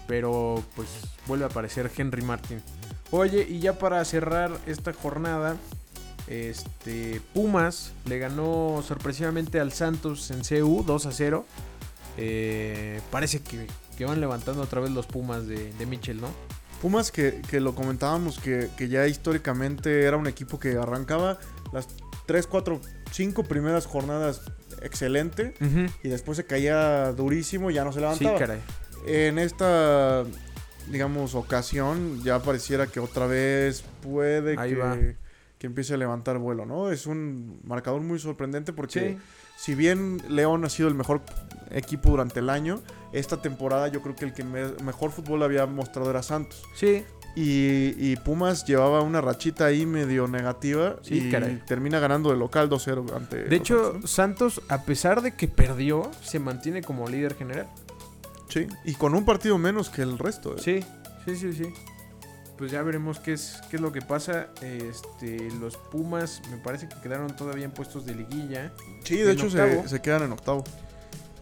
Pero 0.07 0.63
pues 0.75 0.87
vuelve 1.27 1.45
a 1.45 1.47
aparecer 1.47 1.91
Henry 1.95 2.21
Martin. 2.21 2.61
Oye, 3.11 3.45
y 3.47 3.59
ya 3.59 3.77
para 3.77 4.03
cerrar 4.05 4.51
esta 4.65 4.91
jornada, 4.91 5.55
este 6.27 7.21
Pumas 7.33 7.91
le 8.05 8.17
ganó 8.17 8.83
sorpresivamente 8.85 9.59
al 9.59 9.71
Santos 9.71 10.31
en 10.31 10.41
CU 10.41 10.83
2 10.83 11.05
a 11.05 11.11
0. 11.11 11.45
Eh, 12.17 13.01
parece 13.11 13.41
que, 13.41 13.67
que, 13.97 14.05
van 14.05 14.19
levantando 14.19 14.61
otra 14.61 14.81
vez 14.81 14.91
los 14.91 15.07
Pumas 15.07 15.47
de, 15.47 15.73
de 15.73 15.85
Mitchell, 15.85 16.21
¿no? 16.21 16.29
Pumas 16.81 17.11
que, 17.11 17.41
que 17.49 17.59
lo 17.59 17.75
comentábamos, 17.75 18.39
que, 18.39 18.69
que, 18.77 18.87
ya 18.89 19.07
históricamente 19.07 20.03
era 20.03 20.17
un 20.17 20.27
equipo 20.27 20.59
que 20.59 20.75
arrancaba 20.75 21.39
las 21.71 21.87
3, 22.25 22.45
4, 22.47 22.81
5 23.11 23.43
primeras 23.43 23.85
jornadas 23.85 24.41
excelente 24.81 25.53
uh 25.61 25.63
-huh. 25.63 25.91
y 26.03 26.09
después 26.09 26.37
se 26.37 26.45
caía 26.45 27.11
durísimo 27.13 27.71
y 27.71 27.75
ya 27.75 27.83
no 27.83 27.93
se 27.93 28.01
levantaba. 28.01 28.37
Sí, 28.37 28.39
caray. 28.39 28.59
En 29.05 29.39
esta, 29.39 30.23
digamos, 30.89 31.35
ocasión 31.35 32.21
ya 32.23 32.41
pareciera 32.41 32.87
que 32.87 32.99
otra 32.99 33.27
vez 33.27 33.83
puede 34.01 34.59
Ahí 34.59 34.71
que, 34.71 34.75
va. 34.75 34.97
que 35.57 35.67
empiece 35.67 35.93
a 35.93 35.97
levantar 35.97 36.37
vuelo, 36.37 36.65
¿no? 36.65 36.91
Es 36.91 37.05
un 37.05 37.59
marcador 37.63 38.01
muy 38.01 38.19
sorprendente 38.19 38.73
porque 38.73 38.99
sí. 38.99 39.17
Si 39.55 39.75
bien 39.75 40.21
León 40.29 40.65
ha 40.65 40.69
sido 40.69 40.89
el 40.89 40.95
mejor 40.95 41.21
equipo 41.71 42.09
durante 42.09 42.39
el 42.39 42.49
año, 42.49 42.81
esta 43.11 43.41
temporada 43.41 43.87
yo 43.87 44.01
creo 44.01 44.15
que 44.15 44.25
el 44.25 44.33
que 44.33 44.43
me 44.43 44.71
mejor 44.83 45.11
fútbol 45.11 45.43
había 45.43 45.65
mostrado 45.65 46.09
era 46.09 46.23
Santos. 46.23 46.63
Sí. 46.75 47.03
Y, 47.35 47.95
y, 47.97 48.15
Pumas 48.17 48.63
llevaba 48.63 49.01
una 49.01 49.19
rachita 49.19 49.65
ahí 49.65 49.87
medio 49.87 50.27
negativa 50.27 50.97
sí, 51.01 51.15
y 51.15 51.31
caray. 51.31 51.63
termina 51.65 51.99
ganando 51.99 52.29
de 52.29 52.37
local 52.37 52.69
2-0 52.69 53.15
ante... 53.15 53.45
De 53.45 53.55
hecho. 53.55 53.99
Santos, 54.05 54.61
a 54.69 54.83
pesar 54.83 55.23
de 55.23 55.35
que 55.35 55.47
perdió, 55.47 56.11
se 56.21 56.37
mantiene 56.37 56.83
como 56.83 57.07
líder 57.07 57.33
general. 57.33 57.67
Sí, 58.49 58.67
y 58.85 58.93
con 58.93 59.15
un 59.15 59.25
partido 59.25 59.57
menos 59.57 59.89
que 59.89 60.03
el 60.03 60.19
resto. 60.19 60.55
¿eh? 60.57 60.59
Sí, 60.59 60.85
sí, 61.25 61.35
sí, 61.35 61.53
sí. 61.53 61.73
Pues 62.63 62.71
ya 62.71 62.81
veremos 62.81 63.19
qué 63.19 63.33
es, 63.33 63.59
qué 63.69 63.75
es 63.75 63.81
lo 63.81 63.91
que 63.91 64.01
pasa. 64.01 64.47
Este, 64.61 65.51
los 65.59 65.75
Pumas 65.75 66.41
me 66.49 66.55
parece 66.55 66.87
que 66.87 66.95
quedaron 67.01 67.35
todavía 67.35 67.65
en 67.65 67.71
puestos 67.71 68.05
de 68.05 68.15
liguilla. 68.15 68.71
Sí, 69.03 69.17
de 69.17 69.33
hecho 69.33 69.49
se, 69.49 69.85
se, 69.85 70.01
quedan 70.01 70.23
en 70.23 70.31
octavo. 70.31 70.63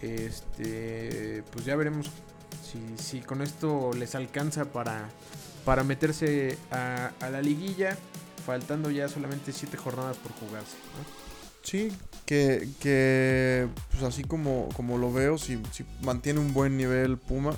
Este, 0.02 1.44
pues 1.52 1.64
ya 1.64 1.76
veremos 1.76 2.10
si, 2.64 2.80
si 2.98 3.20
con 3.20 3.44
esto 3.44 3.92
les 3.94 4.16
alcanza 4.16 4.66
para, 4.66 5.10
para 5.64 5.84
meterse 5.84 6.58
a, 6.72 7.12
a, 7.20 7.30
la 7.30 7.40
liguilla, 7.44 7.96
faltando 8.44 8.90
ya 8.90 9.08
solamente 9.08 9.52
siete 9.52 9.78
jornadas 9.78 10.18
por 10.18 10.32
jugarse. 10.32 10.78
¿no? 10.98 11.06
Sí, 11.62 11.96
que, 12.26 12.68
que 12.80 13.68
pues 13.92 14.02
así 14.02 14.24
como, 14.24 14.70
como 14.76 14.98
lo 14.98 15.14
veo, 15.14 15.38
si, 15.38 15.62
si, 15.72 15.86
mantiene 16.02 16.40
un 16.40 16.52
buen 16.52 16.78
nivel 16.78 17.20
Pumas, 17.20 17.58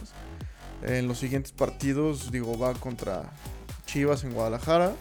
en 0.81 1.07
los 1.07 1.19
siguientes 1.19 1.53
partidos, 1.53 2.29
digo, 2.29 2.57
va 2.59 2.73
contra 2.73 3.31
Chivas 3.93 4.23
en 4.23 4.33
Guadalajara, 4.33 4.95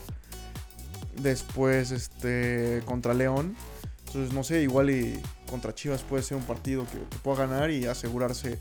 después 1.16 1.93
este 1.93 2.82
contra 2.84 3.14
León, 3.14 3.57
entonces 4.07 4.34
no 4.34 4.45
sé, 4.45 4.61
igual 4.61 4.90
y 4.90 5.18
contra 5.49 5.74
Chivas 5.74 6.03
puede 6.03 6.22
ser 6.22 6.36
un 6.36 6.45
partido 6.45 6.84
que, 6.84 6.99
que 6.99 7.16
pueda 7.22 7.47
ganar 7.47 7.70
y 7.70 7.86
asegurarse 7.86 8.61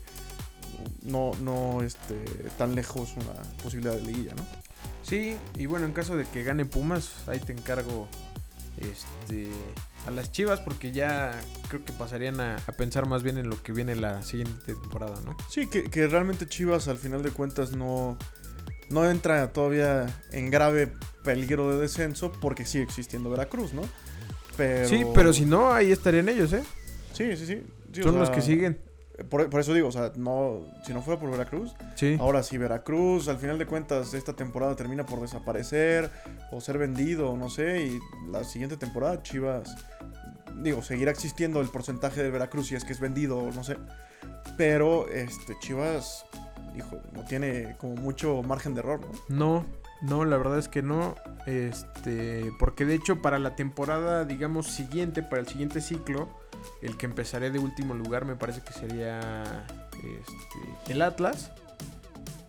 no, 1.02 1.32
no 1.42 1.82
este, 1.82 2.14
tan 2.56 2.74
lejos 2.74 3.12
una 3.16 3.42
posibilidad 3.62 3.94
de 3.94 4.00
liguilla, 4.00 4.34
¿no? 4.34 4.46
Sí, 5.02 5.36
y 5.58 5.66
bueno, 5.66 5.84
en 5.84 5.92
caso 5.92 6.16
de 6.16 6.24
que 6.24 6.44
gane 6.44 6.64
Pumas, 6.64 7.12
ahí 7.26 7.38
te 7.38 7.52
encargo 7.52 8.08
este 8.78 9.50
a 10.06 10.10
las 10.12 10.32
Chivas 10.32 10.60
porque 10.60 10.92
ya 10.92 11.38
creo 11.68 11.84
que 11.84 11.92
pasarían 11.92 12.40
a, 12.40 12.56
a, 12.56 12.72
pensar 12.72 13.06
más 13.06 13.22
bien 13.22 13.36
en 13.36 13.50
lo 13.50 13.62
que 13.62 13.72
viene 13.72 13.96
la 13.96 14.22
siguiente 14.22 14.74
temporada, 14.74 15.20
¿no? 15.26 15.36
Sí, 15.50 15.66
que, 15.68 15.84
que, 15.84 16.06
realmente 16.06 16.46
Chivas 16.46 16.88
al 16.88 16.96
final 16.96 17.22
de 17.22 17.32
cuentas 17.32 17.72
no, 17.72 18.16
no 18.92 19.08
entra 19.10 19.52
todavía 19.52 20.06
en 20.30 20.50
grave 20.50 20.92
peligro 21.24 21.70
de 21.74 21.80
descenso 21.80 22.32
porque 22.32 22.64
sigue 22.64 22.84
existiendo 22.84 23.30
Veracruz, 23.30 23.72
¿no? 23.72 23.82
Pero... 24.56 24.88
Sí, 24.88 25.04
pero 25.14 25.32
si 25.32 25.44
no, 25.44 25.72
ahí 25.72 25.92
estarían 25.92 26.28
ellos, 26.28 26.52
¿eh? 26.52 26.62
Sí, 27.12 27.36
sí, 27.36 27.46
sí. 27.46 27.62
sí 27.92 28.02
Son 28.02 28.12
sea, 28.12 28.20
los 28.20 28.30
que 28.30 28.40
siguen. 28.40 28.78
Por, 29.28 29.48
por, 29.50 29.60
eso 29.60 29.74
digo, 29.74 29.88
o 29.88 29.92
sea, 29.92 30.12
no, 30.16 30.62
si 30.84 30.92
no 30.92 31.02
fuera 31.02 31.20
por 31.20 31.30
Veracruz, 31.30 31.74
sí. 31.94 32.16
ahora 32.18 32.42
si 32.42 32.56
Veracruz 32.56 33.28
al 33.28 33.38
final 33.38 33.58
de 33.58 33.66
cuentas 33.66 34.14
esta 34.14 34.32
temporada 34.32 34.74
termina 34.74 35.04
por 35.04 35.20
desaparecer 35.20 36.10
o 36.50 36.60
ser 36.60 36.78
vendido, 36.78 37.36
no 37.36 37.50
sé, 37.50 37.82
y 37.82 38.00
la 38.30 38.42
siguiente 38.42 38.78
temporada 38.78 39.22
Chivas, 39.22 39.76
digo, 40.62 40.82
seguirá 40.82 41.10
existiendo 41.10 41.60
el 41.60 41.68
porcentaje 41.68 42.22
de 42.22 42.30
Veracruz 42.30 42.68
si 42.68 42.74
es 42.74 42.84
que 42.84 42.94
es 42.94 43.00
vendido, 43.00 43.50
no 43.54 43.62
sé, 43.62 43.76
pero 44.56 45.06
este 45.08 45.54
Chivas, 45.60 46.24
hijo, 46.76 47.00
no 47.12 47.24
tiene 47.24 47.76
como 47.78 47.94
mucho 47.96 48.42
margen 48.42 48.74
de 48.74 48.80
error, 48.80 49.00
¿no? 49.28 49.36
No, 49.36 49.66
no, 50.02 50.24
la 50.24 50.36
verdad 50.36 50.58
es 50.58 50.68
que 50.68 50.82
no, 50.82 51.14
este, 51.46 52.52
porque 52.58 52.84
de 52.84 52.94
hecho 52.94 53.22
para 53.22 53.38
la 53.38 53.54
temporada, 53.54 54.24
digamos, 54.24 54.66
siguiente, 54.66 55.22
para 55.22 55.40
el 55.40 55.48
siguiente 55.48 55.80
ciclo, 55.80 56.28
el 56.80 56.96
que 56.96 57.06
empezaré 57.06 57.50
de 57.50 57.58
último 57.58 57.94
lugar 57.94 58.24
me 58.24 58.36
parece 58.36 58.62
que 58.62 58.72
sería 58.72 59.64
este, 59.96 60.92
el 60.92 61.02
Atlas 61.02 61.50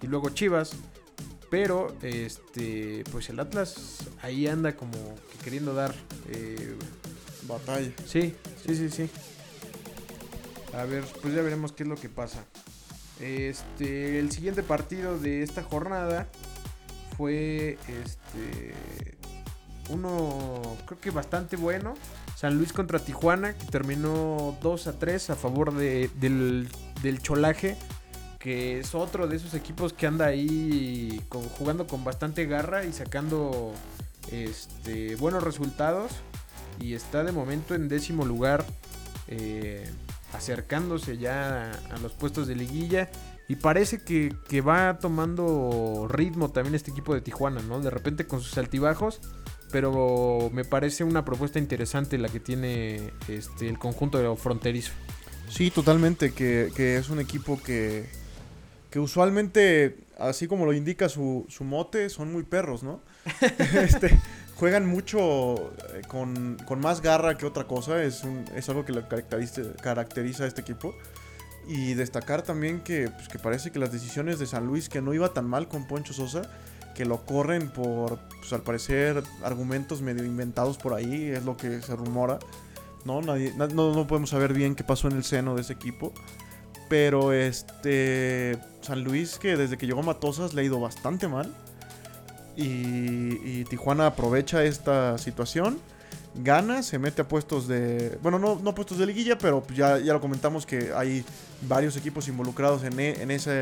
y 0.02 0.08
luego 0.08 0.30
Chivas. 0.30 0.76
Pero 1.50 1.96
este 2.02 3.04
pues 3.12 3.30
el 3.30 3.40
Atlas 3.40 4.10
ahí 4.24 4.48
anda 4.48 4.76
como 4.76 4.98
que 5.32 5.38
queriendo 5.44 5.76
dar 5.76 5.94
eh, 6.32 6.76
batalla. 7.48 7.92
Sí, 8.08 8.36
sí, 8.66 8.76
sí, 8.76 8.90
sí. 8.90 9.10
A 10.76 10.86
ver, 10.86 11.04
pues 11.22 11.36
ya 11.36 11.44
veremos 11.44 11.72
qué 11.72 11.84
es 11.84 11.90
lo 11.90 11.96
que 11.96 12.10
pasa. 12.10 12.44
Este, 13.20 14.20
el 14.20 14.32
siguiente 14.32 14.64
partido 14.64 15.20
de 15.20 15.44
esta 15.44 15.64
jornada 15.64 16.28
fue 17.16 17.78
este 17.88 18.74
uno 19.90 20.62
creo 20.86 21.00
que 21.00 21.12
bastante 21.12 21.56
bueno. 21.56 21.96
San 22.36 22.58
Luis 22.58 22.74
contra 22.74 23.00
Tijuana, 23.00 23.54
que 23.54 23.66
terminó 23.68 24.58
2 24.62 24.88
a 24.88 25.00
3 25.00 25.30
a 25.30 25.36
favor 25.36 25.74
de, 25.74 26.10
del, 26.16 26.68
del, 27.02 27.22
Cholaje, 27.22 27.78
que 28.40 28.80
es 28.80 28.96
otro 28.96 29.28
de 29.28 29.38
esos 29.38 29.54
equipos 29.54 29.94
que 29.94 30.08
anda 30.08 30.26
ahí 30.26 31.22
jugando 31.58 31.88
con 31.88 32.04
bastante 32.04 32.46
garra 32.46 32.86
y 32.86 32.92
sacando 32.92 33.74
este, 34.32 35.16
buenos 35.16 35.44
resultados. 35.44 36.12
Y 36.80 36.96
está 36.96 37.24
de 37.24 37.32
momento 37.32 37.76
en 37.76 37.88
décimo 37.88 38.26
lugar, 38.26 38.66
eh, 39.28 39.90
acercándose 40.34 41.18
ya 41.18 41.72
a, 41.72 41.98
los 42.00 42.14
puestos 42.14 42.48
de 42.48 42.56
liguilla. 42.56 43.10
Y 43.48 43.58
parece 43.58 44.02
que, 44.04 44.34
que 44.48 44.62
va 44.62 45.00
tomando 45.00 46.08
ritmo 46.10 46.50
también 46.50 46.76
este 46.76 46.92
equipo 46.92 47.14
de 47.14 47.22
Tijuana, 47.22 47.62
¿no? 47.62 47.82
De 47.82 47.90
repente 47.90 48.26
con 48.26 48.42
sus 48.42 48.58
altibajos 48.58 49.20
pero 49.74 50.52
me 50.54 50.66
parece 50.66 51.04
una 51.04 51.26
propuesta 51.26 51.58
interesante 51.58 52.20
la 52.20 52.30
que 52.30 52.40
tiene 52.40 53.12
este, 53.28 53.68
el 53.68 53.80
conjunto 53.80 54.36
fronterizo. 54.36 54.92
Sí, 55.50 55.72
totalmente, 55.72 56.32
que, 56.32 56.72
que 56.76 56.98
es 56.98 57.10
un 57.10 57.20
equipo 57.20 57.60
que, 57.60 58.06
que, 58.92 59.00
usualmente, 59.00 59.98
así 60.20 60.48
como 60.48 60.68
lo 60.68 60.74
indica 60.74 61.10
su, 61.10 61.48
su 61.50 61.64
mote, 61.64 62.12
son 62.12 62.32
muy 62.32 62.44
perros, 62.44 62.84
¿no? 62.84 63.02
este, 63.82 64.16
juegan 64.64 64.86
mucho 64.86 65.74
eh, 65.94 66.04
con, 66.08 66.56
con, 66.66 66.80
más 66.80 67.02
garra 67.02 67.38
que 67.38 67.46
otra 67.46 67.66
cosa, 67.66 68.02
es, 68.02 68.24
un, 68.24 68.46
es 68.56 68.70
algo 68.70 68.86
que 68.86 68.94
lo 68.94 69.06
caracteriza, 69.10 69.62
caracteriza 69.82 70.46
a 70.46 70.48
este 70.48 70.62
equipo. 70.62 70.96
Y 71.68 71.96
destacar 71.96 72.44
también 72.44 72.80
que, 72.80 73.10
pues, 73.10 73.28
que 73.28 73.40
parece 73.40 73.72
que 73.72 73.80
las 73.80 73.92
decisiones 73.92 74.40
de 74.40 74.46
San 74.46 74.66
Luis, 74.66 74.88
que 74.88 75.02
no 75.02 75.14
iba 75.14 75.34
tan 75.34 75.50
mal 75.50 75.68
con 75.68 75.86
Poncho 75.86 76.14
Sosa, 76.14 76.44
que 76.96 77.04
lo 77.04 77.26
corren 77.26 77.72
por, 77.72 78.20
pues 78.40 78.54
al 78.54 78.62
parecer, 78.62 79.22
argumentos 79.44 80.02
medio 80.02 80.24
inventados 80.24 80.78
por 80.78 80.94
ahí, 80.94 81.26
es 81.26 81.44
lo 81.44 81.58
que 81.58 81.82
se 81.82 81.94
rumora. 81.98 82.40
No, 83.04 83.22
Nadie, 83.22 83.52
no, 83.58 83.68
no 83.68 84.08
podemos 84.08 84.30
saber 84.30 84.54
bien 84.54 84.76
qué 84.76 84.86
pasó 84.86 85.10
en 85.10 85.18
el 85.18 85.26
seno 85.26 85.56
de 85.56 85.62
ese 85.64 85.74
equipo. 85.74 86.14
Pero 86.88 87.34
este 87.34 88.58
San 88.80 89.04
Luis, 89.04 89.38
que 89.40 89.58
desde 89.58 89.78
que 89.78 89.88
llegó 89.88 90.00
a 90.00 90.04
Matosas 90.04 90.54
le 90.54 90.62
ha 90.62 90.64
ido 90.64 90.80
bastante 90.80 91.28
mal. 91.28 91.54
Y, 92.56 93.40
y 93.44 93.66
Tijuana 93.70 94.08
aprovecha 94.08 94.64
esta 94.64 95.18
situación. 95.18 95.80
Gana, 96.36 96.82
se 96.82 96.98
mete 96.98 97.22
a 97.22 97.28
puestos 97.28 97.68
de. 97.68 98.18
Bueno, 98.22 98.40
no, 98.40 98.60
no 98.62 98.74
puestos 98.74 98.98
de 98.98 99.06
liguilla, 99.06 99.38
pero 99.38 99.64
ya, 99.74 100.00
ya 100.00 100.14
lo 100.14 100.22
comentamos 100.22 100.66
que 100.66 100.92
hay 100.96 101.24
varios 101.68 101.96
equipos 101.96 102.28
involucrados 102.28 102.84
en, 102.84 103.00
e, 103.00 103.22
en 103.22 103.30
esa 103.30 103.54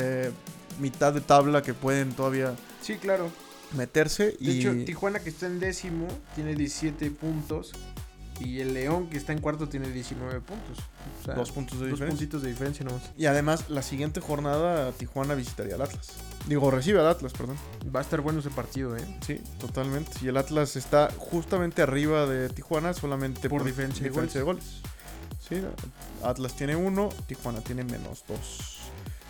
mitad 0.79 1.13
de 1.13 1.21
tabla 1.21 1.61
que 1.61 1.73
pueden 1.73 2.13
todavía 2.13 2.55
Sí, 2.81 2.95
claro. 2.95 3.29
Meterse 3.77 4.25
De 4.31 4.35
y... 4.39 4.59
hecho, 4.59 4.73
Tijuana 4.85 5.19
que 5.19 5.29
está 5.29 5.45
en 5.45 5.59
décimo 5.59 6.07
tiene 6.35 6.55
17 6.55 7.11
puntos 7.11 7.71
Y 8.39 8.59
el 8.59 8.73
León, 8.73 9.07
que 9.07 9.17
está 9.17 9.33
en 9.33 9.39
cuarto, 9.39 9.69
tiene 9.69 9.89
19 9.91 10.39
puntos. 10.41 10.79
O 11.21 11.25
sea, 11.25 11.35
Dos 11.35 11.51
puntos 11.51 11.79
de 11.79 11.85
dos 11.89 11.91
diferencia. 11.99 12.17
puntitos 12.17 12.41
de 12.41 12.49
diferencia 12.49 12.83
nomás. 12.85 13.03
Y 13.15 13.27
además, 13.27 13.69
la 13.69 13.83
siguiente 13.83 14.19
jornada, 14.19 14.91
Tijuana 14.93 15.35
visitaría 15.35 15.75
al 15.75 15.81
Atlas. 15.83 16.07
Digo, 16.47 16.71
recibe 16.71 16.99
al 16.99 17.07
Atlas, 17.07 17.33
perdón. 17.33 17.57
Va 17.95 17.99
a 17.99 18.03
estar 18.03 18.21
bueno 18.21 18.39
ese 18.39 18.49
partido, 18.49 18.97
¿eh? 18.97 19.05
Sí, 19.25 19.39
totalmente. 19.59 20.11
Y 20.23 20.27
el 20.29 20.37
Atlas 20.37 20.75
está 20.75 21.09
justamente 21.17 21.83
arriba 21.83 22.25
de 22.25 22.49
Tijuana, 22.49 22.93
solamente 22.93 23.47
Por 23.47 23.63
diferencia 23.63 24.03
de 24.09 24.27
de 24.27 24.41
goles. 24.41 24.81
Sí, 25.47 25.61
Atlas 26.23 26.55
tiene 26.55 26.75
uno, 26.75 27.09
Tijuana 27.27 27.61
tiene 27.61 27.83
menos 27.83 28.23
dos. 28.27 28.77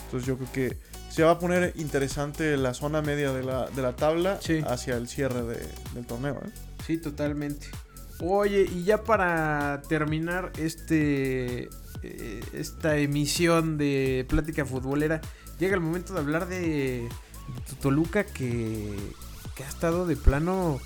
Entonces 0.06 0.28
yo 0.28 0.38
creo 0.38 0.52
que 0.52 0.78
se 1.10 1.24
va 1.24 1.32
a 1.32 1.40
poner 1.40 1.74
interesante 1.78 2.56
la 2.58 2.74
zona 2.74 3.02
media 3.02 3.34
de 3.34 3.44
la, 3.44 3.70
de 3.70 3.82
la 3.82 3.96
tabla 3.96 4.40
Sí. 4.42 4.62
hacia 4.68 4.96
el 4.96 5.08
cierre 5.10 5.42
de- 5.44 5.68
del 5.94 6.06
torneo. 6.06 6.40
¿eh? 6.46 6.50
Sí, 6.86 6.98
totalmente. 6.98 7.68
Oye, 8.22 8.68
y 8.72 8.84
ya 8.84 9.04
para 9.04 9.82
terminar 9.88 10.52
este 10.58 11.70
eh, 12.04 12.44
esta 12.54 12.98
emisión 12.98 13.78
de 13.78 14.26
Plática 14.30 14.66
Futbolera, 14.66 15.22
llega 15.60 15.76
el 15.76 15.82
momento 15.82 16.14
de 16.14 16.20
hablar 16.20 16.48
de 16.48 17.10
Toluca 17.82 18.24
que, 18.24 18.96
que 19.56 19.64
ha 19.64 19.68
estado 19.68 20.06
de 20.06 20.16
plano 20.16 20.80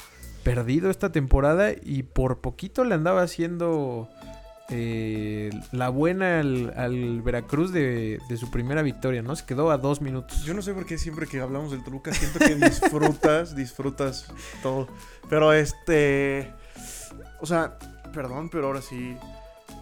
perdido 0.44 0.90
esta 0.90 1.12
temporada 1.12 1.72
y 1.72 2.04
por 2.04 2.40
poquito 2.40 2.84
le 2.84 2.96
andaba 2.96 3.22
haciendo 3.22 4.10
eh, 4.70 5.52
la 5.72 5.90
buena 5.90 6.40
al, 6.40 6.74
al 6.76 7.22
Veracruz 7.22 7.72
de, 7.72 8.20
de 8.28 8.38
su 8.38 8.50
primera 8.50 8.82
victoria, 8.82 9.22
¿no? 9.22 9.36
Se 9.36 9.46
quedó 9.46 9.72
a 9.72 9.78
dos 9.78 10.02
minutos. 10.02 10.44
Yo 10.44 10.54
no 10.54 10.62
sé 10.62 10.74
por 10.74 10.86
qué 10.86 10.98
siempre 10.98 11.28
que 11.28 11.40
hablamos 11.40 11.72
del 11.72 11.84
Toluca 11.84 12.14
siento 12.14 12.40
que 12.40 12.56
disfrutas, 12.56 13.56
disfrutas 13.56 14.34
todo. 14.64 14.88
Pero 15.30 15.54
este. 15.54 16.52
O 17.42 17.46
sea, 17.46 17.78
perdón, 18.14 18.50
pero 18.50 18.68
ahora 18.68 18.82
sí. 18.82 19.16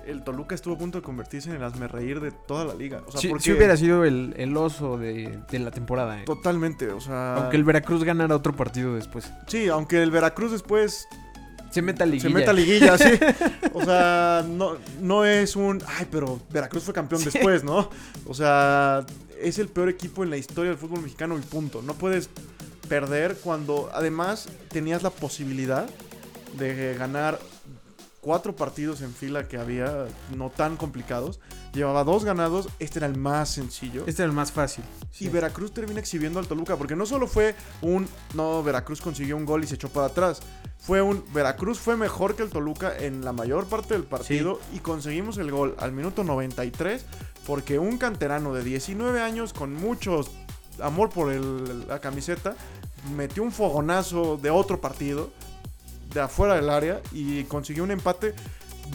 El 0.07 0.23
Toluca 0.23 0.53
estuvo 0.55 0.75
a 0.75 0.77
punto 0.77 0.97
de 0.97 1.01
convertirse 1.03 1.49
en 1.49 1.57
el 1.57 1.63
hazme 1.63 1.87
reír 1.87 2.19
de 2.19 2.31
toda 2.31 2.65
la 2.65 2.73
liga. 2.73 3.01
O 3.07 3.11
sea, 3.11 3.29
porque. 3.29 3.43
si 3.43 3.51
hubiera 3.51 3.75
sido 3.77 4.03
el, 4.05 4.33
el 4.37 4.55
oso 4.57 4.97
de, 4.97 5.39
de 5.49 5.59
la 5.59 5.71
temporada, 5.71 6.19
¿eh? 6.21 6.25
Totalmente, 6.25 6.89
o 6.91 6.99
sea. 6.99 7.35
Aunque 7.35 7.57
el 7.57 7.63
Veracruz 7.63 8.03
ganara 8.03 8.35
otro 8.35 8.53
partido 8.55 8.95
después. 8.95 9.31
Sí, 9.47 9.67
aunque 9.69 10.01
el 10.03 10.11
Veracruz 10.11 10.51
después 10.51 11.07
Se 11.69 11.81
meta 11.81 12.05
liguilla. 12.05 12.29
se 12.29 12.33
meta 12.33 12.53
liguilla, 12.53 12.97
sí. 12.97 13.11
O 13.73 13.83
sea, 13.83 14.43
no, 14.47 14.77
no 15.01 15.25
es 15.25 15.55
un. 15.55 15.81
Ay, 15.87 16.07
pero 16.11 16.39
Veracruz 16.51 16.83
fue 16.83 16.93
campeón 16.93 17.21
Sí. 17.21 17.29
después, 17.31 17.63
¿no? 17.63 17.89
O 18.25 18.33
sea, 18.33 19.05
es 19.41 19.57
el 19.59 19.67
peor 19.69 19.89
equipo 19.89 20.23
en 20.23 20.29
la 20.29 20.37
historia 20.37 20.71
del 20.71 20.79
fútbol 20.79 21.01
mexicano 21.01 21.37
y 21.37 21.41
punto. 21.41 21.81
No 21.81 21.93
puedes 21.93 22.29
perder 22.89 23.35
cuando 23.41 23.89
además 23.93 24.49
tenías 24.69 25.01
la 25.03 25.09
posibilidad 25.09 25.89
de 26.57 26.95
ganar 26.95 27.39
cuatro 28.21 28.55
partidos 28.55 29.01
en 29.01 29.13
fila 29.13 29.47
que 29.49 29.57
había, 29.57 30.05
no 30.35 30.49
tan 30.49 30.77
complicados. 30.77 31.39
Llevaba 31.73 32.03
dos 32.03 32.23
ganados, 32.23 32.69
este 32.79 32.99
era 32.99 33.07
el 33.07 33.17
más 33.17 33.49
sencillo. 33.49 34.03
Este 34.07 34.21
era 34.21 34.29
el 34.29 34.35
más 34.35 34.51
fácil. 34.51 34.83
Y 35.19 35.27
Veracruz 35.29 35.73
termina 35.73 35.99
exhibiendo 35.99 36.39
al 36.39 36.47
Toluca, 36.47 36.77
porque 36.77 36.95
no 36.95 37.05
solo 37.05 37.27
fue 37.27 37.55
un, 37.81 38.07
no, 38.33 38.63
Veracruz 38.63 39.01
consiguió 39.01 39.35
un 39.35 39.45
gol 39.45 39.63
y 39.63 39.67
se 39.67 39.75
echó 39.75 39.89
para 39.89 40.07
atrás. 40.07 40.41
Fue 40.79 41.01
un, 41.01 41.23
Veracruz 41.33 41.79
fue 41.79 41.97
mejor 41.97 42.35
que 42.35 42.43
el 42.43 42.49
Toluca 42.49 42.95
en 42.97 43.25
la 43.25 43.33
mayor 43.33 43.65
parte 43.65 43.93
del 43.95 44.03
partido 44.03 44.59
y 44.73 44.79
conseguimos 44.79 45.37
el 45.37 45.51
gol 45.51 45.75
al 45.79 45.91
minuto 45.91 46.23
93, 46.23 47.05
porque 47.47 47.79
un 47.79 47.97
canterano 47.97 48.53
de 48.53 48.63
19 48.63 49.21
años 49.21 49.51
con 49.53 49.73
mucho 49.73 50.21
amor 50.79 51.09
por 51.09 51.31
el- 51.31 51.87
la 51.87 51.99
camiseta 51.99 52.55
metió 53.17 53.43
un 53.43 53.51
fogonazo 53.51 54.37
de 54.37 54.49
otro 54.49 54.79
partido, 54.79 55.31
de 56.13 56.21
afuera 56.21 56.55
del 56.55 56.69
área, 56.69 57.01
y 57.11 57.43
consiguió 57.45 57.83
un 57.83 57.91
empate 57.91 58.33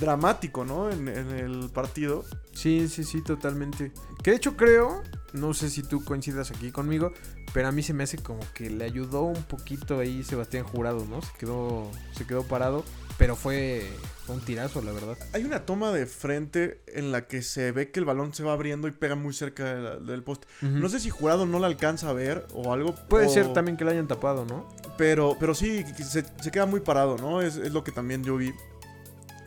dramático, 0.00 0.64
¿no? 0.64 0.90
En, 0.90 1.08
el 1.08 1.70
partido. 1.70 2.24
Sí, 2.52 2.88
sí, 2.88 3.04
sí, 3.04 3.22
totalmente. 3.22 3.92
Que 4.22 4.30
de 4.32 4.36
hecho 4.36 4.56
creo, 4.56 5.02
no 5.32 5.54
sé 5.54 5.70
si 5.70 5.82
tú 5.82 6.04
coincidas 6.04 6.50
aquí 6.50 6.70
conmigo, 6.70 7.12
pero 7.52 7.68
a 7.68 7.72
mí 7.72 7.82
se 7.82 7.94
me 7.94 8.04
hace 8.04 8.18
como 8.18 8.40
que 8.54 8.70
le 8.70 8.84
ayudó 8.84 9.22
un 9.22 9.42
poquito 9.44 9.98
ahí 9.98 10.22
Sebastián 10.22 10.64
Jurado, 10.64 11.04
¿no? 11.06 11.22
Se 11.22 11.32
quedó, 11.38 11.90
se 12.12 12.26
quedó 12.26 12.42
parado, 12.44 12.84
pero 13.18 13.34
fue, 13.36 13.84
fue 14.24 14.36
un 14.36 14.40
tirazo, 14.42 14.80
la 14.80 14.92
verdad. 14.92 15.18
Hay 15.32 15.44
una 15.44 15.66
toma 15.66 15.90
de 15.92 16.06
frente 16.06 16.80
en 16.86 17.10
la 17.12 17.26
que 17.26 17.42
se 17.42 17.72
ve 17.72 17.90
que 17.90 17.98
el 18.00 18.06
balón 18.06 18.32
se 18.32 18.44
va 18.44 18.52
abriendo 18.52 18.86
y 18.88 18.92
pega 18.92 19.16
muy 19.16 19.34
cerca 19.34 19.64
de 19.74 19.82
la- 19.82 19.96
del 19.96 20.22
poste. 20.22 20.46
No 20.62 20.88
sé 20.88 21.00
si 21.00 21.10
Jurado 21.10 21.44
no 21.44 21.58
la 21.58 21.66
alcanza 21.66 22.08
a 22.10 22.12
ver 22.12 22.46
o 22.54 22.72
algo. 22.72 22.94
Puede 22.94 23.26
o- 23.26 23.30
ser 23.30 23.52
también 23.52 23.76
que 23.76 23.84
la 23.84 23.90
hayan 23.90 24.06
tapado, 24.08 24.44
¿no? 24.46 24.68
Pero, 24.96 25.36
pero 25.40 25.54
sí, 25.54 25.84
se, 25.96 26.24
se 26.40 26.50
queda 26.52 26.64
muy 26.66 26.80
parado, 26.80 27.16
¿no? 27.18 27.42
Es, 27.42 27.56
es 27.56 27.72
lo 27.72 27.82
que 27.84 27.90
también 27.92 28.22
yo 28.22 28.36
vi. 28.36 28.52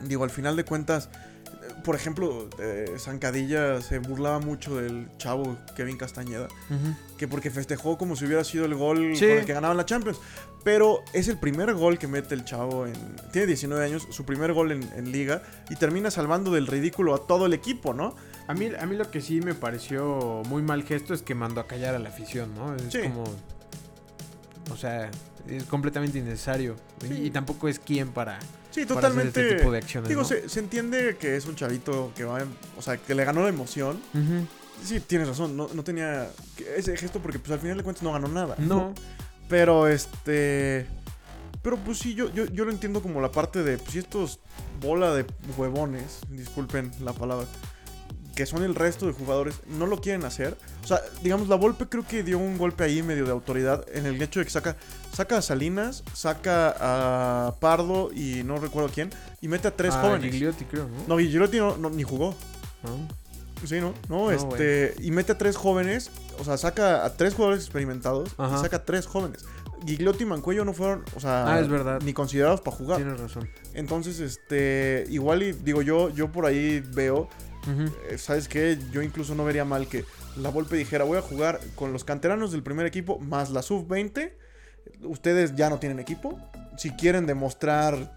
Digo, 0.01 0.23
al 0.23 0.31
final 0.31 0.55
de 0.55 0.65
cuentas, 0.65 1.09
por 1.83 1.95
ejemplo, 1.95 2.49
eh, 2.59 2.85
Zancadilla 2.99 3.81
se 3.81 3.99
burlaba 3.99 4.39
mucho 4.39 4.75
del 4.77 5.07
chavo 5.17 5.57
Kevin 5.75 5.97
Castañeda, 5.97 6.47
que 7.17 7.27
porque 7.27 7.49
festejó 7.51 7.97
como 7.97 8.15
si 8.15 8.25
hubiera 8.25 8.43
sido 8.43 8.65
el 8.65 8.75
gol 8.75 9.15
Sí. 9.15 9.27
con 9.27 9.37
el 9.37 9.45
que 9.45 9.53
ganaban 9.53 9.77
la 9.77 9.85
Champions. 9.85 10.19
Pero 10.63 11.03
es 11.13 11.27
el 11.27 11.37
primer 11.39 11.73
gol 11.73 11.97
que 11.97 12.07
mete 12.07 12.35
el 12.35 12.45
chavo 12.45 12.85
en... 12.85 12.93
Tiene 13.31 13.47
19 13.47 13.83
años, 13.83 14.07
su 14.11 14.25
primer 14.25 14.53
gol 14.53 14.71
en, 14.71 14.83
en 14.95 15.11
liga, 15.11 15.41
y 15.71 15.75
termina 15.75 16.11
salvando 16.11 16.51
del 16.51 16.67
ridículo 16.67 17.15
a 17.15 17.25
todo 17.25 17.47
el 17.47 17.53
equipo, 17.53 17.93
¿no? 17.95 18.15
A 18.47 18.53
mí, 18.53 18.69
a 18.79 18.85
mí 18.85 18.95
lo 18.95 19.09
que 19.09 19.21
sí 19.21 19.41
me 19.41 19.55
pareció 19.55 20.43
muy 20.47 20.61
mal 20.61 20.83
gesto 20.83 21.13
es 21.15 21.23
que 21.23 21.33
mandó 21.33 21.61
a 21.61 21.67
callar 21.67 21.95
a 21.95 21.99
la 21.99 22.09
afición, 22.09 22.53
¿no? 22.53 22.75
Es 22.75 22.83
Sí. 22.91 22.99
como... 23.01 23.23
O 24.71 24.77
sea, 24.77 25.09
es 25.47 25.63
completamente 25.65 26.19
innecesario. 26.19 26.75
Sí. 27.01 27.13
Y, 27.13 27.25
y 27.27 27.31
tampoco 27.31 27.67
es 27.67 27.79
quien 27.79 28.09
para, 28.09 28.39
Sí, 28.39 28.45
para 28.45 28.81
hacer 28.83 28.87
totalmente... 28.87 29.41
este 29.41 29.55
tipo 29.57 29.71
de 29.71 29.77
acciones, 29.79 30.09
Digo, 30.09 30.21
¿no? 30.21 30.27
se, 30.27 30.47
se 30.47 30.59
entiende 30.59 31.17
que 31.19 31.35
es 31.35 31.45
un 31.47 31.55
chavito 31.55 32.11
que 32.15 32.23
va... 32.23 32.41
en- 32.41 32.55
o 32.77 32.81
sea, 32.83 32.97
que 32.97 33.15
le 33.15 33.25
ganó 33.25 33.41
la 33.43 33.49
emoción. 33.49 33.99
Sí, 34.83 34.99
tienes 34.99 35.27
razón, 35.27 35.57
no, 35.57 35.69
no 35.73 35.83
tenía 35.83 36.29
ese 36.75 36.95
gesto 36.97 37.19
porque 37.19 37.37
pues 37.39 37.51
al 37.51 37.59
final 37.59 37.77
de 37.77 37.83
cuentas 37.83 38.03
no 38.03 38.11
ganó 38.13 38.27
nada. 38.27 38.55
No, 38.59 38.93
Pero 39.51 39.87
este... 39.87 40.87
Pero 41.61 41.77
pues 41.77 41.99
sí, 41.99 42.15
yo, 42.15 42.33
yo, 42.33 42.45
yo 42.45 42.65
lo 42.65 42.71
entiendo 42.71 43.03
como 43.03 43.21
la 43.21 43.31
parte 43.31 43.61
de... 43.61 43.77
Pues 43.77 43.91
si 43.91 43.99
estos 43.99 44.39
bola 44.81 45.13
de 45.13 45.25
huevones, 45.57 46.21
disculpen 46.29 46.91
la 47.03 47.13
palabra, 47.13 47.45
que 48.35 48.47
son 48.47 48.63
el 48.63 48.73
resto 48.73 49.05
de 49.05 49.13
jugadores, 49.13 49.55
no 49.67 49.85
lo 49.85 50.01
quieren 50.01 50.25
hacer. 50.25 50.57
O 50.83 50.87
sea, 50.87 50.99
digamos, 51.21 51.49
la 51.49 51.55
Volpe 51.57 51.85
creo 51.87 52.07
que 52.07 52.23
dio 52.23 52.39
un 52.39 52.57
golpe 52.57 52.83
ahí 52.85 53.03
medio 53.03 53.25
de 53.25 53.31
autoridad 53.31 53.85
en 53.93 54.07
el 54.07 54.19
hecho 54.21 54.39
de 54.39 54.45
que 54.45 54.51
saca, 54.51 54.75
saca 55.13 55.37
a 55.37 55.41
Salinas, 55.43 56.03
saca 56.15 56.73
a 56.79 57.53
Pardo 57.59 58.09
y 58.11 58.41
no 58.43 58.57
recuerdo 58.57 58.89
quién, 58.91 59.11
y 59.41 59.47
mete 59.47 59.67
a 59.67 59.75
tres 59.75 59.93
jóvenes. 60.01 60.31
Gigliotti, 60.31 60.65
creo, 60.65 60.87
¿no? 60.87 60.95
No, 61.15 61.19
Gigliotti 61.19 61.57
no- 61.57 61.77
no- 61.77 61.89
ni 61.91 62.01
jugó. 62.01 62.33
¿No? 62.83 63.20
Sí, 63.65 63.79
¿no? 63.79 63.93
No, 64.09 64.25
No, 64.25 64.31
este. 64.31 64.95
Y 64.99 65.11
mete 65.11 65.31
a 65.33 65.37
tres 65.37 65.55
jóvenes. 65.55 66.09
O 66.39 66.43
sea, 66.43 66.57
saca 66.57 67.05
a 67.05 67.13
tres 67.17 67.33
jugadores 67.35 67.63
experimentados. 67.63 68.29
Ajá. 68.37 68.57
Y 68.57 68.59
saca 68.61 68.77
a 68.77 68.85
tres 68.85 69.05
jóvenes. 69.05 69.45
Gigliotti 69.85 70.23
y 70.23 70.27
Mancuello 70.27 70.63
no 70.63 70.73
fueron, 70.73 71.03
o 71.15 71.19
sea, 71.19 71.51
Ah, 71.51 71.59
es 71.59 71.67
verdad. 71.67 71.99
ni 72.03 72.13
considerados 72.13 72.61
para 72.61 72.77
jugar. 72.77 72.97
Tienes 72.97 73.19
razón. 73.19 73.49
Entonces, 73.73 74.19
este. 74.19 75.05
Igual 75.09 75.41
y 75.43 75.51
digo 75.53 75.81
yo, 75.81 76.09
yo 76.09 76.31
por 76.31 76.45
ahí 76.45 76.83
veo. 76.93 77.27
Eh, 78.09 78.17
¿Sabes 78.17 78.47
qué? 78.47 78.77
Yo 78.91 79.01
incluso 79.03 79.35
no 79.35 79.45
vería 79.45 79.65
mal 79.65 79.87
que 79.87 80.03
la 80.37 80.49
Volpe 80.49 80.75
dijera: 80.77 81.03
Voy 81.03 81.17
a 81.17 81.21
jugar 81.21 81.59
con 81.75 81.93
los 81.93 82.03
canteranos 82.03 82.51
del 82.51 82.63
primer 82.63 82.85
equipo 82.85 83.19
más 83.19 83.49
la 83.51 83.61
sub-20. 83.61 84.33
Ustedes 85.03 85.55
ya 85.55 85.69
no 85.69 85.77
tienen 85.79 85.99
equipo. 85.99 86.39
Si 86.77 86.89
quieren 86.91 87.25
demostrar 87.27 88.15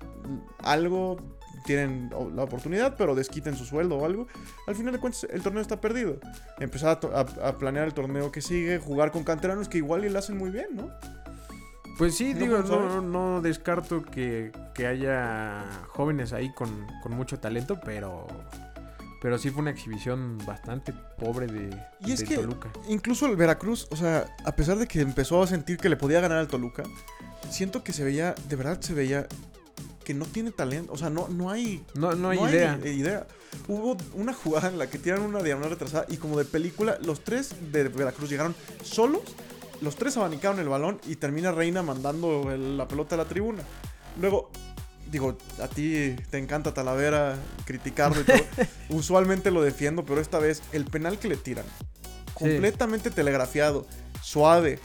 algo, 0.62 1.16
tienen 1.64 2.10
la 2.34 2.42
oportunidad, 2.44 2.94
pero 2.96 3.14
desquiten 3.14 3.56
su 3.56 3.64
sueldo 3.64 3.96
o 3.96 4.04
algo. 4.04 4.26
Al 4.66 4.74
final 4.74 4.92
de 4.92 5.00
cuentas, 5.00 5.26
el 5.30 5.42
torneo 5.42 5.62
está 5.62 5.80
perdido. 5.80 6.18
Empezar 6.60 6.90
a, 6.90 7.00
to- 7.00 7.12
a- 7.16 7.48
a 7.48 7.58
planear 7.58 7.86
el 7.86 7.94
torneo 7.94 8.30
que 8.30 8.40
sigue, 8.42 8.78
jugar 8.78 9.10
con 9.12 9.24
canteranos 9.24 9.68
que 9.68 9.78
igual 9.78 10.04
y 10.04 10.10
lo 10.10 10.18
hacen 10.18 10.36
muy 10.36 10.50
bien, 10.50 10.68
¿no? 10.74 10.90
Pues 11.98 12.16
sí, 12.16 12.34
No 12.34 12.40
digo, 12.40 12.58
no, 12.58 13.00
no 13.02 13.40
descarto 13.40 14.02
que, 14.02 14.50
que 14.74 14.86
haya 14.86 15.64
jóvenes 15.88 16.32
ahí 16.32 16.52
con, 16.52 16.86
con 17.02 17.12
mucho 17.16 17.38
talento, 17.38 17.78
pero 17.84 18.26
pero 19.22 19.38
sí 19.38 19.48
fue 19.48 19.62
una 19.62 19.70
exhibición 19.70 20.36
bastante 20.44 20.92
pobre 21.18 21.46
de, 21.46 21.70
Y 22.00 22.12
es 22.12 22.20
de 22.20 22.26
que- 22.26 22.36
Toluca. 22.36 22.68
Incluso 22.88 23.24
el 23.24 23.36
Veracruz, 23.36 23.88
o 23.90 23.96
sea, 23.96 24.26
a 24.44 24.52
pesar 24.54 24.76
de 24.76 24.86
que 24.86 25.00
empezó 25.00 25.42
a 25.42 25.46
sentir 25.46 25.78
que 25.78 25.88
le 25.88 25.96
podía 25.96 26.20
ganar 26.20 26.36
al 26.38 26.48
Toluca, 26.48 26.82
siento 27.48 27.82
que 27.82 27.94
se 27.94 28.04
veía, 28.04 28.34
de 28.50 28.56
verdad 28.56 28.78
se 28.82 28.92
veía 28.92 29.26
que 30.04 30.14
no 30.14 30.24
tiene 30.26 30.50
talento. 30.52 30.92
O 30.92 30.96
sea, 30.98 31.10
no, 31.10 31.28
no 31.28 31.50
hay 31.50 31.82
No, 31.94 32.14
no 32.14 32.30
hay 32.30 32.38
idea. 32.38 32.78
idea. 32.84 33.26
Hubo 33.68 33.96
una 34.14 34.32
jugada 34.34 34.68
en 34.68 34.78
la 34.78 34.88
que 34.88 34.98
tiran 34.98 35.22
una 35.22 35.42
diagonal 35.42 35.70
retrasada 35.70 36.06
y 36.08 36.16
como 36.18 36.38
de 36.38 36.44
película, 36.44 36.98
los 37.02 37.22
tres 37.24 37.50
de 37.72 37.84
Veracruz 37.84 38.28
llegaron 38.30 38.54
solos, 38.82 39.22
los 39.80 39.96
tres 39.96 40.16
abanicaron 40.16 40.58
el 40.60 40.68
balón 40.68 41.00
y 41.06 41.16
termina 41.16 41.52
Reina 41.52 41.82
mandando 41.82 42.50
el- 42.52 42.76
la 42.76 42.86
pelota 42.88 43.14
a 43.14 43.18
la 43.18 43.24
tribuna. 43.24 43.62
Luego, 44.20 44.50
digo, 45.10 45.36
a 45.62 45.68
ti 45.68 46.16
te 46.30 46.38
encanta 46.38 46.74
Talavera 46.74 47.36
criticarlo 47.64 48.20
y 48.20 48.24
todo. 48.24 48.36
Usualmente 48.90 49.50
lo 49.50 49.62
defiendo, 49.62 50.04
pero 50.04 50.20
esta 50.20 50.38
vez 50.38 50.62
el 50.72 50.84
penal 50.84 51.18
que 51.18 51.28
le 51.28 51.36
tiran, 51.36 51.64
completamente 52.34 53.10
telegrafiado, 53.10 53.86
suave, 54.22 54.78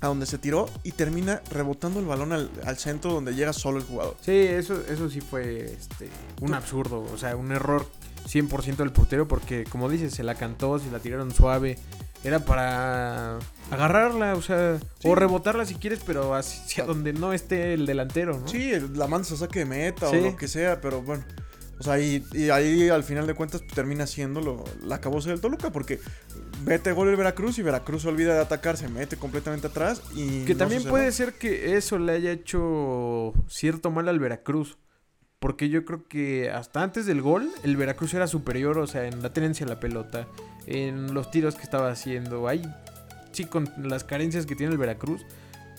a 0.00 0.06
donde 0.06 0.26
se 0.26 0.38
tiró 0.38 0.68
y 0.82 0.92
termina 0.92 1.42
rebotando 1.50 2.00
el 2.00 2.06
balón 2.06 2.32
al, 2.32 2.50
al 2.64 2.76
centro 2.78 3.12
donde 3.12 3.34
llega 3.34 3.52
solo 3.52 3.78
el 3.78 3.84
jugador. 3.84 4.16
Sí, 4.20 4.32
eso, 4.32 4.80
eso 4.88 5.10
sí 5.10 5.20
fue 5.20 5.72
este, 5.72 6.08
un 6.40 6.54
absurdo, 6.54 7.06
o 7.12 7.18
sea, 7.18 7.36
un 7.36 7.52
error 7.52 7.86
100% 8.26 8.76
del 8.76 8.92
portero 8.92 9.28
porque, 9.28 9.64
como 9.64 9.88
dices, 9.88 10.14
se 10.14 10.22
la 10.22 10.34
cantó, 10.34 10.78
se 10.78 10.90
la 10.90 10.98
tiraron 11.00 11.32
suave. 11.34 11.78
Era 12.22 12.38
para 12.40 13.38
agarrarla, 13.70 14.34
o 14.34 14.42
sea, 14.42 14.78
Sí. 14.98 15.08
o 15.08 15.14
rebotarla 15.14 15.64
si 15.64 15.74
quieres, 15.76 16.00
pero 16.04 16.34
hacia 16.34 16.84
donde 16.84 17.14
no 17.14 17.32
esté 17.32 17.72
el 17.72 17.86
delantero, 17.86 18.38
¿no? 18.38 18.46
Sí, 18.46 18.72
la 18.94 19.06
mandas 19.06 19.32
a 19.32 19.36
saque 19.38 19.60
de 19.60 19.64
meta 19.64 20.10
Sí. 20.10 20.16
o 20.16 20.20
lo 20.20 20.36
que 20.36 20.46
sea, 20.48 20.80
pero 20.82 21.00
bueno. 21.00 21.24
O 21.80 21.82
sea, 21.82 21.98
y, 21.98 22.24
y 22.32 22.50
ahí 22.50 22.90
al 22.90 23.02
final 23.02 23.26
de 23.26 23.34
cuentas 23.34 23.62
pues, 23.62 23.72
termina 23.72 24.06
siendo 24.06 24.40
lo, 24.40 24.64
la 24.82 25.00
cabose 25.00 25.30
del 25.30 25.40
Toluca, 25.40 25.72
porque 25.72 25.98
vete 26.62 26.92
gol 26.92 27.08
el 27.08 27.16
Veracruz 27.16 27.58
y 27.58 27.62
Veracruz 27.62 28.04
olvida 28.04 28.34
de 28.34 28.40
atacar, 28.40 28.76
se 28.76 28.88
mete 28.88 29.16
completamente 29.16 29.66
atrás 29.66 30.02
y. 30.14 30.44
Que 30.44 30.52
no 30.52 30.58
también 30.58 30.84
puede 30.84 31.10
ser 31.10 31.32
que 31.32 31.76
eso 31.76 31.98
le 31.98 32.12
haya 32.12 32.32
hecho 32.32 33.32
cierto 33.48 33.90
mal 33.90 34.08
al 34.08 34.18
Veracruz. 34.18 34.78
Porque 35.38 35.70
yo 35.70 35.86
creo 35.86 36.06
que 36.06 36.50
hasta 36.50 36.82
antes 36.82 37.06
del 37.06 37.22
gol, 37.22 37.50
el 37.62 37.78
Veracruz 37.78 38.12
era 38.12 38.26
superior, 38.26 38.76
o 38.76 38.86
sea, 38.86 39.06
en 39.06 39.22
la 39.22 39.32
tenencia 39.32 39.64
de 39.64 39.72
la 39.72 39.80
pelota, 39.80 40.28
en 40.66 41.14
los 41.14 41.30
tiros 41.30 41.54
que 41.54 41.62
estaba 41.62 41.90
haciendo. 41.90 42.46
Ahí 42.46 42.62
sí, 43.32 43.46
con 43.46 43.70
las 43.82 44.04
carencias 44.04 44.44
que 44.44 44.54
tiene 44.54 44.72
el 44.72 44.78
Veracruz, 44.78 45.24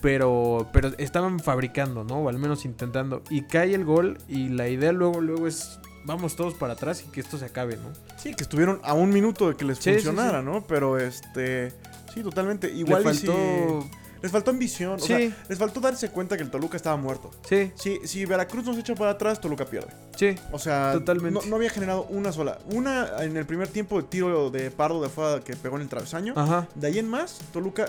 pero, 0.02 0.68
pero 0.74 0.90
estaban 0.98 1.40
fabricando, 1.40 2.04
¿no? 2.04 2.22
O 2.22 2.30
al 2.30 2.40
menos 2.40 2.66
intentando. 2.66 3.24
Y 3.30 3.44
cae 3.44 3.76
el 3.76 3.86
gol 3.86 4.18
y 4.28 4.50
la 4.50 4.68
idea 4.68 4.92
luego, 4.92 5.22
luego 5.22 5.48
es, 5.48 5.80
vamos 6.06 6.36
todos 6.36 6.54
para 6.56 6.74
atrás 6.74 7.04
y 7.08 7.12
que 7.12 7.22
esto 7.22 7.38
se 7.38 7.46
acabe, 7.46 7.78
¿no? 7.78 7.90
Sí, 8.18 8.34
que 8.34 8.44
estuvieron 8.44 8.80
a 8.84 8.94
un 8.94 9.10
minuto 9.10 9.50
de 9.50 9.56
que 9.56 9.66
les 9.66 9.78
Sí, 9.78 9.94
funcionara, 9.94 10.40
sí. 10.40 10.46
¿no? 10.46 10.64
Pero 10.68 10.98
este. 10.98 11.74
Sí, 12.14 12.22
totalmente. 12.24 12.70
Igual 12.72 13.04
Le 13.04 13.12
y 13.12 13.14
sí- 13.16 13.28
faltó... 13.28 13.86
les 14.22 14.32
faltó 14.32 14.52
ambición. 14.52 14.94
O 14.94 15.00
Sí. 15.00 15.08
sea, 15.08 15.20
les 15.50 15.58
faltó 15.58 15.80
darse 15.80 16.10
cuenta 16.10 16.36
que 16.38 16.44
el 16.44 16.52
Toluca 16.52 16.76
estaba 16.78 16.98
muerto. 16.98 17.32
Sí, 17.48 17.72
Si, 17.76 18.00
si 18.06 18.26
Veracruz 18.26 18.66
nos 18.66 18.78
echa 18.78 18.94
para 18.96 19.12
atrás, 19.12 19.40
Toluca 19.42 19.66
pierde. 19.66 19.92
sí. 20.18 20.36
O 20.52 20.60
sea, 20.60 20.92
Totalmente. 20.94 21.40
No, 21.42 21.46
no 21.50 21.56
había 21.56 21.70
generado 21.70 22.04
una 22.10 22.32
sola. 22.32 22.60
Una 22.72 23.24
en 23.24 23.38
el 23.38 23.46
primer 23.46 23.68
tiempo 23.70 24.02
de 24.02 24.08
tiro 24.08 24.50
de 24.52 24.70
Pardo 24.72 25.00
de 25.02 25.08
afuera 25.08 25.40
que 25.42 25.56
pegó 25.56 25.78
en 25.78 25.84
el 25.84 25.90
travesaño. 25.90 26.34
Ajá. 26.36 26.68
De 26.76 26.88
ahí 26.88 27.00
en 27.00 27.08
más, 27.10 27.40
Toluca 27.54 27.88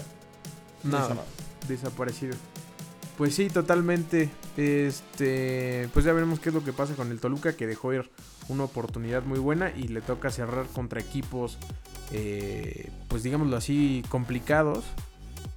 nada. 0.84 1.16
desaparecido. 1.68 2.34
Pues 3.16 3.34
sí, 3.34 3.48
totalmente. 3.48 4.30
Este, 4.56 5.88
pues 5.92 6.04
ya 6.04 6.12
veremos 6.12 6.40
qué 6.40 6.48
es 6.48 6.54
lo 6.54 6.64
que 6.64 6.72
pasa 6.72 6.94
con 6.94 7.10
el 7.10 7.20
Toluca, 7.20 7.54
que 7.54 7.66
dejó 7.66 7.92
ir 7.92 8.10
una 8.48 8.64
oportunidad 8.64 9.22
muy 9.22 9.38
buena 9.38 9.70
y 9.76 9.88
le 9.88 10.00
toca 10.00 10.30
cerrar 10.30 10.66
contra 10.66 11.00
equipos, 11.00 11.58
eh, 12.12 12.90
pues 13.08 13.22
digámoslo 13.22 13.56
así, 13.56 14.02
complicados. 14.08 14.84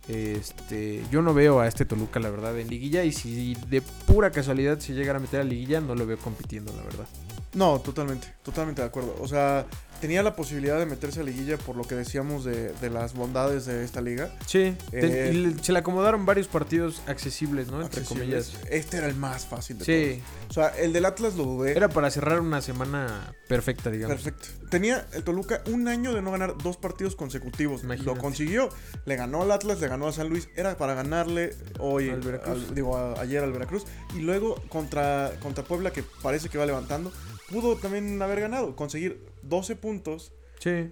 Este, 0.07 1.03
yo 1.09 1.21
no 1.23 1.33
veo 1.33 1.59
a 1.59 1.67
este 1.67 1.85
Toluca, 1.85 2.19
la 2.19 2.29
verdad, 2.29 2.57
en 2.59 2.67
liguilla. 2.67 3.03
Y 3.03 3.11
si 3.11 3.55
de 3.69 3.81
pura 3.81 4.31
casualidad 4.31 4.79
se 4.79 4.93
llegara 4.93 5.17
a 5.17 5.21
meter 5.21 5.41
a 5.41 5.43
liguilla, 5.43 5.81
no 5.81 5.95
lo 5.95 6.05
veo 6.05 6.17
compitiendo, 6.17 6.71
la 6.75 6.83
verdad. 6.83 7.07
No, 7.53 7.79
totalmente, 7.79 8.27
totalmente 8.43 8.81
de 8.81 8.87
acuerdo. 8.87 9.15
O 9.21 9.27
sea, 9.27 9.65
tenía 10.01 10.21
la 10.23 10.35
posibilidad 10.35 10.77
de 10.79 10.85
meterse 10.85 11.21
a 11.21 11.23
liguilla 11.23 11.57
por 11.57 11.75
lo 11.75 11.83
que 11.83 11.95
decíamos 11.95 12.43
de, 12.45 12.71
de 12.73 12.89
las 12.89 13.13
bondades 13.13 13.65
de 13.65 13.83
esta 13.83 14.01
liga. 14.01 14.29
Sí, 14.45 14.75
te- 14.91 15.27
Eh, 15.29 15.33
y 15.33 15.37
le- 15.37 15.63
se 15.63 15.71
le 15.73 15.79
acomodaron 15.79 16.25
varios 16.25 16.47
partidos 16.47 17.01
accesibles, 17.07 17.67
¿no? 17.67 17.81
Entre 17.81 18.01
Accesibles. 18.01 18.49
comillas. 18.49 18.71
Este 18.71 18.97
era 18.97 19.07
el 19.07 19.15
más 19.15 19.45
fácil 19.45 19.77
de 19.79 19.85
Sí, 19.85 20.21
todos. 20.21 20.49
O 20.49 20.53
sea, 20.53 20.67
el 20.83 20.93
del 20.93 21.05
Atlas 21.05 21.35
lo 21.35 21.43
dudé. 21.43 21.71
era 21.75 21.89
para 21.89 22.09
cerrar 22.11 22.39
una 22.39 22.61
semana 22.61 23.33
perfecta, 23.47 23.89
digamos. 23.91 24.15
Perfecto. 24.21 24.47
Tenía 24.75 25.07
el 25.13 25.23
Toluca 25.23 25.61
un 25.71 25.87
año 25.87 26.13
de 26.13 26.21
no 26.21 26.31
ganar 26.31 26.57
dos 26.57 26.75
partidos 26.75 27.15
consecutivos. 27.15 27.83
Imagínate. 27.83 28.13
Lo 28.13 28.21
consiguió. 28.21 28.67
Le 29.05 29.15
ganó 29.15 29.41
al 29.43 29.51
Atlas, 29.51 29.79
le 29.79 29.87
ganó 29.87 30.05
a 30.07 30.11
San 30.11 30.27
Luis. 30.27 30.49
Era 30.57 30.77
para 30.77 30.93
ganarle 30.95 31.55
hoy, 31.79 32.09
Al 32.09 32.19
Veracruz. 32.19 32.67
al- 32.67 32.75
digo, 32.75 32.97
a- 32.97 33.21
ayer 33.21 33.41
al 33.41 33.53
Veracruz. 33.53 33.85
Y 34.15 34.19
luego 34.19 34.55
contra, 34.67 35.31
contra 35.41 35.63
Puebla, 35.63 35.91
que 35.91 36.03
parece 36.21 36.49
que 36.49 36.57
va 36.57 36.65
levantando, 36.65 37.13
pudo 37.49 37.77
también 37.77 38.21
haber 38.21 38.41
ganado. 38.41 38.75
Conseguir 38.75 39.25
12 39.43 39.77
puntos 39.77 40.33
Sí. 40.59 40.91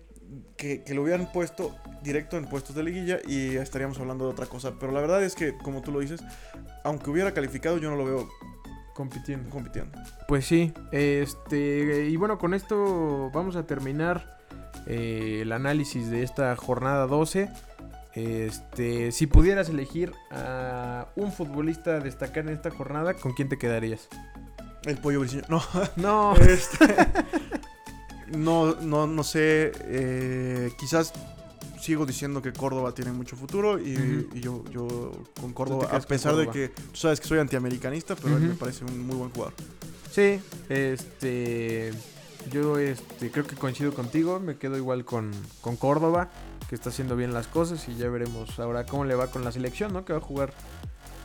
que, 0.55 0.83
que 0.85 0.93
lo 0.93 1.01
hubieran 1.03 1.29
puesto 1.33 1.75
directo 2.03 2.37
en 2.37 2.45
puestos 2.45 2.77
de 2.77 2.83
liguilla 2.83 3.19
y 3.27 3.57
estaríamos 3.57 3.99
hablando 3.99 4.23
de 4.23 4.31
otra 4.31 4.45
cosa. 4.45 4.75
Pero 4.79 4.93
la 4.93 5.01
verdad 5.01 5.21
es 5.25 5.35
que, 5.35 5.57
como 5.57 5.81
tú 5.81 5.91
lo 5.91 5.99
dices, 5.99 6.21
aunque 6.85 7.09
hubiera 7.09 7.33
calificado, 7.33 7.79
yo 7.79 7.89
no 7.89 7.97
lo 7.97 8.05
veo 8.05 8.29
Compitiendo. 8.93 9.49
compitiendo. 9.49 9.97
Pues 10.27 10.45
sí, 10.45 10.73
este, 10.91 12.05
y 12.09 12.15
bueno, 12.17 12.37
con 12.37 12.53
esto 12.53 13.31
vamos 13.33 13.55
a 13.55 13.65
terminar 13.65 14.37
eh, 14.85 15.39
el 15.41 15.51
análisis 15.51 16.09
de 16.11 16.23
esta 16.23 16.55
jornada 16.55 17.07
12. 17.07 17.49
Este, 18.15 19.11
si 19.11 19.25
pudieras 19.25 19.69
elegir 19.69 20.11
a 20.31 21.07
un 21.15 21.31
futbolista 21.31 21.95
a 21.95 21.99
destacar 21.99 22.47
en 22.47 22.53
esta 22.53 22.69
jornada, 22.69 23.15
¿con 23.15 23.33
quién 23.33 23.49
te 23.49 23.57
quedarías? 23.57 24.07
El 24.85 24.97
pollo 24.97 25.21
briseño. 25.21 25.43
No. 25.49 25.61
No, 25.95 26.35
Este, 26.35 26.95
no, 28.27 28.75
no, 28.75 29.07
no 29.07 29.23
sé. 29.23 29.71
eh, 29.85 30.69
quizás 30.77 31.13
sigo 31.83 32.05
diciendo 32.05 32.41
que 32.41 32.53
Córdoba 32.53 32.93
tiene 32.95 33.11
mucho 33.11 33.35
futuro 33.35 33.77
y, 33.79 34.29
yo, 34.39 34.63
yo 34.71 35.11
con 35.41 35.51
Córdoba, 35.53 35.89
a 35.91 35.99
pesar 35.99 36.35
de 36.35 36.47
que 36.49 36.69
tú 36.69 36.95
sabes 36.95 37.19
que 37.19 37.27
soy 37.27 37.39
antiamericanista, 37.39 38.15
pero 38.15 38.37
él 38.37 38.43
Ujú. 38.43 38.51
me 38.53 38.55
parece 38.55 38.85
un 38.85 39.05
muy 39.05 39.15
buen 39.17 39.29
jugador. 39.31 39.53
sí, 40.11 40.39
este, 40.69 41.91
yo 42.51 42.77
este, 42.79 43.31
creo 43.31 43.45
que 43.45 43.55
coincido 43.55 43.93
contigo, 43.93 44.39
me 44.39 44.57
quedo 44.57 44.77
igual 44.77 45.03
con, 45.05 45.31
con 45.61 45.75
Córdoba, 45.75 46.29
que 46.69 46.75
está 46.75 46.89
haciendo 46.89 47.15
bien 47.15 47.33
las 47.33 47.47
cosas 47.47 47.87
y 47.89 47.95
ya 47.95 48.07
veremos 48.09 48.57
ahora 48.59 48.85
cómo 48.85 49.03
le 49.05 49.15
va 49.15 49.27
con 49.27 49.43
la 49.43 49.51
selección, 49.51 49.91
¿no? 49.93 50.05
Que 50.05 50.13
va 50.13 50.19
a 50.19 50.21
jugar 50.21 50.53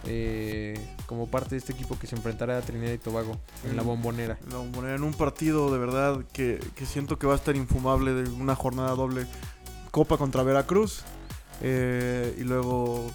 eh, 0.05 0.75
como 1.07 1.29
parte 1.29 1.51
de 1.51 1.57
este 1.59 1.73
equipo 1.73 1.99
que 1.99 2.07
se 2.07 2.15
enfrentará 2.17 2.57
a 2.59 2.61
Trinidad 2.63 2.93
y 2.93 2.99
Tobago 2.99 3.37
en 3.65 3.77
la 3.77 3.83
Mm. 3.83 3.87
bombonera. 3.87 4.39
La 4.51 4.59
Bombonera 4.59 4.95
en 4.95 5.03
un 5.03 5.13
partido 5.13 5.73
de 5.73 5.79
verdad 5.79 6.25
que, 6.33 6.61
que 6.77 6.87
siento 6.87 7.19
que 7.19 7.27
va 7.27 7.33
a 7.35 7.37
estar 7.37 7.57
infumable 7.57 8.13
de 8.15 8.31
una 8.31 8.55
jornada 8.55 8.91
doble. 8.95 9.27
Copa 9.91 10.17
contra 10.17 10.43
Veracruz 10.43 11.03
eh, 11.63 12.35
y 12.39 12.45
luego 12.45 13.11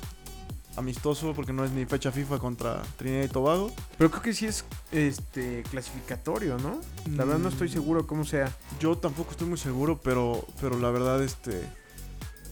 amistoso 0.76 1.34
porque 1.36 1.53
no 1.53 1.63
es 1.63 1.71
ni 1.71 1.86
fecha 1.86 2.11
FIFA 2.11 2.39
contra 2.39 2.82
Trinidad 2.97 3.24
y 3.26 3.28
Tobago. 3.28 3.71
Pero 3.97 4.09
creo 4.09 4.24
que 4.24 4.34
sí 4.34 4.47
es 4.47 4.65
este 4.91 5.63
clasificatorio, 5.69 6.57
¿no? 6.57 6.82
La 7.15 7.26
verdad 7.26 7.39
no 7.39 7.49
estoy 7.49 7.67
Mm. 7.69 7.74
seguro 7.74 8.07
cómo 8.07 8.26
sea. 8.26 8.51
Yo 8.80 8.97
tampoco 8.97 9.32
estoy 9.32 9.47
muy 9.47 9.57
seguro, 9.59 9.99
pero, 10.03 10.45
pero 10.59 10.80
la 10.80 10.89
verdad, 10.89 11.21
este. 11.24 11.61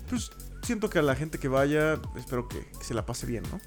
Pues 0.10 0.30
siento 0.64 0.90
que 0.90 1.00
a 1.00 1.02
la 1.02 1.16
gente 1.16 1.40
que 1.40 1.48
vaya, 1.48 2.00
espero 2.16 2.48
que, 2.48 2.60
que 2.78 2.84
se 2.84 2.94
la 2.94 3.06
pase 3.06 3.26
bien, 3.26 3.44
¿no? 3.52 3.60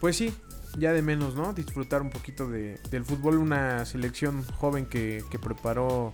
Pues 0.00 0.16
sí, 0.16 0.34
ya 0.78 0.92
de 0.92 1.02
menos, 1.02 1.34
¿no? 1.36 1.52
Disfrutar 1.52 2.02
un 2.02 2.10
poquito 2.10 2.48
de, 2.48 2.80
del 2.90 3.04
fútbol, 3.04 3.38
una 3.38 3.84
selección 3.84 4.42
joven 4.58 4.86
que, 4.86 5.22
que 5.30 5.38
preparó 5.38 6.10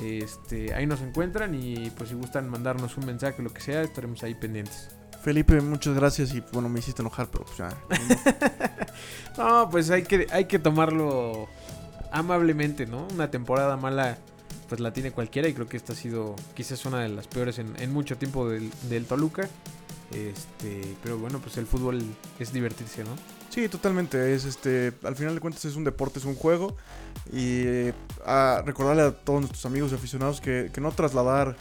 Este, 0.00 0.72
ahí 0.74 0.86
nos 0.86 1.00
encuentran 1.00 1.54
y 1.54 1.90
pues 1.90 2.10
si 2.10 2.14
gustan 2.14 2.48
mandarnos 2.48 2.96
un 2.96 3.06
mensaje, 3.06 3.42
lo 3.42 3.52
que 3.52 3.60
sea, 3.60 3.82
estaremos 3.82 4.22
ahí 4.22 4.34
pendientes. 4.34 4.88
Felipe, 5.22 5.60
muchas 5.60 5.94
gracias 5.94 6.34
y 6.34 6.42
bueno, 6.52 6.70
me 6.70 6.78
hiciste 6.78 7.02
enojar, 7.02 7.28
pero 7.30 7.44
pues 7.44 7.58
ya. 7.58 7.68
No, 9.38 9.70
pues 9.70 9.90
hay 9.90 10.02
que, 10.02 10.26
hay 10.32 10.46
que 10.46 10.58
tomarlo 10.58 11.48
amablemente, 12.12 12.86
¿no? 12.86 13.06
Una 13.14 13.30
temporada 13.30 13.76
mala, 13.76 14.18
pues 14.68 14.80
la 14.80 14.92
tiene 14.92 15.12
cualquiera 15.12 15.48
y 15.48 15.54
creo 15.54 15.68
que 15.68 15.76
esta 15.76 15.92
ha 15.92 15.96
sido 15.96 16.34
quizás 16.54 16.84
una 16.84 17.00
de 17.00 17.08
las 17.08 17.26
peores 17.26 17.58
en, 17.58 17.74
en 17.80 17.92
mucho 17.92 18.18
tiempo 18.18 18.48
del, 18.48 18.70
del 18.88 19.06
Toluca. 19.06 19.48
Este, 20.12 20.96
pero 21.02 21.18
bueno, 21.18 21.38
pues 21.38 21.56
el 21.56 21.66
fútbol 21.66 22.02
es 22.38 22.52
divertirse, 22.52 23.04
¿no? 23.04 23.10
Sí, 23.50 23.68
totalmente. 23.68 24.34
Es 24.34 24.44
este, 24.44 24.92
al 25.02 25.16
final 25.16 25.34
de 25.34 25.40
cuentas 25.40 25.64
es 25.64 25.74
un 25.76 25.84
deporte, 25.84 26.18
es 26.20 26.24
un 26.24 26.36
juego. 26.36 26.76
Y 27.32 27.62
eh, 27.66 27.94
a 28.24 28.62
recordarle 28.64 29.02
a 29.02 29.10
todos 29.12 29.40
nuestros 29.40 29.66
amigos 29.66 29.92
y 29.92 29.96
aficionados 29.96 30.40
que, 30.40 30.70
que 30.72 30.80
no 30.80 30.92
trasladar 30.92 31.56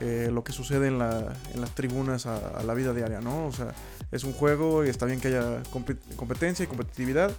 eh, 0.00 0.30
lo 0.32 0.42
que 0.42 0.52
sucede 0.52 0.88
en, 0.88 0.98
la, 0.98 1.34
en 1.52 1.60
las 1.60 1.74
tribunas 1.74 2.26
a, 2.26 2.62
la 2.62 2.74
vida 2.74 2.92
diaria, 2.92 3.20
¿no? 3.20 3.46
O 3.46 3.52
sea, 3.52 3.74
es 4.10 4.24
un 4.24 4.32
juego 4.32 4.84
y 4.84 4.88
está 4.88 5.06
bien 5.06 5.20
que 5.20 5.28
haya 5.28 5.62
compe- 5.64 5.98
competencia 6.16 6.64
y 6.64 6.66
competitividad, 6.66 7.30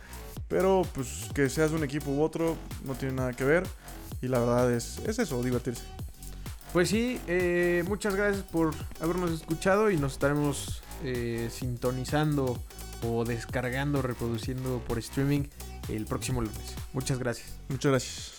pero 0.48 0.84
pues 0.94 1.28
que 1.34 1.50
seas 1.50 1.72
un 1.72 1.84
equipo 1.84 2.12
u 2.12 2.22
otro 2.22 2.56
no 2.86 2.94
tiene 2.94 3.16
nada 3.16 3.34
que 3.34 3.44
ver. 3.44 3.64
Y 4.22 4.28
la 4.28 4.40
verdad 4.40 4.72
es, 4.72 5.00
es 5.06 5.20
eso, 5.20 5.42
divertirse. 5.44 5.84
Pues 6.74 6.90
sí, 6.90 7.20
eh, 7.28 7.84
muchas 7.88 8.16
gracias 8.16 8.44
por 8.44 8.74
habernos 9.02 9.32
escuchado 9.32 9.90
y 9.90 9.98
nos 9.98 10.14
estaremos 10.14 10.82
eh, 11.04 11.50
sintonizando 11.52 12.60
o 13.06 13.24
descargando, 13.24 14.02
reproduciendo 14.02 14.82
por 14.88 15.00
streaming 15.00 15.44
el 15.90 16.06
próximo 16.06 16.42
lunes. 16.42 16.76
Muchas 16.94 17.20
gracias. 17.20 17.60
Muchas 17.70 17.92
gracias. 17.92 18.35